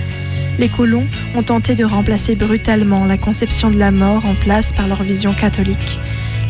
Les 0.60 0.70
colons 0.70 1.08
ont 1.36 1.44
tenté 1.44 1.74
de 1.74 1.84
remplacer 1.84 2.36
brutalement 2.36 3.06
la 3.06 3.18
conception 3.18 3.72
de 3.72 3.80
la 3.80 3.90
mort 3.90 4.24
en 4.26 4.36
place 4.36 4.72
par 4.72 4.88
leur 4.88 5.02
vision 5.02 5.34
catholique. 5.34 6.00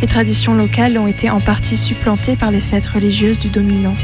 Les 0.02 0.08
traditions 0.08 0.56
locales 0.56 0.98
ont 0.98 1.08
été 1.08 1.30
en 1.30 1.40
partie 1.40 1.78
supplantées 1.78 2.36
par 2.36 2.50
les 2.50 2.60
fêtes 2.60 2.88
religieuses 2.88 3.38
du 3.38 3.50
dominant. 3.50 3.96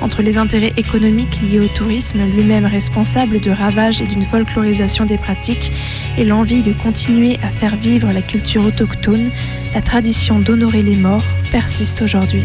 Entre 0.00 0.22
les 0.22 0.38
intérêts 0.38 0.72
économiques 0.76 1.40
liés 1.42 1.60
au 1.60 1.68
tourisme, 1.68 2.24
lui-même 2.24 2.64
responsable 2.64 3.40
de 3.40 3.50
ravages 3.50 4.00
et 4.00 4.06
d'une 4.06 4.22
folklorisation 4.22 5.04
des 5.04 5.18
pratiques, 5.18 5.72
et 6.16 6.24
l'envie 6.24 6.62
de 6.62 6.72
continuer 6.72 7.38
à 7.42 7.50
faire 7.50 7.76
vivre 7.76 8.12
la 8.12 8.22
culture 8.22 8.64
autochtone, 8.64 9.30
la 9.74 9.82
tradition 9.82 10.38
d'honorer 10.38 10.82
les 10.82 10.96
morts 10.96 11.24
persiste 11.50 12.00
aujourd'hui. 12.02 12.44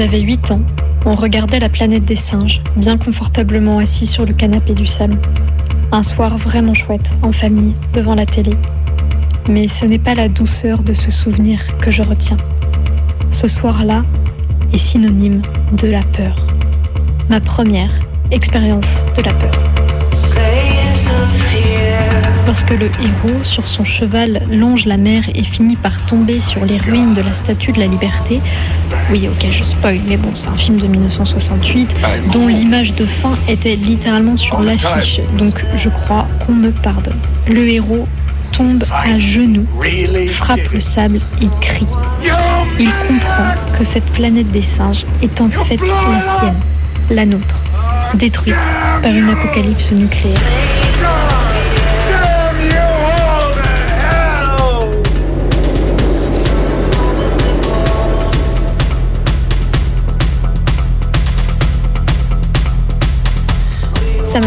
J'avais 0.00 0.20
8 0.20 0.52
ans. 0.52 0.62
On 1.04 1.14
regardait 1.14 1.58
la 1.58 1.68
planète 1.68 2.06
des 2.06 2.16
singes, 2.16 2.62
bien 2.74 2.96
confortablement 2.96 3.76
assis 3.76 4.06
sur 4.06 4.24
le 4.24 4.32
canapé 4.32 4.72
du 4.72 4.86
salon. 4.86 5.18
Un 5.92 6.02
soir 6.02 6.38
vraiment 6.38 6.72
chouette, 6.72 7.12
en 7.20 7.32
famille, 7.32 7.74
devant 7.92 8.14
la 8.14 8.24
télé. 8.24 8.56
Mais 9.46 9.68
ce 9.68 9.84
n'est 9.84 9.98
pas 9.98 10.14
la 10.14 10.30
douceur 10.30 10.82
de 10.84 10.94
ce 10.94 11.10
souvenir 11.10 11.60
que 11.80 11.90
je 11.90 12.02
retiens. 12.02 12.38
Ce 13.28 13.46
soir-là 13.46 14.02
est 14.72 14.78
synonyme 14.78 15.42
de 15.72 15.88
la 15.88 16.02
peur. 16.02 16.46
Ma 17.28 17.42
première 17.42 17.92
expérience 18.30 19.04
de 19.14 19.20
la 19.20 19.34
peur. 19.34 19.52
Lorsque 22.46 22.70
le 22.70 22.86
héros, 22.86 23.42
sur 23.42 23.68
son 23.68 23.84
cheval, 23.84 24.42
longe 24.50 24.86
la 24.86 24.96
mer 24.96 25.28
et 25.34 25.44
finit 25.44 25.76
par 25.76 26.04
tomber 26.06 26.40
sur 26.40 26.64
les 26.64 26.78
ruines 26.78 27.12
de 27.12 27.20
la 27.20 27.32
Statue 27.32 27.72
de 27.72 27.78
la 27.78 27.86
Liberté, 27.86 28.40
oui, 29.10 29.28
ok, 29.28 29.50
je 29.50 29.64
spoil, 29.64 30.00
mais 30.06 30.16
bon, 30.16 30.30
c'est 30.34 30.46
un 30.48 30.56
film 30.56 30.78
de 30.78 30.86
1968 30.86 31.96
dont 32.32 32.46
l'image 32.46 32.94
de 32.94 33.04
fin 33.04 33.36
était 33.48 33.76
littéralement 33.76 34.36
sur 34.36 34.60
l'affiche, 34.60 35.20
donc 35.36 35.64
je 35.74 35.88
crois 35.88 36.26
qu'on 36.44 36.52
me 36.52 36.70
pardonne. 36.70 37.18
Le 37.48 37.68
héros 37.68 38.06
tombe 38.52 38.84
à 38.90 39.18
genoux, 39.18 39.66
frappe 40.28 40.70
le 40.72 40.80
sable 40.80 41.20
et 41.42 41.48
crie. 41.60 41.86
Il 42.78 42.90
comprend 43.08 43.54
que 43.76 43.84
cette 43.84 44.10
planète 44.12 44.50
des 44.50 44.62
singes 44.62 45.04
est 45.22 45.40
en 45.40 45.50
fait 45.50 45.80
la 45.80 46.22
sienne, 46.22 46.60
la 47.10 47.26
nôtre, 47.26 47.64
détruite 48.14 48.54
par 49.02 49.12
une 49.12 49.28
apocalypse 49.28 49.92
nucléaire. 49.92 50.38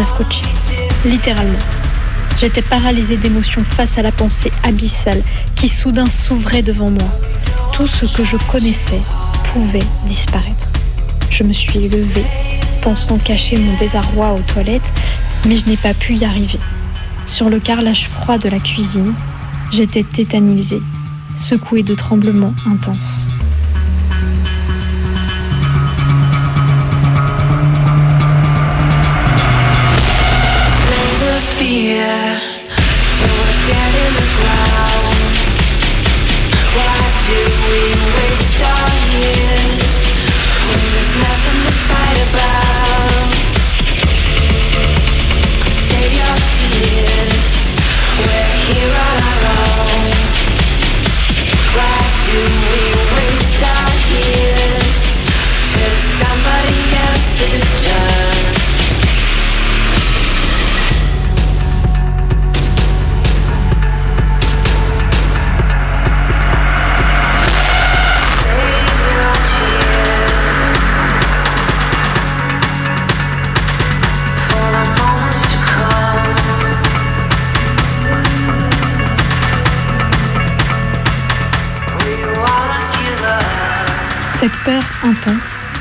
Scotché, 0.02 0.44
littéralement. 1.04 1.58
J'étais 2.36 2.62
paralysée 2.62 3.16
d'émotion 3.16 3.62
face 3.62 3.96
à 3.96 4.02
la 4.02 4.10
pensée 4.10 4.50
abyssale 4.64 5.22
qui 5.54 5.68
soudain 5.68 6.08
s'ouvrait 6.08 6.62
devant 6.62 6.90
moi. 6.90 7.08
Tout 7.72 7.86
ce 7.86 8.06
que 8.06 8.24
je 8.24 8.36
connaissais 8.50 9.00
pouvait 9.52 9.84
disparaître. 10.04 10.66
Je 11.30 11.44
me 11.44 11.52
suis 11.52 11.78
levée, 11.78 12.24
pensant 12.82 13.18
cacher 13.18 13.56
mon 13.56 13.76
désarroi 13.76 14.32
aux 14.32 14.42
toilettes, 14.42 14.92
mais 15.46 15.56
je 15.56 15.66
n'ai 15.66 15.76
pas 15.76 15.94
pu 15.94 16.14
y 16.14 16.24
arriver. 16.24 16.58
Sur 17.26 17.48
le 17.48 17.60
carrelage 17.60 18.08
froid 18.08 18.38
de 18.38 18.48
la 18.48 18.58
cuisine, 18.58 19.14
j'étais 19.70 20.02
tétanisée, 20.02 20.82
secouée 21.36 21.82
de 21.82 21.94
tremblements 21.94 22.54
intenses. 22.66 23.28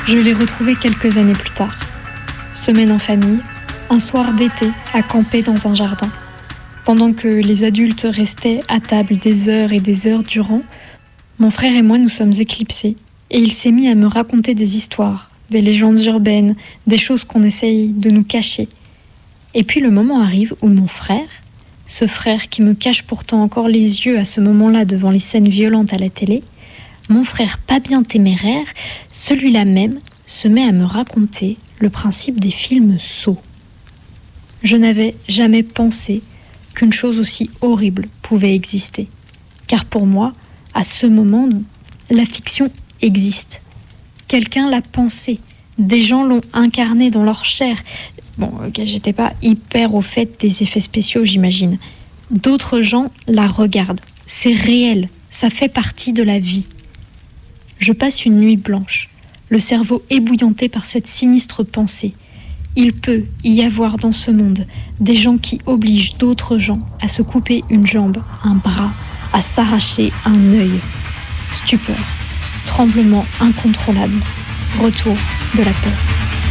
Je 0.08 0.18
l'ai 0.18 0.34
retrouvée 0.34 0.76
quelques 0.76 1.18
années 1.18 1.34
plus 1.34 1.52
tard. 1.52 1.78
Semaine 2.54 2.92
en 2.92 3.00
famille, 3.00 3.40
un 3.90 4.00
soir 4.00 4.34
d'été 4.34 4.70
à 4.94 5.02
camper 5.02 5.42
dans 5.42 5.68
un 5.68 5.76
jardin. 5.76 6.10
Pendant 6.86 7.14
que 7.14 7.28
les 7.28 7.64
adultes 7.64 8.08
restaient 8.10 8.62
à 8.68 8.80
table 8.80 9.18
des 9.18 9.50
heures 9.50 9.74
et 9.74 9.80
des 9.80 10.08
heures 10.08 10.24
durant, 10.24 10.62
mon 11.40 11.52
frère 11.52 11.76
et 11.76 11.82
moi 11.82 11.98
nous 11.98 12.10
sommes 12.10 12.34
éclipsés 12.34 12.96
et 13.32 13.40
il 13.40 13.52
s'est 13.52 13.72
mis 13.72 13.90
à 13.90 13.96
me 13.96 14.08
raconter 14.08 14.54
des 14.54 14.78
histoires, 14.78 15.30
des 15.50 15.62
légendes 15.62 16.02
urbaines, 16.06 16.56
des 16.88 16.98
choses 16.98 17.26
qu'on 17.26 17.44
essaye 17.44 17.90
de 17.90 18.12
nous 18.12 18.24
cacher. 18.24 18.70
Et 19.56 19.64
puis 19.64 19.82
le 19.82 19.92
moment 19.92 20.22
arrive 20.22 20.56
où 20.62 20.68
mon 20.68 20.88
frère, 20.88 21.30
ce 21.86 22.08
frère 22.08 22.48
qui 22.48 22.62
me 22.62 22.74
cache 22.74 23.04
pourtant 23.04 23.42
encore 23.42 23.68
les 23.68 24.06
yeux 24.06 24.18
à 24.18 24.26
ce 24.26 24.40
moment-là 24.40 24.86
devant 24.86 25.12
les 25.12 25.20
scènes 25.20 25.50
violentes 25.50 25.94
à 25.94 25.98
la 25.98 26.10
télé, 26.10 26.44
mon 27.10 27.24
frère 27.24 27.58
pas 27.60 27.80
bien 27.80 28.04
téméraire, 28.04 28.66
celui-là 29.12 29.66
même, 29.66 30.00
se 30.26 30.48
met 30.48 30.64
à 30.64 30.72
me 30.72 30.86
raconter 30.86 31.58
le 31.80 31.90
principe 31.90 32.40
des 32.40 32.52
films 32.52 32.98
sots. 33.00 33.42
Je 34.64 34.78
n'avais 34.78 35.16
jamais 35.28 35.64
pensé 35.64 36.22
qu'une 36.74 36.94
chose 36.94 37.20
aussi 37.20 37.50
horrible 37.62 38.08
pouvait 38.22 38.56
exister. 38.56 39.08
Car 39.68 39.86
pour 39.86 40.06
moi, 40.06 40.34
à 40.74 40.84
ce 40.84 41.06
moment, 41.06 41.50
la 42.10 42.26
fiction 42.26 42.70
existe. 43.02 43.62
Quelqu'un 44.28 44.70
l'a 44.70 44.82
pensé. 44.82 45.40
Des 45.78 46.02
gens 46.02 46.24
l'ont 46.24 46.42
incarné 46.54 47.12
dans 47.12 47.24
leur 47.24 47.46
chair. 47.46 47.78
Bon, 48.38 48.52
j'étais 48.84 49.14
pas 49.14 49.34
hyper 49.42 49.94
au 49.94 50.02
fait 50.02 50.40
des 50.40 50.64
effets 50.64 50.80
spéciaux, 50.80 51.26
j'imagine. 51.26 51.78
D'autres 52.32 52.82
gens 52.82 53.12
la 53.28 53.48
regardent. 53.48 54.02
C'est 54.26 54.54
réel. 54.54 55.10
Ça 55.30 55.50
fait 55.50 55.70
partie 55.70 56.14
de 56.14 56.24
la 56.24 56.40
vie. 56.40 56.68
Je 57.86 57.92
passe 57.92 58.24
une 58.24 58.38
nuit 58.38 58.56
blanche, 58.56 59.10
le 59.50 59.60
cerveau 59.60 60.04
ébouillanté 60.10 60.70
par 60.70 60.86
cette 60.86 61.06
sinistre 61.06 61.64
pensée. 61.64 62.14
Il 62.78 62.94
peut 62.94 63.26
y 63.44 63.62
avoir 63.62 63.98
dans 63.98 64.14
ce 64.14 64.32
monde 64.32 64.66
des 65.02 65.18
gens 65.18 65.38
qui 65.38 65.60
obligent 65.66 66.18
d'autres 66.18 66.58
gens 66.58 66.80
à 67.02 67.10
se 67.10 67.22
couper 67.22 67.62
une 67.70 67.86
jambe, 67.86 68.24
un 68.46 68.54
bras, 68.54 68.94
à 69.34 69.42
s'arracher 69.42 70.14
un 70.24 70.54
œil. 70.54 70.80
Stupeur, 71.52 72.00
tremblement 72.66 73.26
incontrôlable, 73.42 74.22
retour 74.80 75.18
de 75.58 75.64
la 75.64 75.74
peur. 75.74 76.43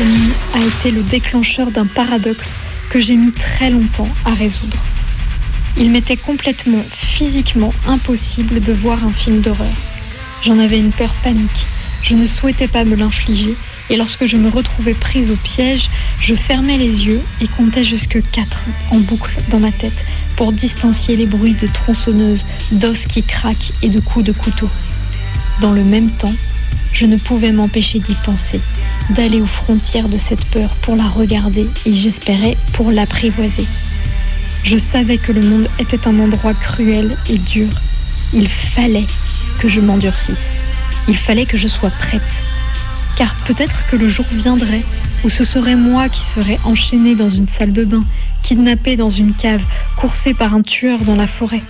Cette 0.00 0.08
nuit 0.08 0.32
a 0.54 0.60
été 0.64 0.90
le 0.90 1.02
déclencheur 1.02 1.70
d'un 1.70 1.84
paradoxe 1.84 2.56
que 2.88 2.98
j'ai 2.98 3.16
mis 3.16 3.32
très 3.32 3.68
longtemps 3.68 4.08
à 4.24 4.32
résoudre. 4.32 4.78
Il 5.76 5.90
m'était 5.90 6.16
complètement 6.16 6.82
physiquement 6.90 7.74
impossible 7.86 8.60
de 8.62 8.72
voir 8.72 9.04
un 9.04 9.12
film 9.12 9.42
d'horreur. 9.42 9.74
J'en 10.40 10.58
avais 10.58 10.78
une 10.78 10.92
peur 10.92 11.12
panique. 11.22 11.66
Je 12.00 12.14
ne 12.14 12.26
souhaitais 12.26 12.66
pas 12.66 12.86
me 12.86 12.96
l'infliger 12.96 13.54
et 13.90 13.98
lorsque 13.98 14.24
je 14.24 14.38
me 14.38 14.48
retrouvais 14.48 14.94
prise 14.94 15.32
au 15.32 15.36
piège, 15.36 15.90
je 16.18 16.34
fermais 16.34 16.78
les 16.78 17.04
yeux 17.04 17.20
et 17.42 17.46
comptais 17.46 17.84
jusque 17.84 18.22
quatre 18.32 18.64
en 18.92 19.00
boucle 19.00 19.36
dans 19.50 19.60
ma 19.60 19.70
tête 19.70 20.06
pour 20.34 20.52
distancier 20.52 21.14
les 21.14 21.26
bruits 21.26 21.52
de 21.52 21.66
tronçonneuses, 21.66 22.46
d'os 22.72 23.04
qui 23.04 23.22
craquent 23.22 23.72
et 23.82 23.90
de 23.90 24.00
coups 24.00 24.24
de 24.24 24.32
couteau. 24.32 24.70
Dans 25.60 25.72
le 25.72 25.84
même 25.84 26.10
temps, 26.10 26.32
je 26.92 27.06
ne 27.06 27.16
pouvais 27.16 27.52
m'empêcher 27.52 27.98
d'y 27.98 28.14
penser, 28.14 28.60
d'aller 29.10 29.40
aux 29.40 29.46
frontières 29.46 30.08
de 30.08 30.18
cette 30.18 30.44
peur 30.46 30.70
pour 30.82 30.96
la 30.96 31.08
regarder 31.08 31.68
et 31.86 31.94
j'espérais 31.94 32.56
pour 32.72 32.90
l'apprivoiser. 32.90 33.66
Je 34.62 34.76
savais 34.76 35.16
que 35.16 35.32
le 35.32 35.40
monde 35.40 35.68
était 35.78 36.06
un 36.06 36.20
endroit 36.20 36.54
cruel 36.54 37.16
et 37.28 37.38
dur. 37.38 37.68
Il 38.34 38.48
fallait 38.48 39.06
que 39.58 39.68
je 39.68 39.80
m'endurcisse. 39.80 40.58
Il 41.08 41.16
fallait 41.16 41.46
que 41.46 41.56
je 41.56 41.66
sois 41.66 41.90
prête. 41.90 42.42
Car 43.16 43.34
peut-être 43.46 43.86
que 43.86 43.96
le 43.96 44.08
jour 44.08 44.26
viendrait 44.32 44.84
où 45.24 45.28
ce 45.28 45.44
serait 45.44 45.76
moi 45.76 46.08
qui 46.08 46.24
serais 46.24 46.58
enchaînée 46.64 47.14
dans 47.14 47.28
une 47.28 47.46
salle 47.46 47.72
de 47.72 47.84
bain, 47.84 48.04
kidnappée 48.42 48.96
dans 48.96 49.10
une 49.10 49.34
cave, 49.34 49.64
coursée 49.96 50.34
par 50.34 50.54
un 50.54 50.62
tueur 50.62 51.00
dans 51.00 51.16
la 51.16 51.26
forêt. 51.26 51.62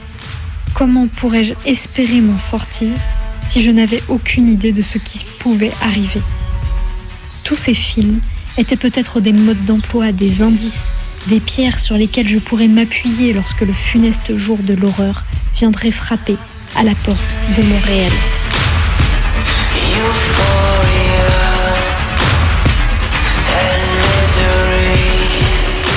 Comment 0.74 1.08
pourrais-je 1.08 1.54
espérer 1.66 2.20
m'en 2.20 2.38
sortir? 2.38 2.90
Si 3.50 3.62
je 3.62 3.72
n'avais 3.72 4.00
aucune 4.06 4.46
idée 4.46 4.70
de 4.70 4.80
ce 4.80 4.96
qui 4.96 5.26
pouvait 5.40 5.72
arriver 5.82 6.22
Tous 7.42 7.56
ces 7.56 7.74
films 7.74 8.20
étaient 8.56 8.76
peut-être 8.76 9.18
des 9.18 9.32
modes 9.32 9.64
d'emploi, 9.64 10.12
des 10.12 10.40
indices, 10.40 10.92
des 11.26 11.40
pierres 11.40 11.80
sur 11.80 11.96
lesquelles 11.96 12.28
je 12.28 12.38
pourrais 12.38 12.68
m'appuyer 12.68 13.32
lorsque 13.32 13.62
le 13.62 13.72
funeste 13.72 14.36
jour 14.36 14.58
de 14.58 14.74
l'horreur 14.74 15.24
viendrait 15.52 15.90
frapper 15.90 16.36
à 16.76 16.84
la 16.84 16.94
porte 16.94 17.36
de 17.56 17.62
mon 17.62 17.80
réel. 17.80 18.12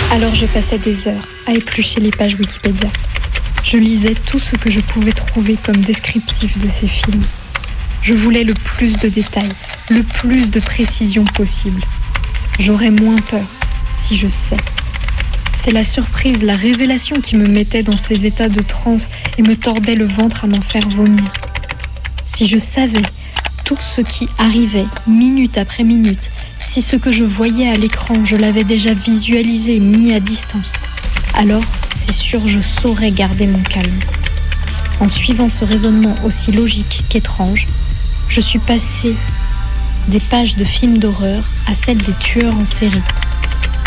Alors 0.10 0.34
je 0.34 0.48
passais 0.48 0.80
des 0.80 1.08
heures 1.08 1.28
à 1.46 1.52
éplucher 1.52 2.00
les 2.00 2.10
pages 2.10 2.34
Wikipédia. 2.34 2.90
Je 3.64 3.78
lisais 3.78 4.16
tout 4.26 4.40
ce 4.40 4.56
que 4.56 4.72
je 4.72 4.80
pouvais 4.80 5.14
trouver 5.14 5.56
comme 5.64 5.78
descriptif 5.78 6.58
de 6.58 6.68
ces 6.68 6.88
films. 6.88 7.22
Je 8.04 8.14
voulais 8.14 8.44
le 8.44 8.54
plus 8.54 8.98
de 8.98 9.08
détails, 9.08 9.54
le 9.90 10.04
plus 10.04 10.52
de 10.52 10.60
précision 10.60 11.24
possible. 11.24 11.82
J'aurais 12.60 12.92
moins 12.92 13.16
peur 13.16 13.48
si 13.94 14.18
je 14.18 14.28
sais. 14.28 14.58
C'est 15.56 15.72
la 15.72 15.86
surprise, 15.86 16.44
la 16.44 16.58
révélation 16.58 17.22
qui 17.22 17.38
me 17.38 17.48
mettait 17.48 17.82
dans 17.82 17.96
ces 17.96 18.26
états 18.26 18.50
de 18.50 18.62
transe 18.62 19.10
et 19.38 19.42
me 19.42 19.56
tordait 19.56 19.96
le 19.96 20.06
ventre 20.06 20.44
à 20.44 20.48
m'en 20.48 20.60
faire 20.60 20.90
vomir. 20.90 21.24
Si 22.26 22.46
je 22.46 22.58
savais 22.58 23.02
tout 23.64 23.78
ce 23.80 24.02
qui 24.02 24.28
arrivait 24.38 24.88
minute 25.08 25.58
après 25.58 25.86
minute, 25.86 26.30
si 26.60 26.82
ce 26.82 26.98
que 26.98 27.14
je 27.14 27.24
voyais 27.24 27.70
à 27.70 27.78
l'écran, 27.78 28.26
je 28.26 28.36
l'avais 28.36 28.66
déjà 28.66 28.94
visualisé, 28.94 29.80
mis 29.80 30.14
à 30.14 30.20
distance, 30.20 30.74
alors 31.36 31.64
c'est 31.96 32.12
sûr 32.12 32.50
je 32.50 32.60
saurais 32.60 33.12
garder 33.12 33.48
mon 33.48 33.64
calme. 33.64 34.00
En 35.00 35.08
suivant 35.08 35.48
ce 35.48 35.64
raisonnement 35.64 36.16
aussi 36.26 36.52
logique 36.52 37.06
qu'étrange, 37.08 37.68
je 38.34 38.42
suis 38.42 38.58
passée 38.58 39.16
des 40.08 40.20
pages 40.20 40.56
de 40.56 40.64
films 40.64 40.98
d'horreur 40.98 41.44
à 41.68 41.76
celles 41.76 42.00
des 42.00 42.14
tueurs 42.14 42.58
en 42.58 42.66
série. 42.66 43.04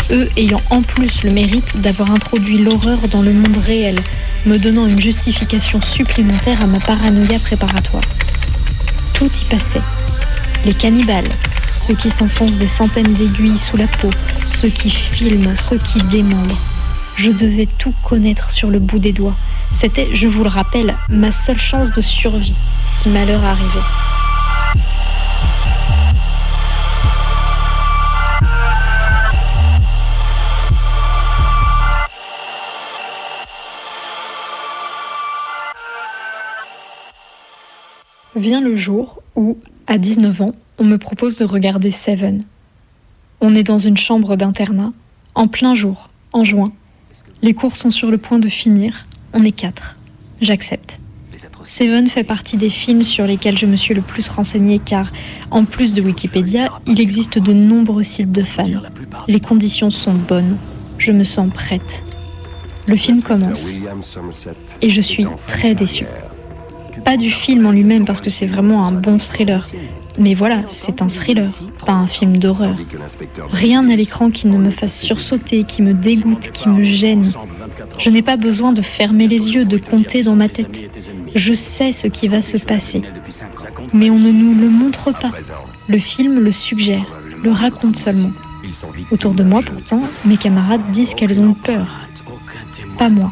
Eux 0.09 0.29
ayant 0.37 0.61
en 0.69 0.83
plus 0.83 1.25
le 1.25 1.31
mérite 1.31 1.81
d'avoir 1.81 2.11
introduit 2.11 2.57
l'horreur 2.57 3.09
dans 3.09 3.21
le 3.21 3.33
monde 3.33 3.57
réel, 3.57 3.99
me 4.45 4.57
donnant 4.57 4.87
une 4.87 5.01
justification 5.01 5.81
supplémentaire 5.81 6.63
à 6.63 6.65
ma 6.65 6.79
paranoïa 6.79 7.39
préparatoire. 7.39 8.05
Tout 9.13 9.29
y 9.29 9.43
passait. 9.49 9.81
Les 10.63 10.73
cannibales, 10.73 11.27
ceux 11.73 11.95
qui 11.95 12.09
s'enfoncent 12.09 12.57
des 12.57 12.67
centaines 12.67 13.15
d'aiguilles 13.15 13.57
sous 13.57 13.75
la 13.75 13.87
peau, 13.87 14.11
ceux 14.45 14.69
qui 14.69 14.89
filment, 14.89 15.57
ceux 15.57 15.77
qui 15.77 16.01
démembrent. 16.03 16.61
Je 17.15 17.31
devais 17.31 17.65
tout 17.65 17.93
connaître 18.01 18.49
sur 18.51 18.69
le 18.69 18.79
bout 18.79 18.99
des 18.99 19.11
doigts. 19.11 19.35
C'était, 19.71 20.07
je 20.13 20.29
vous 20.29 20.43
le 20.43 20.49
rappelle, 20.49 20.95
ma 21.09 21.31
seule 21.31 21.59
chance 21.59 21.91
de 21.91 21.99
survie 21.99 22.55
si 22.85 23.09
malheur 23.09 23.43
arrivait. 23.43 23.83
Vient 38.37 38.61
le 38.61 38.75
jour 38.75 39.19
où, 39.35 39.57
à 39.87 39.97
19 39.97 40.41
ans, 40.41 40.51
on 40.77 40.83
me 40.83 40.99
propose 40.99 41.37
de 41.37 41.43
regarder 41.43 41.89
Seven. 41.89 42.43
On 43.41 43.55
est 43.55 43.63
dans 43.63 43.79
une 43.79 43.97
chambre 43.97 44.35
d'internat, 44.35 44.93
en 45.33 45.47
plein 45.47 45.73
jour, 45.73 46.11
en 46.33 46.43
juin. 46.43 46.71
Les 47.41 47.55
cours 47.55 47.75
sont 47.75 47.89
sur 47.89 48.11
le 48.11 48.19
point 48.19 48.37
de 48.37 48.47
finir, 48.47 49.07
on 49.33 49.43
est 49.43 49.51
quatre. 49.51 49.97
J'accepte. 50.39 50.99
Seven 51.63 52.05
fait 52.07 52.23
partie 52.23 52.57
des 52.57 52.69
films 52.69 53.03
sur 53.03 53.25
lesquels 53.25 53.57
je 53.57 53.65
me 53.65 53.75
suis 53.75 53.95
le 53.95 54.03
plus 54.03 54.29
renseigné 54.29 54.77
car, 54.77 55.11
en 55.49 55.65
plus 55.65 55.95
de 55.95 56.01
Wikipédia, 56.03 56.71
il 56.85 57.01
existe 57.01 57.39
de 57.39 57.53
nombreux 57.53 58.03
sites 58.03 58.31
de 58.31 58.43
fans. 58.43 58.65
Les 59.27 59.39
conditions 59.39 59.89
sont 59.89 60.13
bonnes, 60.13 60.57
je 60.99 61.11
me 61.11 61.23
sens 61.23 61.51
prête. 61.51 62.03
Le 62.85 62.95
film 62.95 63.23
commence 63.23 63.79
et 64.83 64.89
je 64.89 65.01
suis 65.01 65.25
très 65.47 65.73
déçue 65.73 66.05
pas 67.07 67.15
du 67.15 67.31
film 67.31 67.65
en 67.65 67.71
lui-même 67.71 68.03
parce 68.03 68.19
que 68.19 68.29
c'est 68.29 68.45
vraiment 68.45 68.85
un 68.85 68.91
bon 68.91 69.17
thriller, 69.17 69.69
Mais 70.19 70.33
voilà, 70.33 70.63
c'est 70.67 71.01
un 71.01 71.07
thriller, 71.07 71.49
pas 71.85 71.93
un 71.93 72.05
film 72.05 72.35
d'horreur. 72.35 72.75
Rien 73.49 73.87
à 73.87 73.95
l'écran 73.95 74.29
qui 74.29 74.47
ne 74.47 74.57
me 74.57 74.69
fasse 74.69 74.99
sursauter, 74.99 75.63
qui 75.63 75.81
me 75.81 75.93
dégoûte, 75.93 76.51
qui 76.51 76.67
me 76.67 76.83
gêne. 76.83 77.31
Je 77.97 78.09
n'ai 78.09 78.21
pas 78.21 78.35
besoin 78.35 78.73
de 78.73 78.81
fermer 78.81 79.29
les 79.29 79.53
yeux, 79.53 79.63
de 79.63 79.77
compter 79.77 80.21
dans 80.21 80.35
ma 80.35 80.49
tête. 80.49 80.77
Je 81.33 81.53
sais 81.53 81.93
ce 81.93 82.07
qui 82.07 82.27
va 82.27 82.41
se 82.41 82.57
passer. 82.57 83.01
Mais 83.93 84.09
on 84.09 84.19
ne 84.19 84.31
nous 84.31 84.53
le 84.53 84.69
montre 84.69 85.13
pas. 85.13 85.31
Le 85.87 85.99
film 85.99 86.41
le 86.41 86.51
suggère, 86.51 87.05
le 87.41 87.51
raconte 87.51 87.95
seulement. 87.95 88.33
Autour 89.11 89.33
de 89.33 89.43
moi, 89.43 89.61
pourtant, 89.65 90.01
mes 90.25 90.35
camarades 90.35 90.91
disent 90.91 91.15
qu'elles 91.15 91.39
ont 91.39 91.53
peur. 91.53 91.87
Pas 92.97 93.07
moi. 93.07 93.31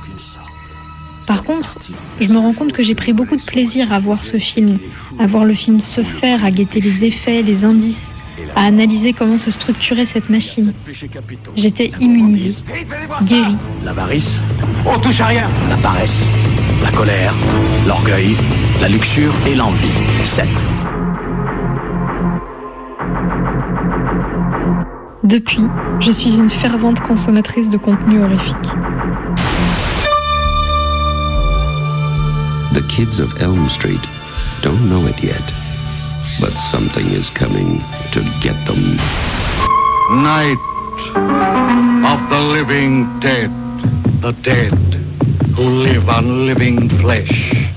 Par 1.28 1.43
contre, 1.43 1.78
je 2.19 2.28
me 2.28 2.38
rends 2.38 2.53
compte 2.53 2.71
que 2.71 2.84
j'ai 2.84 2.95
pris 2.95 3.13
beaucoup 3.13 3.36
de 3.36 3.41
plaisir 3.41 3.91
à 3.91 3.99
voir 3.99 4.23
ce 4.23 4.38
film, 4.38 4.78
à 5.19 5.26
voir 5.26 5.45
le 5.45 5.53
film 5.53 5.80
se 5.80 6.01
faire, 6.01 6.45
à 6.45 6.51
guetter 6.51 6.82
les 6.82 7.05
effets, 7.05 7.41
les 7.41 7.65
indices, 7.65 8.13
à 8.55 8.65
analyser 8.65 9.13
comment 9.13 9.38
se 9.38 9.49
structurait 9.49 10.05
cette 10.05 10.30
machine. 10.30 10.73
J'étais 11.55 11.91
immunisée, 11.99 12.63
guérie. 13.23 13.55
L'avarice 13.84 14.39
On 14.86 14.99
touche 14.99 15.21
à 15.21 15.28
rien 15.28 15.47
La 15.69 15.78
paresse, 15.78 16.28
la 16.84 16.91
colère, 16.91 17.34
l'orgueil, 17.88 18.36
la 18.82 18.89
luxure 18.89 19.34
et 19.47 19.55
l'envie. 19.55 19.88
7. 20.23 20.47
Depuis, 25.23 25.63
je 25.99 26.11
suis 26.11 26.38
une 26.38 26.51
fervente 26.51 26.99
consommatrice 26.99 27.71
de 27.71 27.78
contenu 27.78 28.23
horrifique. 28.23 28.76
The 32.76 32.86
kids 32.89 33.21
of 33.21 33.41
Elm 33.41 33.69
Street 33.69 34.05
don't 34.61 34.89
know 34.89 35.07
it 35.07 35.23
yet, 35.23 35.53
but 36.41 36.57
something 36.57 37.07
is 37.07 37.30
coming 37.30 37.80
to 38.11 38.19
get 38.41 38.67
them. 38.67 38.97
Night 40.21 40.59
of 42.05 42.30
the 42.30 42.41
living 42.41 43.17
dead, 43.21 43.49
the 44.19 44.34
dead 44.41 44.73
who 45.55 45.63
live 45.63 46.09
on 46.09 46.45
living 46.45 46.89
flesh. 46.99 47.69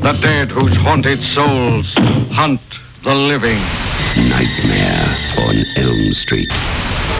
The 0.00 0.18
dead 0.22 0.50
whose 0.50 0.74
haunted 0.74 1.22
souls 1.22 1.92
hunt 2.32 2.62
the 3.02 3.14
living. 3.14 3.60
Nightmare 4.30 5.46
on 5.46 5.56
Elm 5.76 6.12
Street. 6.14 6.50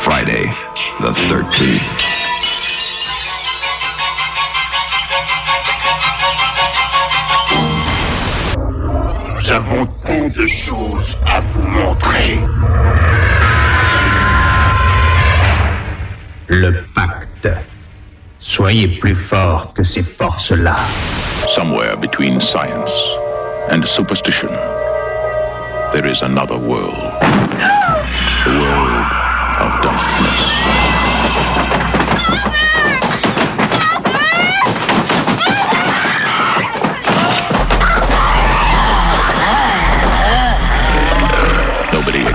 Friday, 0.00 0.46
the 0.98 1.12
13th. 1.28 2.05
De 10.30 10.46
choses 10.46 11.16
à 11.26 11.40
vous 11.40 11.62
montrer. 11.62 12.40
Le 16.48 16.82
pacte. 16.94 17.48
Soyez 18.38 18.88
plus 18.88 19.14
fort 19.14 19.72
que 19.74 19.82
ces 19.82 20.02
forces-là. 20.02 20.76
Somewhere 21.54 21.96
between 21.96 22.40
science 22.40 22.92
and 23.70 23.84
superstition, 23.86 24.50
there 25.92 26.06
is 26.06 26.22
another 26.22 26.56
world. 26.56 26.94
The 28.44 28.50
world 28.50 29.06
of 29.60 29.82
darkness. 29.82 30.25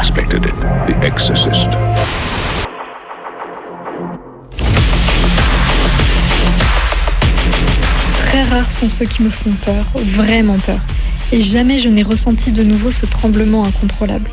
The 0.02 1.06
Exorcist. 1.06 1.70
Très 8.18 8.41
rares 8.43 8.72
sont 8.72 8.89
ceux 8.89 9.06
qui 9.06 9.22
me 9.22 9.30
font 9.30 9.52
peur, 9.64 9.86
vraiment 9.97 10.58
peur. 10.58 10.80
Et 11.32 11.39
jamais 11.39 11.78
je 11.78 11.88
n'ai 11.88 12.02
ressenti 12.02 12.52
de 12.52 12.64
nouveau 12.64 12.91
ce 12.91 13.06
tremblement 13.06 13.64
incontrôlable. 13.64 14.32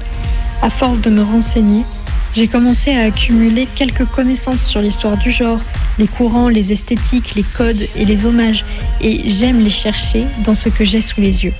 À 0.62 0.70
force 0.70 1.02
de 1.02 1.10
me 1.10 1.22
renseigner, 1.22 1.84
j'ai 2.32 2.48
commencé 2.48 2.94
à 2.96 3.02
accumuler 3.02 3.68
quelques 3.74 4.06
connaissances 4.06 4.62
sur 4.62 4.80
l'histoire 4.80 5.18
du 5.18 5.30
genre, 5.30 5.60
les 5.98 6.08
courants, 6.08 6.48
les 6.48 6.72
esthétiques, 6.72 7.34
les 7.34 7.44
codes 7.44 7.86
et 7.94 8.06
les 8.06 8.24
hommages, 8.24 8.64
et 9.02 9.20
j'aime 9.28 9.60
les 9.60 9.68
chercher 9.68 10.24
dans 10.44 10.54
ce 10.54 10.70
que 10.70 10.86
j'ai 10.86 11.02
sous 11.02 11.20
les 11.20 11.44
yeux. 11.44 11.54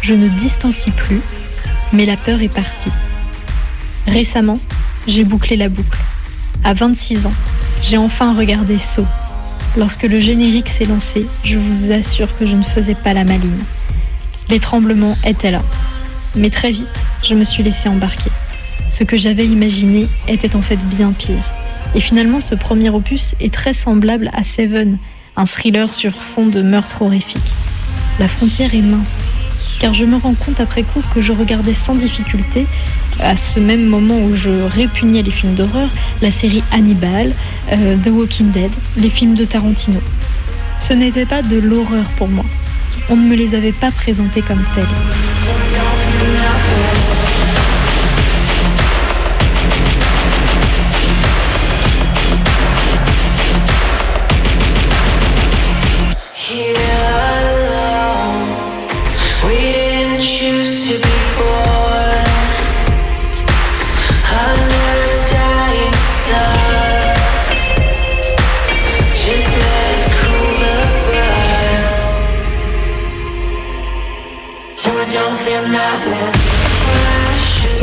Je 0.00 0.14
ne 0.14 0.26
distancie 0.26 0.90
plus, 0.90 1.20
mais 1.92 2.06
la 2.06 2.16
peur 2.16 2.42
est 2.42 2.52
partie. 2.52 2.90
Récemment, 4.06 4.58
j'ai 5.06 5.24
bouclé 5.24 5.56
la 5.56 5.68
boucle. 5.68 6.00
À 6.64 6.74
26 6.74 7.26
ans, 7.26 7.32
j'ai 7.82 7.96
enfin 7.96 8.34
regardé 8.36 8.78
Saw. 8.78 9.06
Lorsque 9.76 10.02
le 10.02 10.20
générique 10.20 10.68
s'est 10.68 10.84
lancé, 10.84 11.26
je 11.44 11.56
vous 11.56 11.92
assure 11.92 12.36
que 12.36 12.46
je 12.46 12.56
ne 12.56 12.62
faisais 12.62 12.94
pas 12.94 13.14
la 13.14 13.24
maline. 13.24 13.64
Les 14.48 14.60
tremblements 14.60 15.16
étaient 15.24 15.50
là. 15.50 15.62
Mais 16.36 16.50
très 16.50 16.72
vite, 16.72 17.04
je 17.22 17.34
me 17.34 17.44
suis 17.44 17.62
laissé 17.62 17.88
embarquer. 17.88 18.30
Ce 18.88 19.04
que 19.04 19.16
j'avais 19.16 19.46
imaginé 19.46 20.08
était 20.28 20.56
en 20.56 20.62
fait 20.62 20.84
bien 20.84 21.12
pire. 21.12 21.42
Et 21.94 22.00
finalement, 22.00 22.40
ce 22.40 22.54
premier 22.54 22.90
opus 22.90 23.34
est 23.40 23.52
très 23.52 23.72
semblable 23.72 24.30
à 24.32 24.42
Seven, 24.42 24.98
un 25.36 25.46
thriller 25.46 25.92
sur 25.92 26.12
fond 26.12 26.46
de 26.46 26.60
meurtre 26.60 27.02
horrifique. 27.02 27.54
La 28.18 28.28
frontière 28.28 28.74
est 28.74 28.82
mince, 28.82 29.24
car 29.78 29.94
je 29.94 30.04
me 30.04 30.16
rends 30.16 30.34
compte 30.34 30.60
après 30.60 30.82
coup 30.82 31.02
que 31.14 31.20
je 31.20 31.32
regardais 31.32 31.74
sans 31.74 31.94
difficulté, 31.94 32.66
à 33.20 33.36
ce 33.36 33.60
même 33.60 33.86
moment 33.86 34.18
où 34.18 34.34
je 34.34 34.50
répugnais 34.50 35.22
les 35.22 35.30
films 35.30 35.54
d'horreur, 35.54 35.88
la 36.20 36.30
série 36.30 36.62
Hannibal, 36.72 37.32
euh, 37.72 37.96
The 38.04 38.08
Walking 38.08 38.50
Dead, 38.50 38.70
les 38.96 39.10
films 39.10 39.34
de 39.34 39.44
Tarantino. 39.44 40.00
Ce 40.80 40.92
n'était 40.92 41.26
pas 41.26 41.42
de 41.42 41.58
l'horreur 41.58 42.04
pour 42.16 42.28
moi. 42.28 42.44
On 43.08 43.16
ne 43.16 43.24
me 43.24 43.34
les 43.34 43.54
avait 43.54 43.72
pas 43.72 43.90
présentés 43.90 44.42
comme 44.42 44.64
tels. 44.74 44.84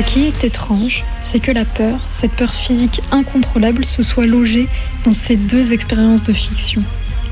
Qui 0.10 0.26
est 0.26 0.44
étrange, 0.44 1.04
c'est 1.22 1.40
que 1.40 1.52
la 1.52 1.66
peur, 1.66 2.00
cette 2.10 2.32
peur 2.32 2.52
physique 2.52 3.00
incontrôlable, 3.12 3.86
se 3.86 4.02
soit 4.02 4.26
logée 4.26 4.68
dans 5.04 5.14
ces 5.14 5.36
deux 5.36 5.72
expériences 5.72 6.24
de 6.24 6.34
fiction, 6.34 6.82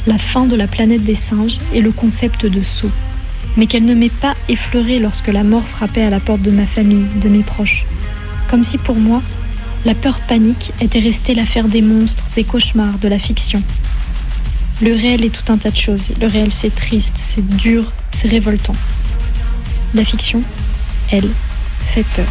la 0.05 0.19
fin 0.19 0.45
de 0.45 0.55
la 0.55 0.67
planète 0.67 1.01
des 1.01 1.15
singes 1.15 1.57
et 1.73 1.82
le 1.82 1.91
concept 1.91 2.45
de 2.45 2.61
saut, 2.61 2.91
mais 3.55 3.65
qu'elle 3.65 3.86
ne 3.86 3.95
m'ait 3.95 4.09
pas 4.09 4.36
effleuré 4.47 4.99
lorsque 4.99 5.30
la 5.30 5.41
mort 5.41 5.67
frappait 5.67 6.03
à 6.03 6.11
la 6.11 6.19
porte 6.19 6.43
de 6.43 6.51
ma 6.51 6.67
famille, 6.67 7.07
de 7.19 7.30
mes 7.30 7.41
proches. 7.41 7.84
Comme 8.47 8.63
si 8.63 8.78
pour 8.78 8.97
moi, 8.97 9.23
la 9.84 9.95
peur 9.95 10.19
panique 10.19 10.71
était 10.80 10.99
restée 10.99 11.34
l'affaire 11.34 11.69
des 11.69 11.82
monstres, 11.82 12.30
des 12.36 12.43
cauchemars, 12.43 12.99
de 12.99 13.07
la 13.07 13.17
fiction. 13.17 13.63
Le 14.84 14.93
réel 14.93 15.25
est 15.25 15.34
tout 15.34 15.51
un 15.51 15.57
tas 15.57 15.71
de 15.71 15.78
choses. 15.78 16.13
Le 16.21 16.28
réel, 16.28 16.51
c'est 16.51 16.75
triste, 16.75 17.15
c'est 17.15 17.47
dur, 17.57 17.91
c'est 18.11 18.28
révoltant. 18.28 18.75
La 19.95 20.05
fiction, 20.05 20.43
elle, 21.11 21.30
fait 21.88 22.05
peur. 22.15 22.28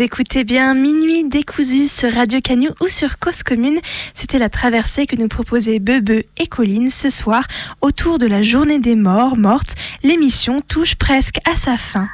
Vous 0.00 0.06
écoutez 0.06 0.44
bien 0.44 0.72
Minuit 0.72 1.28
décousu 1.28 1.86
sur 1.86 2.10
Radio 2.14 2.40
Canu 2.40 2.70
ou 2.80 2.88
sur 2.88 3.18
Cause 3.18 3.42
Commune. 3.42 3.80
C'était 4.14 4.38
la 4.38 4.48
traversée 4.48 5.04
que 5.04 5.14
nous 5.14 5.28
proposaient 5.28 5.78
Bebe 5.78 6.22
et 6.38 6.46
Colline 6.48 6.88
ce 6.88 7.10
soir 7.10 7.42
autour 7.82 8.18
de 8.18 8.26
la 8.26 8.40
journée 8.40 8.78
des 8.78 8.94
morts 8.94 9.36
mortes. 9.36 9.74
L'émission 10.02 10.62
touche 10.66 10.94
presque 10.94 11.36
à 11.46 11.54
sa 11.54 11.76
fin. 11.76 12.08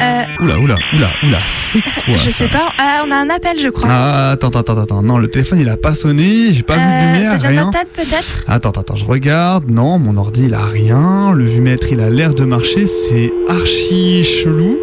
Euh, 0.00 0.22
Oula, 0.40 0.58
oula, 0.60 0.76
oula, 0.94 1.10
oula, 1.24 1.38
c'est 1.44 1.82
quoi 1.82 2.14
je 2.16 2.30
ça 2.30 2.38
sais 2.44 2.48
pas, 2.48 2.72
ah, 2.78 3.04
on 3.06 3.10
a 3.10 3.16
un 3.16 3.28
appel 3.28 3.58
je 3.60 3.68
crois. 3.68 3.88
Ah, 3.90 4.30
attends, 4.30 4.48
attends, 4.48 4.60
attends, 4.60 4.78
attends. 4.82 5.02
Non, 5.02 5.18
le 5.18 5.28
téléphone 5.28 5.58
il 5.60 5.68
a 5.68 5.76
pas 5.76 5.94
sonné, 5.94 6.54
j'ai 6.54 6.62
pas 6.62 6.76
vu 6.76 6.80
de 6.80 6.86
Euh, 6.86 7.12
lumière, 7.16 7.30
ça 7.32 7.36
vient 7.36 7.50
rien. 7.50 7.64
d'un 7.66 7.70
tab 7.70 7.88
peut-être? 7.88 8.44
Attends, 8.48 8.70
attends, 8.70 8.80
attends, 8.80 8.96
je 8.96 9.04
regarde. 9.04 9.68
Non, 9.68 9.98
mon 9.98 10.16
ordi 10.16 10.44
il 10.44 10.54
a 10.54 10.64
rien. 10.64 11.32
Le 11.32 11.44
vumètre 11.44 11.88
il 11.92 12.00
a 12.00 12.08
l'air 12.08 12.32
de 12.32 12.44
marcher, 12.44 12.86
c'est 12.86 13.30
archi 13.50 14.24
chelou. 14.24 14.78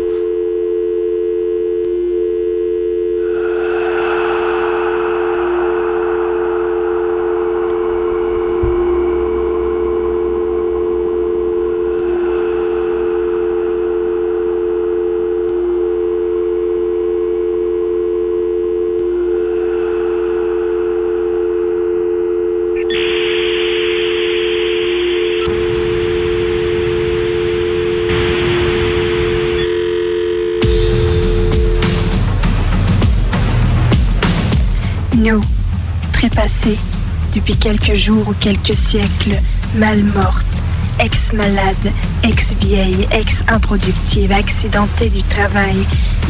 Quelques 37.55 37.95
jours 37.95 38.27
ou 38.27 38.33
quelques 38.33 38.75
siècles, 38.75 39.39
mal 39.75 40.03
mortes, 40.03 40.63
ex-malades, 40.99 41.91
ex-vieilles, 42.23 43.07
ex-improductives, 43.11 44.31
accidentées 44.31 45.09
du 45.09 45.23
travail, 45.23 45.85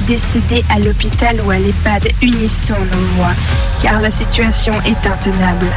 décédées 0.07 0.63
à 0.69 0.79
l'hôpital 0.79 1.39
ou 1.45 1.51
à 1.51 1.57
l'EHPAD, 1.57 2.09
unissons 2.21 2.75
nos 2.91 3.15
voix, 3.15 3.33
car 3.81 4.01
la 4.01 4.11
situation 4.11 4.73
est 4.85 5.07
intenable. 5.07 5.67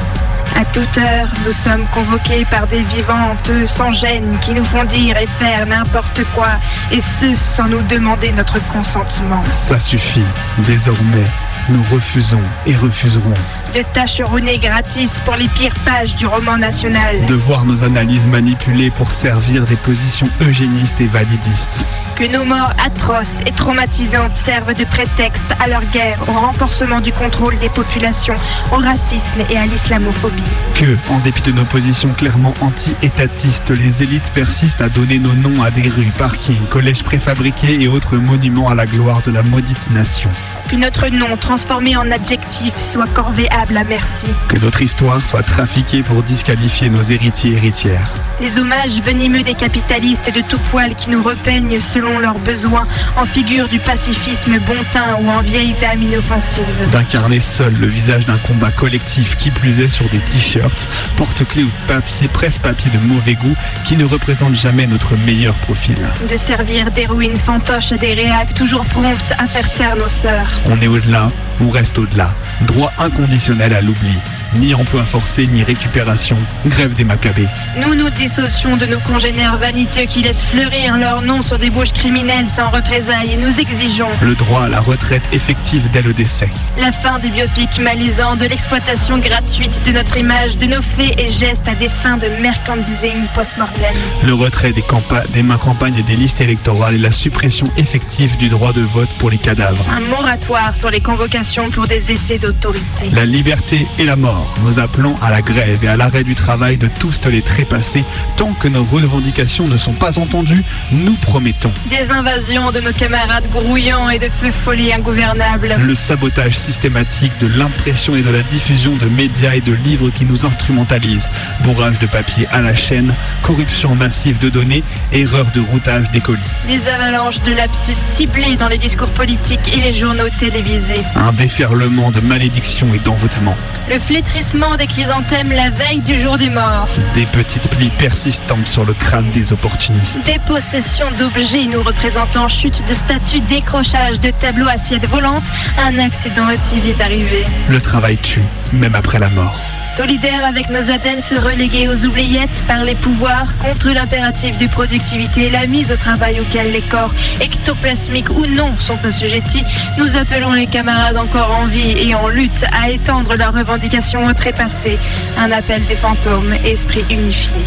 À 0.57 0.65
toute 0.65 0.99
heure, 0.99 1.29
nous 1.47 1.53
sommes 1.53 1.87
convoqués 1.95 2.45
par 2.51 2.67
des 2.67 2.83
vivants 2.83 3.33
honteux, 3.33 3.67
sans 3.67 3.93
gêne, 3.93 4.37
qui 4.43 4.53
nous 4.53 4.65
font 4.65 4.85
dire 4.85 5.17
et 5.17 5.29
faire 5.39 5.67
n'importe 5.67 6.23
quoi, 6.35 6.49
et 6.91 7.01
ce, 7.01 7.35
sans 7.37 7.69
nous 7.69 7.83
demander 7.83 8.33
notre 8.33 8.59
consentement. 8.67 9.43
Ça 9.43 9.79
suffit. 9.79 10.25
Désormais, 10.67 11.31
nous 11.69 11.83
refusons 11.93 12.41
et 12.67 12.75
refuserons 12.75 13.35
De 13.75 13.83
tâcheronner 13.93 14.59
gratis 14.59 15.21
pour 15.25 15.37
les 15.37 15.49
pires 15.49 15.75
pages 15.85 16.17
du 16.17 16.27
roman 16.27 16.57
national. 16.59 17.25
de 17.27 17.35
voir 17.35 17.65
nos 17.65 17.85
analyses 17.85 18.27
manipulées 18.27 18.91
pour 18.91 19.11
servir 19.11 19.67
des 19.67 19.77
positions 19.77 20.29
eugénistes 20.41 21.01
et 21.01 21.07
validistes. 21.07 21.85
Que 22.17 22.25
nos 22.27 22.45
morts 22.45 22.73
atroces 22.85 23.41
et 23.47 23.53
traumatisantes 23.53 24.37
servent 24.37 24.75
de 24.75 24.85
prétexte 24.85 25.49
à 25.59 25.69
leur 25.69 25.85
guerre, 25.87 26.19
au 26.29 26.33
renforcement 26.33 27.01
du 27.01 27.13
contrôle 27.13 27.59
des 27.59 27.71
populations, 27.71 28.35
au 28.73 28.77
racisme 28.77 29.41
et 29.49 29.57
à 29.57 29.65
l'islamophobie. 29.65 30.43
Que, 30.75 30.97
en 31.09 31.19
dépit 31.21 31.43
de 31.43 31.53
nos 31.53 31.65
positions 31.65 32.11
clairement 32.13 32.53
anti-étatistes, 32.61 33.71
les 33.71 34.03
élites 34.03 34.31
persistent 34.35 34.83
à 34.83 34.89
donner 34.89 35.19
nos 35.19 35.33
noms 35.33 35.63
à 35.63 35.71
des 35.71 35.89
rues, 35.89 36.13
parkings, 36.19 36.67
collèges 36.69 37.05
préfabriqués 37.05 37.81
et 37.81 37.89
autres 37.89 38.17
monuments 38.17 38.69
à 38.69 38.75
la 38.75 38.87
gloire 38.87 39.23
de 39.23 39.31
la 39.31 39.43
maudite 39.43 39.91
nation. 39.93 40.29
Que 40.69 40.77
notre 40.77 41.09
nom, 41.09 41.37
transformé 41.51 41.97
en 41.97 42.09
adjectif, 42.13 42.77
soit 42.77 43.09
corvéable 43.09 43.77
à 43.77 43.83
merci. 43.83 44.29
Que 44.47 44.61
notre 44.61 44.83
histoire 44.83 45.27
soit 45.27 45.43
trafiquée 45.43 46.05
pour 46.05 46.23
disqualifier 46.23 46.89
nos 46.91 47.03
héritiers 47.03 47.51
et 47.51 47.57
héritières. 47.57 48.13
Les 48.41 48.57
hommages 48.57 49.01
venimeux 49.03 49.43
des 49.43 49.55
capitalistes 49.55 50.33
de 50.33 50.43
tout 50.43 50.61
poil 50.71 50.95
qui 50.95 51.11
nous 51.11 51.23
repeignent 51.25 51.81
selon 51.81 52.21
leurs 52.21 52.39
besoins 52.39 52.87
en 53.17 53.25
figure 53.25 53.67
du 53.67 53.81
pacifisme 53.81 54.61
bon 54.61 54.77
teint 54.93 55.19
ou 55.21 55.29
en 55.29 55.41
vieille 55.41 55.75
dame 55.81 56.01
inoffensive. 56.01 56.65
D'incarner 56.93 57.41
seul 57.41 57.75
le 57.75 57.89
visage 57.89 58.27
d'un 58.27 58.39
combat 58.39 58.71
collectif 58.71 59.37
qui 59.37 59.51
plus 59.51 59.81
est 59.81 59.89
sur 59.89 60.09
des 60.09 60.21
t-shirts, 60.21 60.89
porte-clés 61.17 61.65
ou 61.65 61.71
papier, 61.89 62.29
presse-papier 62.29 62.93
de 62.93 63.13
mauvais 63.13 63.35
goût 63.35 63.57
qui 63.85 63.97
ne 63.97 64.05
représentent 64.05 64.55
jamais 64.55 64.87
notre 64.87 65.17
meilleur 65.17 65.55
profil. 65.57 65.97
De 66.31 66.37
servir 66.37 66.93
d'héroïne 66.93 67.37
fantoche 67.37 67.91
à 67.91 67.97
des 67.97 68.15
réacs 68.15 68.55
toujours 68.55 68.85
promptes 68.85 69.35
à 69.37 69.49
faire 69.49 69.69
taire 69.75 69.97
nos 69.97 70.09
sœurs. 70.09 70.61
On 70.67 70.81
est 70.81 70.87
au-delà, 70.87 71.31
on 71.61 71.71
reste 71.71 71.99
au-delà. 71.99 72.31
Droit 72.63 72.93
inconditionnel 72.99 73.75
à 73.75 73.81
l'oubli. 73.81 74.17
Ni 74.57 74.75
emploi 74.75 75.05
forcé, 75.05 75.47
ni 75.47 75.63
récupération. 75.63 76.37
Grève 76.67 76.95
des 76.95 77.05
macabées. 77.05 77.47
Nous 77.81 77.95
nous 77.95 78.11
dissocions 78.11 78.77
de 78.77 78.85
nos 78.87 78.99
congénères 79.01 79.57
vaniteux 79.57 80.07
qui 80.09 80.23
laissent 80.23 80.43
fleurir 80.43 80.97
leur 80.97 81.23
nom 81.23 81.41
sur 81.41 81.59
des 81.59 81.71
bouches 81.71 81.93
criminelles 81.93 82.49
sans 82.49 82.69
représailles 82.71 83.33
et 83.33 83.37
nous 83.37 83.61
exigeons 83.61 84.09
Le 84.21 84.35
droit 84.35 84.65
à 84.65 84.69
la 84.69 84.81
retraite 84.81 85.23
effective 85.33 85.89
dès 85.93 86.03
le 86.03 86.13
décès. 86.13 86.49
la 86.81 86.91
fin 86.91 87.21
des 87.21 87.29
biopics 87.29 87.79
malaisants, 87.81 88.35
de 88.35 88.45
l'exploitation 88.47 89.19
gratuite 89.19 89.83
de 89.87 89.93
notre 89.93 90.17
image, 90.17 90.57
de 90.59 90.67
nos 90.67 90.83
faits 90.83 91.19
et 91.21 91.31
gestes 91.31 91.69
à 91.69 91.75
des 91.77 91.89
fins 91.89 92.17
de 92.17 92.27
merchandising 92.43 93.27
post-mortem. 93.35 93.85
Le 94.25 94.35
retrait 94.35 94.73
des, 94.73 94.83
campa- 94.83 95.27
des 95.33 95.45
campagnes 95.63 95.97
et 95.99 96.03
des 96.03 96.17
listes 96.17 96.41
électorales 96.41 96.95
et 96.97 96.99
la 96.99 97.13
suppression 97.13 97.71
effective 97.77 98.37
du 98.37 98.49
droit 98.49 98.73
de 98.73 98.83
vote 98.83 99.11
pour 99.19 99.31
les 99.31 99.39
cadavres. 99.39 99.85
Un 99.97 100.01
moratoire 100.01 100.75
sur 100.75 100.91
les 100.91 101.01
convocations 101.01 101.71
pour 101.71 101.87
des 101.87 102.11
effets 102.11 102.39
d'autorité. 102.39 103.11
La 103.13 103.25
liberté 103.27 103.87
et 103.99 104.05
la 104.05 104.17
mort. 104.17 104.40
Nous 104.65 104.79
appelons 104.79 105.15
à 105.23 105.31
la 105.31 105.43
grève 105.43 105.83
et 105.85 105.89
à 105.89 105.97
l'arrêt 105.97 106.25
du 106.25 106.35
travail 106.35 106.77
de 106.77 106.89
tous 106.99 107.21
les 107.31 107.43
trépassés. 107.43 108.05
Tant 108.37 108.53
que 108.53 108.69
nos 108.69 108.85
revendications 108.85 109.69
ne 109.69 109.77
sont 109.77 109.93
pas 109.93 110.19
entendues, 110.19 110.63
nous 110.93 111.15
promettons 111.15 111.73
Des 111.91 112.11
invasions 112.11 112.71
de 112.73 112.81
nos 112.81 112.93
camarades 112.93 113.49
grouillants 113.51 114.11
et 114.11 114.19
de 114.19 114.29
feux 114.29 114.51
folie 114.53 114.93
ingouvernables. 114.93 115.77
le 115.81 115.95
sabotage 115.95 116.57
systématique 116.57 117.33
de 117.41 117.47
l'impression 117.47 118.17
et 118.17 118.23
de 118.23 118.31
la 118.31 118.43
diffusion 118.43 118.95
de 118.95 119.07
médias 119.17 119.55
et 119.55 119.61
de 119.61 119.73
livres 119.73 120.11
qui 120.11 120.25
nous 120.25 120.47
instrumentalisent. 120.47 121.29
Bourrage 121.65 121.99
de 121.99 122.07
papier 122.07 122.47
à 122.53 122.61
la 122.61 122.75
chaîne, 122.75 123.15
corruption 123.43 123.95
massive 123.95 124.39
de 124.39 124.49
données, 124.49 124.83
erreur 125.13 125.47
de 125.55 125.61
routage 125.61 126.11
des 126.11 126.21
colis. 126.21 126.39
Des 126.67 126.89
avalanches 126.89 127.41
de 127.43 127.53
lapsus 127.53 127.95
ciblés 127.95 128.57
dans 128.57 128.69
les 128.69 128.79
discours 128.79 129.09
politiques 129.11 129.77
et 129.77 129.81
les 129.81 129.93
journaux 129.93 130.29
télévisés. 130.39 131.01
Un 131.17 131.33
déferlement 131.33 132.11
de 132.11 132.21
malédictions 132.21 132.93
et 132.95 132.99
d'envoûtements. 132.99 133.57
Le 133.91 133.99
flétrissement 134.31 134.77
des 134.77 134.87
chrysanthèmes 134.87 135.51
la 135.51 135.71
veille 135.71 136.01
du 136.01 136.21
jour 136.21 136.39
des 136.39 136.51
morts. 136.51 136.89
Des 137.15 137.27
petites 137.27 137.69
pluies 137.69 137.91
persistantes 137.99 138.69
sur 138.69 138.85
le 138.85 138.93
crâne 138.93 139.29
des 139.33 139.53
opportunistes. 139.53 140.21
Des 140.25 140.39
possessions 140.47 141.11
d'objets 141.19 141.67
nous 141.67 141.83
représentant 141.83 142.47
chute 142.47 142.87
de 142.87 142.95
statues, 142.95 143.41
décrochage 143.41 144.21
de 144.21 144.31
tableaux 144.31 144.69
assiettes 144.69 145.07
volantes, 145.07 145.51
un 145.85 145.99
accident 145.99 146.47
aussi 146.53 146.81
vite 146.81 147.01
arrivé. 147.01 147.45
Le 147.69 147.81
travail 147.81 148.19
tue, 148.19 148.43
même 148.73 148.95
après 148.95 149.19
la 149.19 149.29
mort. 149.31 149.61
Solidaires 149.85 150.45
avec 150.45 150.71
nos 150.71 150.91
adelphes 150.91 151.35
relégués 151.43 151.89
aux 151.89 152.05
oubliettes 152.05 152.63
par 152.69 152.85
les 152.85 152.95
pouvoirs 152.95 153.57
contre 153.59 153.89
l'impératif 153.89 154.57
de 154.59 154.69
productivité, 154.69 155.51
la 155.51 155.67
mise 155.67 155.91
au 155.91 155.97
travail 155.97 156.39
auquel 156.39 156.71
les 156.71 156.83
corps 156.83 157.13
ectoplasmiques 157.41 158.31
ou 158.31 158.47
non 158.47 158.79
sont 158.79 159.05
assujettis, 159.05 159.65
nous 159.99 160.17
appelons 160.17 160.53
les 160.53 160.67
camarades 160.67 161.17
encore 161.17 161.51
en 161.51 161.67
vie 161.67 161.97
et 161.97 162.15
en 162.15 162.29
lutte 162.29 162.65
à 162.81 162.91
étendre 162.91 163.35
leurs 163.35 163.55
revendications 163.55 164.20
au 164.29 164.33
trépassé. 164.33 164.99
Un 165.39 165.51
appel 165.53 165.85
des 165.87 165.97
fantômes, 165.97 166.55
esprit 166.65 167.05
unifié. 167.11 167.61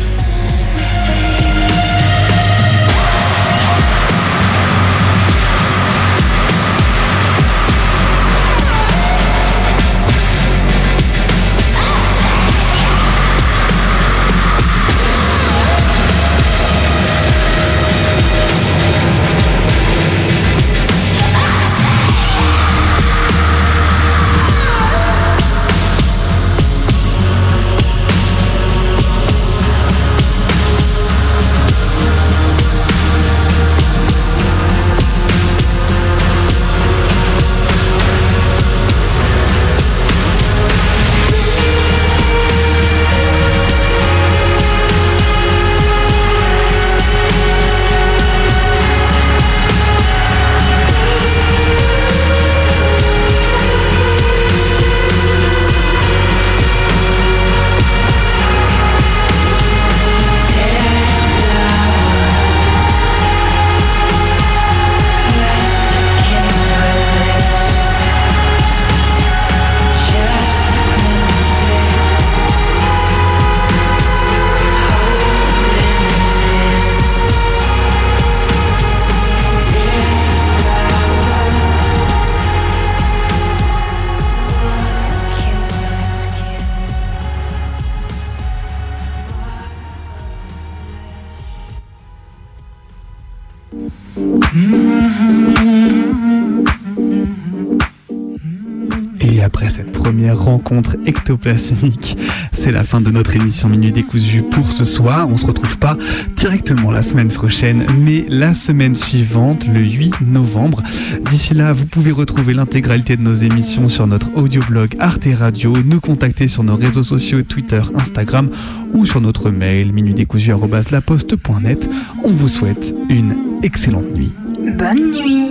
Rencontre 100.44 100.98
ectoplasmique, 101.06 102.18
c'est 102.52 102.72
la 102.72 102.84
fin 102.84 103.02
de 103.02 103.12
notre 103.12 103.36
émission 103.36 103.70
Minuit 103.70 103.92
décousu 103.92 104.44
pour 104.44 104.72
ce 104.72 104.84
soir. 104.84 105.28
On 105.30 105.38
se 105.38 105.46
retrouve 105.46 105.78
pas 105.78 105.98
directement 106.36 106.92
la 106.92 107.02
semaine 107.02 107.30
prochaine, 107.30 107.86
mais 108.00 108.26
la 108.30 108.54
semaine 108.54 108.96
suivante, 108.96 109.68
le 109.68 109.80
8 109.80 110.22
novembre. 110.22 110.84
D'ici 111.30 111.54
là, 111.54 111.74
vous 111.74 111.86
pouvez 111.86 112.12
retrouver 112.12 112.54
l'intégralité 112.54 113.18
de 113.18 113.22
nos 113.22 113.34
émissions 113.34 113.90
sur 113.90 114.08
notre 114.08 114.36
audioblog 114.36 114.96
Arte 115.00 115.28
Radio, 115.38 115.74
nous 115.86 116.00
contacter 116.00 116.48
sur 116.48 116.64
nos 116.64 116.76
réseaux 116.76 117.04
sociaux 117.04 117.42
Twitter, 117.44 117.82
Instagram 117.96 118.50
ou 118.94 119.06
sur 119.06 119.22
notre 119.22 119.50
mail 119.50 119.92
minutdécousu@laposte.net. 119.94 121.90
On 122.24 122.30
vous 122.30 122.50
souhaite 122.50 122.94
une 123.10 123.36
excellente 123.64 124.12
nuit. 124.14 124.32
Bonne 124.78 125.12
nuit. 125.12 125.43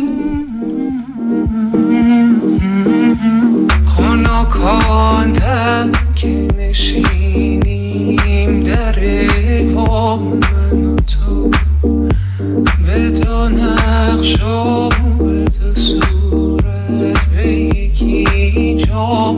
خنکاندم 4.13 5.93
که 6.15 6.49
نشینیم 6.59 8.11
در 8.61 9.01
با 9.75 10.17
من 10.17 10.85
و 10.85 10.97
تو. 10.97 11.51
به 12.87 13.11
دو 13.11 13.49
نقش 13.49 14.43
و 14.43 14.89
به 15.19 15.45
دو 15.45 15.75
صورت 15.75 17.27
به 17.35 17.49
یکی 17.53 18.75
جا 18.87 19.37